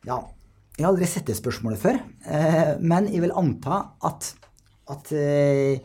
Ja, 0.04 0.20
jeg 0.76 0.84
har 0.84 0.92
aldri 0.92 1.08
sett 1.08 1.32
det 1.32 1.40
spørsmålet 1.40 1.80
før, 1.80 2.04
eh, 2.28 2.76
men 2.84 3.08
jeg 3.14 3.24
vil 3.24 3.36
anta 3.38 3.80
at, 4.12 4.34
at 4.92 5.12
eh, 5.16 5.80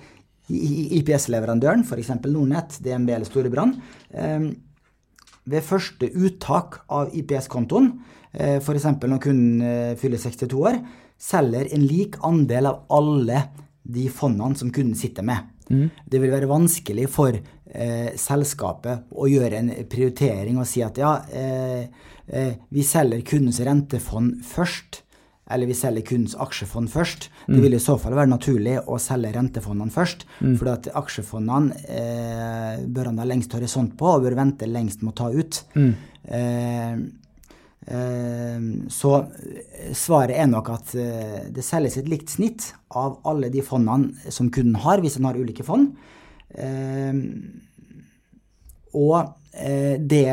IPS-leverandøren, 0.51 1.87
f.eks. 1.87 2.11
Nordnett, 2.27 2.81
DNB 2.83 3.15
eller 3.15 3.31
Storebrand, 3.31 3.79
eh, 4.11 4.51
ved 5.47 5.65
første 5.65 6.11
uttak 6.13 6.81
av 6.93 7.15
IPS-kontoen, 7.17 7.93
eh, 8.33 8.59
f.eks. 8.59 8.89
når 9.03 9.23
kunden 9.23 9.63
eh, 9.63 9.93
fyller 10.01 10.21
62 10.23 10.59
år, 10.59 10.81
selger 11.17 11.71
en 11.73 11.87
lik 11.87 12.19
andel 12.27 12.73
av 12.73 12.83
alle 12.93 13.45
de 13.87 14.09
fondene 14.13 14.59
som 14.59 14.73
kunden 14.75 14.99
sitter 14.99 15.25
med. 15.27 15.53
Mm. 15.71 15.89
Det 16.07 16.21
vil 16.23 16.35
være 16.35 16.51
vanskelig 16.51 17.07
for 17.11 17.35
eh, 17.35 18.11
selskapet 18.19 19.11
å 19.15 19.29
gjøre 19.31 19.63
en 19.63 19.73
prioritering 19.91 20.61
og 20.61 20.69
si 20.69 20.83
at 20.87 20.99
ja, 21.01 21.17
eh, 21.31 21.89
eh, 22.27 22.53
vi 22.71 22.85
selger 22.87 23.25
kundens 23.27 23.63
rentefond 23.67 24.43
først 24.47 25.03
eller 25.51 25.69
vi 25.71 25.77
selger 25.79 26.03
kundens 26.07 26.35
aksjefond 26.43 26.91
først. 26.91 27.29
Mm. 27.47 27.53
Det 27.55 27.61
vil 27.63 27.77
i 27.77 27.83
så 27.83 27.95
fall 28.03 28.17
være 28.19 28.33
naturlig 28.33 28.81
å 28.83 28.99
selge 29.03 29.31
rentefondene 29.37 29.95
først. 29.95 30.25
Mm. 30.41 30.57
For 30.59 30.73
at 30.73 30.89
aksjefondene 30.99 31.77
eh, 31.87 32.81
bør 32.91 33.13
han 33.13 33.21
ha 33.23 33.29
lengst 33.29 33.55
horisont 33.55 33.95
på 33.99 34.11
og 34.11 34.25
bør 34.27 34.39
vente 34.41 34.67
lengst 34.67 35.05
med 35.05 35.15
å 35.15 35.19
ta 35.21 35.29
ut. 35.31 35.61
Mm. 35.79 35.93
Eh, 36.39 36.97
eh, 37.95 38.67
så 38.91 39.13
svaret 39.95 40.35
er 40.35 40.51
nok 40.51 40.73
at 40.75 40.97
eh, 40.99 41.39
det 41.55 41.67
selges 41.67 42.01
et 42.03 42.11
likt 42.11 42.35
snitt 42.35 42.73
av 42.99 43.21
alle 43.31 43.53
de 43.55 43.63
fondene 43.63 44.35
som 44.35 44.51
kunden 44.51 44.81
har, 44.83 45.05
hvis 45.05 45.21
han 45.21 45.31
har 45.31 45.39
ulike 45.39 45.67
fond. 45.67 45.95
Eh, 46.51 47.23
og 48.97 49.35
det 49.57 50.29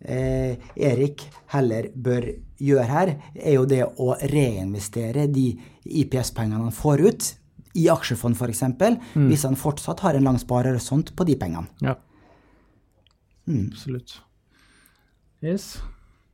Erik 0.00 1.22
heller 1.52 1.90
bør 1.94 2.24
gjøre 2.26 2.49
her, 2.60 3.14
er 3.34 3.54
jo 3.56 3.66
det 3.68 3.82
å 3.84 4.14
reinvestere 4.20 5.26
de 5.32 5.52
IPS-pengene 5.84 6.60
han 6.66 6.74
får 6.74 7.04
ut, 7.06 7.28
i 7.78 7.86
aksjefond 7.90 8.34
f.eks., 8.34 8.64
mm. 8.66 9.28
hvis 9.30 9.46
han 9.46 9.58
fortsatt 9.58 10.02
har 10.02 10.18
en 10.18 10.26
lang 10.26 10.38
sparehorisont 10.42 11.12
på 11.16 11.26
de 11.28 11.36
pengene. 11.38 11.70
Ja. 11.84 11.94
Mm. 13.46 13.70
Absolutt. 13.70 14.16
Yes. 15.42 15.76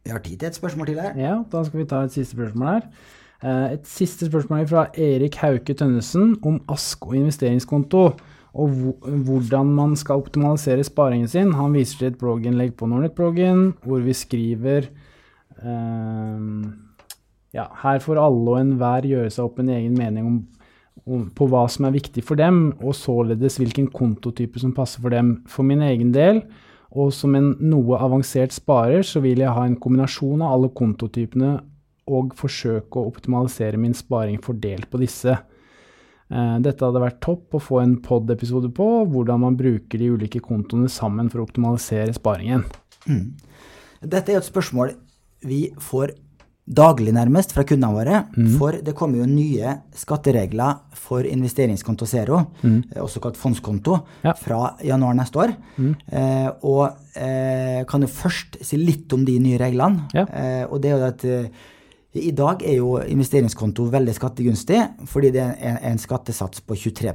Vi 0.04 0.14
har 0.14 0.22
tid 0.24 0.38
til 0.40 0.48
et 0.48 0.56
spørsmål 0.56 0.88
til 0.88 1.00
her. 1.02 1.18
Ja, 1.18 1.36
da 1.52 1.62
skal 1.66 1.82
vi 1.82 1.88
ta 1.90 2.02
et 2.06 2.14
siste 2.14 2.36
spørsmål 2.38 2.68
her. 2.70 2.88
Eh, 3.42 3.72
et 3.76 3.86
siste 3.88 4.28
spørsmål 4.30 4.66
fra 4.70 4.86
Erik 4.94 5.36
Hauke 5.42 5.74
Tønnesen 5.74 6.36
om 6.46 6.60
ASK 6.72 7.06
og 7.06 7.16
investeringskonto. 7.20 8.04
Og 8.56 8.68
hvordan 9.26 9.74
man 9.76 9.96
skal 10.00 10.22
optimalisere 10.22 10.84
sparingen 10.84 11.28
sin. 11.28 11.52
Han 11.52 11.74
viser 11.76 11.98
til 11.98 12.08
et 12.08 12.18
blogginnlegg 12.20 12.72
på 12.78 12.88
Nordnet-bloggen 12.88 13.74
hvor 13.84 14.00
vi 14.00 14.14
skriver 14.16 14.88
ja, 17.57 17.64
her 17.82 18.02
får 18.04 18.20
alle 18.20 18.52
og 18.52 18.61
enhver 18.61 19.07
gjøre 19.09 19.30
seg 19.32 19.46
opp 19.46 19.62
en 19.62 19.72
egen 19.72 19.96
mening 19.96 20.28
om 20.28 20.44
på 21.07 21.46
hva 21.46 21.66
som 21.70 21.86
er 21.86 21.94
viktig 21.94 22.24
for 22.26 22.38
dem, 22.40 22.72
og 22.82 22.96
således 22.96 23.61
hvilken 23.61 23.86
kontotype 23.94 24.59
som 24.59 24.72
passer 24.74 25.02
for 25.04 25.14
dem. 25.14 25.36
For 25.46 25.66
min 25.66 25.84
egen 25.86 26.11
del, 26.14 26.40
og 26.90 27.12
som 27.14 27.36
en 27.38 27.52
noe 27.62 27.98
avansert 28.02 28.54
sparer, 28.57 29.04
så 29.07 29.22
vil 29.22 29.42
jeg 29.44 29.52
ha 29.52 29.66
en 29.66 29.76
kombinasjon 29.78 30.42
av 30.42 30.57
alle 30.57 30.72
kontotypene 30.74 31.52
og 32.07 32.34
forsøke 32.38 32.98
å 32.98 33.11
optimalisere 33.11 33.78
min 33.78 33.94
sparing 33.94 34.40
fordelt 34.42 34.88
på 34.90 35.00
disse. 35.02 35.34
Eh, 35.34 36.57
dette 36.62 36.82
hadde 36.82 37.02
vært 37.02 37.20
topp 37.22 37.59
å 37.59 37.62
få 37.62 37.80
en 37.82 37.96
pod-episode 38.02 38.70
på, 38.74 38.88
hvordan 39.11 39.42
man 39.42 39.59
bruker 39.59 40.02
de 40.02 40.12
ulike 40.14 40.42
kontoene 40.42 40.90
sammen 40.90 41.30
for 41.30 41.42
å 41.42 41.46
optimalisere 41.46 42.14
sparingen. 42.14 42.64
Mm. 43.07 43.34
Dette 44.07 44.32
er 44.32 44.40
et 44.40 44.46
spørsmål 44.46 44.94
vi 45.47 45.66
får 45.82 46.14
daglig, 46.66 47.12
nærmest, 47.14 47.53
fra 47.55 47.62
kundene 47.66 47.94
våre. 47.94 48.22
Mm. 48.34 48.49
For 48.59 48.78
det 48.82 48.94
kommer 48.99 49.22
jo 49.22 49.28
nye 49.30 49.76
skatteregler 49.97 50.80
for 50.99 51.26
investeringskonto 51.26 52.09
zero, 52.11 52.40
mm. 52.62 52.80
Eh, 52.97 53.03
også 53.03 53.22
kalt 53.22 53.38
fondskonto, 53.38 54.01
ja. 54.26 54.34
fra 54.38 54.74
januar 54.84 55.14
neste 55.18 55.42
år. 55.44 55.55
Mm. 55.76 55.94
Eh, 56.11 56.51
og 56.66 56.82
eh, 57.14 57.86
kan 57.88 58.03
jo 58.03 58.11
først 58.11 58.59
si 58.66 58.80
litt 58.80 59.12
om 59.14 59.24
de 59.26 59.38
nye 59.42 59.61
reglene. 59.62 60.09
Ja. 60.16 60.26
Eh, 60.26 60.64
og 60.66 60.82
det 60.82 60.90
er 60.90 60.99
jo 60.99 61.09
at 61.12 61.26
eh, 61.30 61.64
i 62.16 62.32
dag 62.32 62.62
er 62.64 62.78
jo 62.80 62.97
investeringskonto 62.99 63.86
veldig 63.92 64.14
skattegunstig, 64.16 64.82
fordi 65.07 65.34
det 65.36 65.42
er 65.44 65.57
en, 65.70 65.80
en 65.92 66.01
skattesats 66.01 66.64
på 66.64 66.78
23 66.86 67.12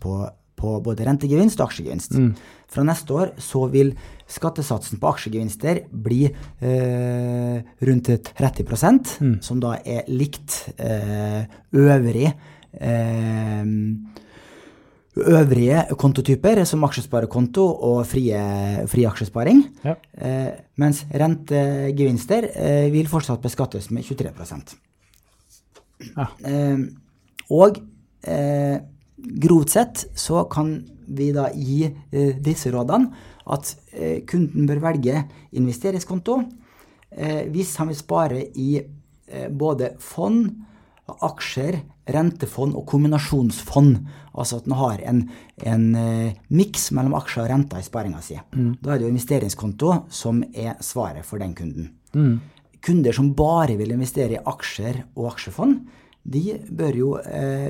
på, 0.00 0.14
på 0.58 0.78
både 0.82 1.06
rentegevinst 1.06 1.60
og 1.60 1.68
aksjegevinst. 1.68 2.16
Mm. 2.18 2.32
Fra 2.68 2.84
neste 2.84 3.14
år 3.16 3.32
så 3.40 3.64
vil 3.72 3.94
skattesatsen 4.28 5.00
på 5.00 5.08
aksjegevinster 5.08 5.86
bli 5.88 6.26
eh, 6.28 7.58
rundt 7.88 8.10
30 8.28 8.64
mm. 9.20 9.34
som 9.44 9.60
da 9.62 9.78
er 9.80 10.08
likt 10.12 10.60
eh, 10.76 11.48
øvrig 11.72 12.28
eh, 12.28 13.64
øvrige 15.18 15.84
kontotyper, 15.98 16.62
som 16.64 16.84
aksjesparekonto 16.86 17.64
og 17.88 18.06
frie, 18.06 18.38
fri 18.90 19.04
aksjesparing. 19.08 19.64
Ja. 19.84 19.96
Eh, 20.14 20.50
mens 20.78 21.04
rentegevinster 21.10 22.50
eh, 22.54 22.92
vil 22.94 23.08
fortsatt 23.10 23.42
beskattes 23.42 23.90
med 23.90 24.06
23 24.06 24.30
ja. 26.14 26.28
eh, 26.44 26.78
Og 27.50 27.80
grovt 29.18 29.70
sett 29.70 30.06
så 30.14 30.44
kan 30.50 30.78
vi 31.08 31.32
da 31.32 31.48
gi 31.54 31.84
eh, 31.86 32.36
disse 32.44 32.70
rådene 32.72 33.10
at 33.48 33.72
eh, 33.92 34.24
kunden 34.28 34.68
bør 34.68 34.82
velge 34.90 35.24
investeringskonto 35.56 36.38
eh, 37.10 37.44
hvis 37.52 37.74
han 37.80 37.92
vil 37.92 38.00
spare 38.00 38.46
i 38.60 38.70
både 39.52 39.90
fond, 40.00 40.46
aksjer, 41.04 41.74
rentefond 42.08 42.72
og 42.80 42.86
kombinasjonsfond. 42.88 43.98
Altså 44.32 44.56
at 44.56 44.70
han 44.70 44.76
har 44.78 45.02
en, 45.10 45.18
en 45.68 45.82
miks 46.48 46.86
mellom 46.96 47.12
aksjer 47.18 47.42
og 47.42 47.50
renter 47.52 47.82
i 47.82 47.84
sparinga 47.84 48.22
si. 48.24 48.38
Mm. 48.56 48.70
Da 48.80 48.94
er 48.94 49.02
det 49.02 49.04
jo 49.04 49.10
investeringskonto 49.12 49.90
som 50.08 50.40
er 50.48 50.80
svaret 50.80 51.28
for 51.28 51.44
den 51.44 51.52
kunden. 51.58 51.90
Mm. 52.16 52.38
Kunder 52.80 53.18
som 53.18 53.34
bare 53.36 53.76
vil 53.76 53.92
investere 53.92 54.38
i 54.38 54.40
aksjer 54.40 55.02
og 55.10 55.28
aksjefond, 55.34 55.76
de 56.24 56.56
bør 56.80 57.00
jo 57.02 57.12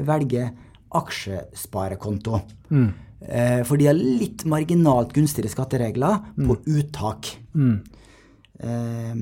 velge 0.06 0.46
aksjesparekonto. 0.96 2.40
Mm. 2.70 2.88
Eh, 3.20 3.62
for 3.66 3.76
de 3.80 3.88
har 3.90 3.98
litt 3.98 4.44
marginalt 4.48 5.12
gunstigere 5.16 5.50
skatteregler 5.50 6.20
mm. 6.36 6.46
på 6.48 6.58
uttak. 6.78 7.32
Mm. 7.54 7.78
Eh, 8.62 9.14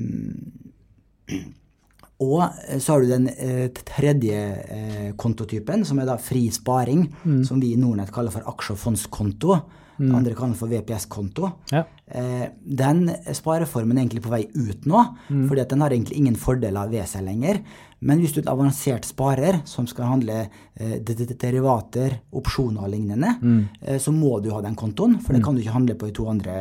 og 2.17 2.41
så 2.81 2.93
har 2.93 3.03
du 3.03 3.09
den 3.11 3.27
eh, 3.29 3.67
tredje 3.85 4.37
eh, 4.73 5.09
kontotypen, 5.21 5.85
som 5.85 5.99
er 6.01 6.07
da 6.09 6.17
fri 6.21 6.47
sparing, 6.53 7.05
mm. 7.21 7.43
som 7.45 7.61
vi 7.61 7.75
i 7.75 7.79
Nordnett 7.79 8.13
kaller 8.13 8.33
for 8.33 8.47
aksje- 8.49 8.73
og 8.73 8.81
fondskonto. 8.81 9.59
Mm. 9.97 10.13
Andre 10.15 10.35
kaller 10.37 10.57
for 10.57 10.69
VPS-konto. 10.71 11.49
Ja. 11.71 11.83
Eh, 12.07 12.45
den 12.61 13.09
spareformen 13.35 13.97
er 13.97 14.05
egentlig 14.05 14.23
på 14.23 14.31
vei 14.31 14.43
ut 14.53 14.85
nå, 14.87 15.01
mm. 15.27 15.47
fordi 15.49 15.65
den 15.71 15.83
har 15.83 15.95
egentlig 15.95 16.19
ingen 16.21 16.37
fordeler 16.39 16.91
ved 16.91 17.07
seg 17.09 17.25
lenger. 17.27 17.59
Men 17.99 18.21
hvis 18.21 18.35
du 18.35 18.39
er 18.39 18.45
en 18.45 18.53
avansert 18.53 19.07
sparer 19.09 19.61
som 19.67 19.89
skal 19.89 20.11
handle 20.11 20.37
eh, 20.45 20.99
derivater, 21.01 22.19
opsjoner 22.37 22.85
og 22.85 22.93
lignende, 22.93 23.33
mm. 23.41 23.59
eh, 23.81 23.99
så 24.01 24.13
må 24.15 24.37
du 24.43 24.51
ha 24.53 24.61
den 24.65 24.77
kontoen, 24.77 25.17
for 25.19 25.33
det 25.33 25.41
mm. 25.41 25.47
kan 25.47 25.57
du 25.57 25.63
ikke 25.65 25.75
handle 25.79 25.97
på 25.99 26.09
de 26.09 26.17
to 26.21 26.29
andre 26.31 26.57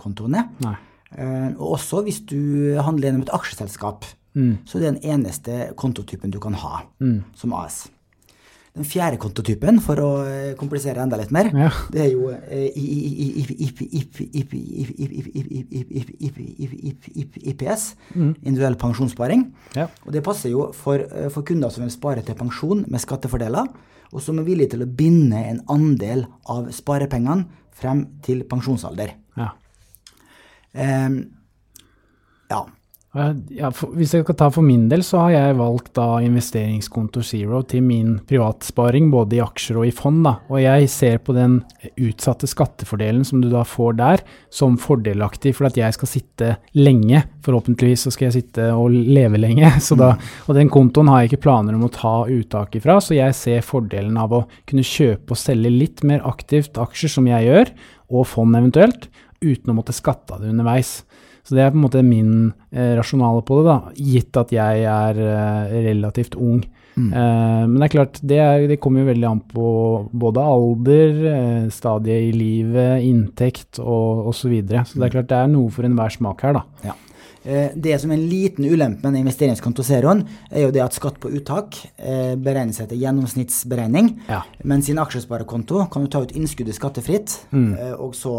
kontoene. 0.00 0.48
Nei. 0.64 0.76
og 1.56 1.76
også 1.76 2.02
hvis 2.02 2.18
du 2.26 2.76
handler 2.82 3.08
gjennom 3.08 3.22
et 3.24 3.34
aksjeselskap, 3.36 4.04
mm. 4.34 4.54
så 4.66 4.80
det 4.80 4.88
er 4.88 4.96
den 4.96 5.12
eneste 5.14 5.68
kontotypen 5.78 6.34
du 6.34 6.40
kan 6.42 6.58
ha 6.58 6.82
mm. 6.98 7.20
som 7.38 7.54
AS. 7.56 7.86
Den 8.76 8.84
fjerde 8.84 9.16
kontotypen, 9.20 9.78
for 9.80 10.00
å 10.04 10.10
komplisere 10.60 11.00
enda 11.00 11.16
litt 11.16 11.32
mer, 11.32 11.48
ja. 11.56 11.70
det 11.92 12.02
er 12.02 12.10
jo 12.12 12.28
IPS, 17.52 17.86
individuell 18.16 18.76
pensjonssparing. 18.80 19.46
Ja. 19.78 19.86
Og 20.04 20.12
det 20.12 20.22
passer 20.26 20.52
jo 20.52 20.68
for, 20.76 21.00
for, 21.32 21.46
kunder 21.48 21.72
som 21.72 21.86
vil 21.86 21.94
spare 21.94 22.24
til 22.26 22.36
pensjon 22.36 22.84
med 22.84 23.00
skattefordeler, 23.00 23.70
og 24.12 24.22
som 24.22 24.38
er 24.40 24.46
villige 24.46 24.74
til 24.74 24.84
å 24.84 24.90
binde 24.98 25.40
en 25.40 25.62
andel 25.72 26.26
av 26.52 26.68
sparepengene 26.74 27.48
frem 27.76 28.04
til 28.24 28.44
pensjonsalder. 28.48 29.16
Ja. 29.36 29.50
Um, 30.76 31.20
ja. 32.50 32.62
Ja, 33.56 33.70
for, 33.72 33.94
hvis 33.96 34.12
jeg 34.12 34.24
skal 34.26 34.36
ta 34.36 34.48
for 34.52 34.64
min 34.66 34.86
del, 34.90 35.00
så 35.06 35.22
har 35.24 35.32
jeg 35.32 35.56
valgt 35.58 35.92
da 35.96 36.18
investeringskonto 36.24 37.22
Zero 37.24 37.62
til 37.68 37.84
min 37.86 38.16
privatsparing, 38.28 39.08
både 39.12 39.38
i 39.38 39.42
aksjer 39.44 39.80
og 39.80 39.88
i 39.88 39.94
fond. 39.94 40.22
da, 40.26 40.34
Og 40.52 40.60
jeg 40.60 40.90
ser 40.92 41.18
på 41.24 41.32
den 41.36 41.58
utsatte 41.96 42.48
skattefordelen 42.50 43.24
som 43.24 43.40
du 43.40 43.48
da 43.52 43.64
får 43.64 43.96
der, 44.02 44.24
som 44.52 44.76
fordelaktig 44.80 45.54
for 45.56 45.70
at 45.70 45.80
jeg 45.80 45.96
skal 45.96 46.12
sitte 46.12 46.50
lenge. 46.76 47.22
Forhåpentligvis 47.46 48.06
så 48.06 48.12
skal 48.12 48.28
jeg 48.28 48.38
sitte 48.40 48.68
og 48.74 48.92
leve 48.92 49.40
lenge. 49.40 49.72
Da, 49.96 50.10
og 50.44 50.52
den 50.58 50.68
kontoen 50.68 51.08
har 51.08 51.22
jeg 51.22 51.30
ikke 51.30 51.46
planer 51.46 51.76
om 51.76 51.86
å 51.86 51.92
ta 51.92 52.26
uttak 52.28 52.74
ifra, 52.76 52.98
så 53.00 53.14
jeg 53.16 53.32
ser 53.38 53.64
fordelen 53.64 54.18
av 54.20 54.34
å 54.34 54.42
kunne 54.68 54.84
kjøpe 54.84 55.32
og 55.32 55.40
selge 55.40 55.72
litt 55.72 56.02
mer 56.04 56.20
aktivt 56.28 56.76
aksjer, 56.76 57.14
som 57.14 57.28
jeg 57.30 57.46
gjør, 57.46 57.72
og 58.12 58.28
fond 58.28 58.58
eventuelt, 58.58 59.08
uten 59.40 59.72
å 59.72 59.76
måtte 59.78 59.96
skatte 59.96 60.36
av 60.36 60.42
det 60.42 60.52
underveis. 60.52 60.98
Så 61.46 61.54
det 61.54 61.62
er 61.62 61.70
på 61.70 61.78
en 61.78 61.84
måte 61.84 62.02
min 62.02 62.32
eh, 62.74 62.96
rasjonale 62.98 63.44
på 63.46 63.60
det, 63.60 63.66
da, 63.68 63.76
gitt 63.94 64.40
at 64.40 64.54
jeg 64.54 64.88
er 64.90 65.20
eh, 65.22 65.76
relativt 65.86 66.34
ung. 66.34 66.64
Mm. 66.96 67.10
Eh, 67.12 67.62
men 67.68 67.76
det 67.76 67.86
er 67.86 67.92
klart, 67.92 68.20
det, 68.24 68.38
er, 68.40 68.66
det, 68.70 68.80
kommer 68.82 69.04
jo 69.04 69.10
veldig 69.12 69.28
an 69.28 69.42
på 69.52 69.70
både 70.16 70.46
alder, 70.56 71.18
eh, 71.30 71.64
stadie 71.74 72.18
i 72.30 72.32
livet, 72.34 73.04
inntekt 73.06 73.82
og 73.82 74.30
osv. 74.32 74.40
Så, 74.46 74.52
videre. 74.52 74.84
så 74.88 74.98
det 74.98 75.08
er 75.08 75.16
klart 75.18 75.30
det 75.30 75.38
er 75.38 75.52
noe 75.52 75.72
for 75.74 75.86
enhver 75.86 76.12
smak 76.14 76.42
her, 76.46 76.58
da. 76.58 76.90
Ja. 76.90 76.96
Eh, 77.46 77.70
det 77.74 77.94
som 78.02 78.10
er 78.10 78.18
en 78.18 78.26
liten 78.28 78.66
ulempe 78.66 79.10
med 79.10 79.20
investeringskontoseroen, 79.22 80.24
er 80.50 80.66
jo 80.66 80.72
det 80.74 80.82
at 80.82 80.96
skatt 80.96 81.20
på 81.22 81.30
uttak 81.38 81.78
eh, 81.96 82.34
beregnes 82.34 82.80
etter 82.82 82.98
gjennomsnittsberegning. 82.98 84.10
Ja. 84.26 84.42
Mens 84.66 84.90
i 84.90 84.94
en 84.96 85.02
aksjesparekonto 85.04 85.84
kan 85.92 86.04
du 86.04 86.10
ta 86.10 86.24
ut 86.24 86.34
innskuddet 86.36 86.78
skattefritt, 86.78 87.38
mm. 87.52 87.68
Eh, 87.76 87.92
og 88.00 88.14
så 88.16 88.32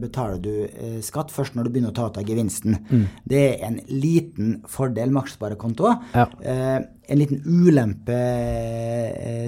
betaler 0.00 0.38
du 0.42 1.00
skatt 1.04 1.30
først 1.32 1.54
når 1.54 1.66
du 1.66 1.70
begynner 1.74 1.92
å 1.92 1.96
ta 1.96 2.06
ut 2.08 2.18
av 2.18 2.26
gevinsten. 2.26 2.78
Mm. 2.88 3.04
Det 3.28 3.42
er 3.42 3.64
en 3.68 3.78
liten 3.88 4.54
fordel 4.70 5.12
med 5.12 5.22
aksjesparekonto. 5.22 5.92
Ja. 6.16 6.26
En 7.12 7.20
liten 7.20 7.42
ulempe 7.44 8.18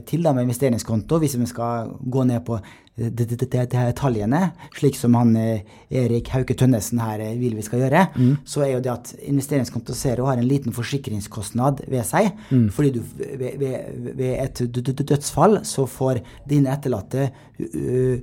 til 0.04 0.24
da 0.24 0.34
med 0.36 0.44
investeringskonto, 0.44 1.16
hvis 1.22 1.38
vi 1.40 1.46
skal 1.48 1.94
gå 2.12 2.24
ned 2.28 2.42
på 2.44 2.58
detaljene, 2.94 4.40
slik 4.76 4.94
som 4.94 5.16
han 5.18 5.32
eh, 5.38 5.64
Erik 5.90 6.28
Hauke 6.30 6.54
Tønnesen 6.54 7.00
her 7.02 7.22
eh, 7.24 7.34
vil 7.40 7.56
vi 7.58 7.64
skal 7.66 7.82
gjøre, 7.82 8.04
mm. 8.14 8.34
så 8.46 8.62
er 8.62 8.70
jo 8.76 8.82
det 8.84 8.92
at 8.92 9.10
investeringskonto 9.26 9.96
Zero 9.98 10.28
har 10.28 10.38
en 10.38 10.46
liten 10.46 10.74
forsikringskostnad 10.76 11.82
ved 11.90 12.04
seg. 12.06 12.30
Mm. 12.50 12.68
Fordi 12.74 12.92
du 12.94 13.00
ved, 13.18 13.58
ved, 13.58 14.12
ved, 14.14 14.36
et 14.44 15.08
dødsfall 15.08 15.64
så 15.66 15.88
får 15.90 16.22
dine 16.48 16.70
etterlatte 16.70 17.32
uh, 17.58 18.18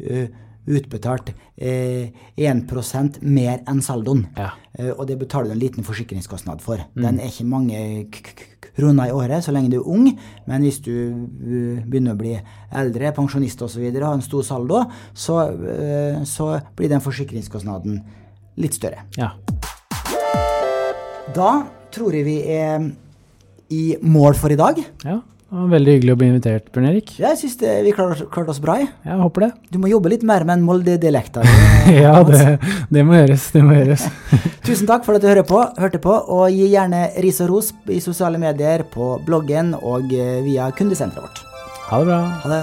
uh, 0.00 0.26
utbetalt 0.68 1.32
eh, 1.56 2.10
1% 2.36 3.20
mer 3.22 3.62
enn 3.68 3.82
saldoen. 3.84 4.26
Ja. 4.36 4.52
Eh, 4.76 4.92
og 4.92 5.06
det 5.08 5.18
betaler 5.20 5.50
du 5.50 5.56
en 5.56 5.62
liten 5.62 5.86
forsikringskostnad 5.86 6.62
for. 6.64 6.82
Den 6.94 7.20
er 7.20 7.30
ikke 7.30 7.48
mange 7.48 7.80
kroner 8.76 9.10
i 9.10 9.14
året 9.14 9.44
så 9.44 9.54
lenge 9.54 9.72
du 9.72 9.80
er 9.80 9.88
ung, 9.88 10.06
men 10.48 10.64
hvis 10.64 10.80
du 10.84 10.92
uh, 10.92 11.80
begynner 11.84 12.14
å 12.14 12.20
bli 12.20 12.36
eldre, 12.80 13.12
pensjonist 13.16 13.62
osv., 13.66 13.82
har 13.90 14.12
en 14.12 14.24
stor 14.24 14.46
saldo, 14.46 14.84
så, 15.12 15.40
eh, 15.50 16.20
så 16.28 16.52
blir 16.78 16.92
den 16.92 17.02
forsikringskostnaden 17.04 17.98
litt 18.60 18.78
større. 18.78 19.04
Ja. 19.18 19.32
Da 21.34 21.50
tror 21.94 22.14
jeg 22.14 22.26
vi 22.26 22.38
er 22.54 22.86
i 23.70 23.84
mål 24.02 24.38
for 24.38 24.52
i 24.52 24.58
dag. 24.58 24.80
ja. 25.04 25.20
Det 25.50 25.58
var 25.58 25.70
veldig 25.72 25.94
hyggelig 25.96 26.12
å 26.14 26.18
bli 26.20 26.26
invitert, 26.30 26.68
Bjørn 26.70 26.84
Erik. 26.92 27.08
Jeg 27.18 27.38
syns 27.40 27.56
vi 27.58 27.90
klarte 27.96 28.22
klart 28.30 28.50
oss 28.52 28.60
bra. 28.62 28.76
jeg. 28.78 28.86
Jeg 29.02 29.16
håper 29.18 29.40
det. 29.42 29.48
Du 29.74 29.78
må 29.82 29.88
jobbe 29.90 30.12
litt 30.12 30.22
mer 30.22 30.44
med 30.46 30.60
en 30.60 30.66
Molde-dialekt. 30.68 31.40
Ja, 31.90 32.22
det, 32.22 32.60
det 32.92 33.02
må 33.02 33.16
gjøres. 33.18 33.48
Det 33.50 33.62
må 33.66 33.74
gjøres. 33.74 34.04
Tusen 34.66 34.86
takk 34.86 35.02
for 35.02 35.18
at 35.18 35.24
du 35.24 35.26
hører 35.26 35.42
på, 35.48 35.58
hørte 35.80 35.98
på, 35.98 36.14
og 36.14 36.54
gi 36.54 36.70
gjerne 36.70 37.08
ris 37.24 37.42
og 37.42 37.50
ros 37.50 37.72
i 37.90 37.98
sosiale 38.04 38.38
medier, 38.38 38.86
på 38.94 39.16
bloggen 39.26 39.74
og 39.80 40.14
eh, 40.14 40.38
via 40.46 40.70
kundesenteret 40.70 41.26
vårt. 41.26 41.42
Ha 41.90 41.98
det 41.98 42.06
bra. 42.12 42.20
Ha 42.44 42.52
det. 42.54 42.62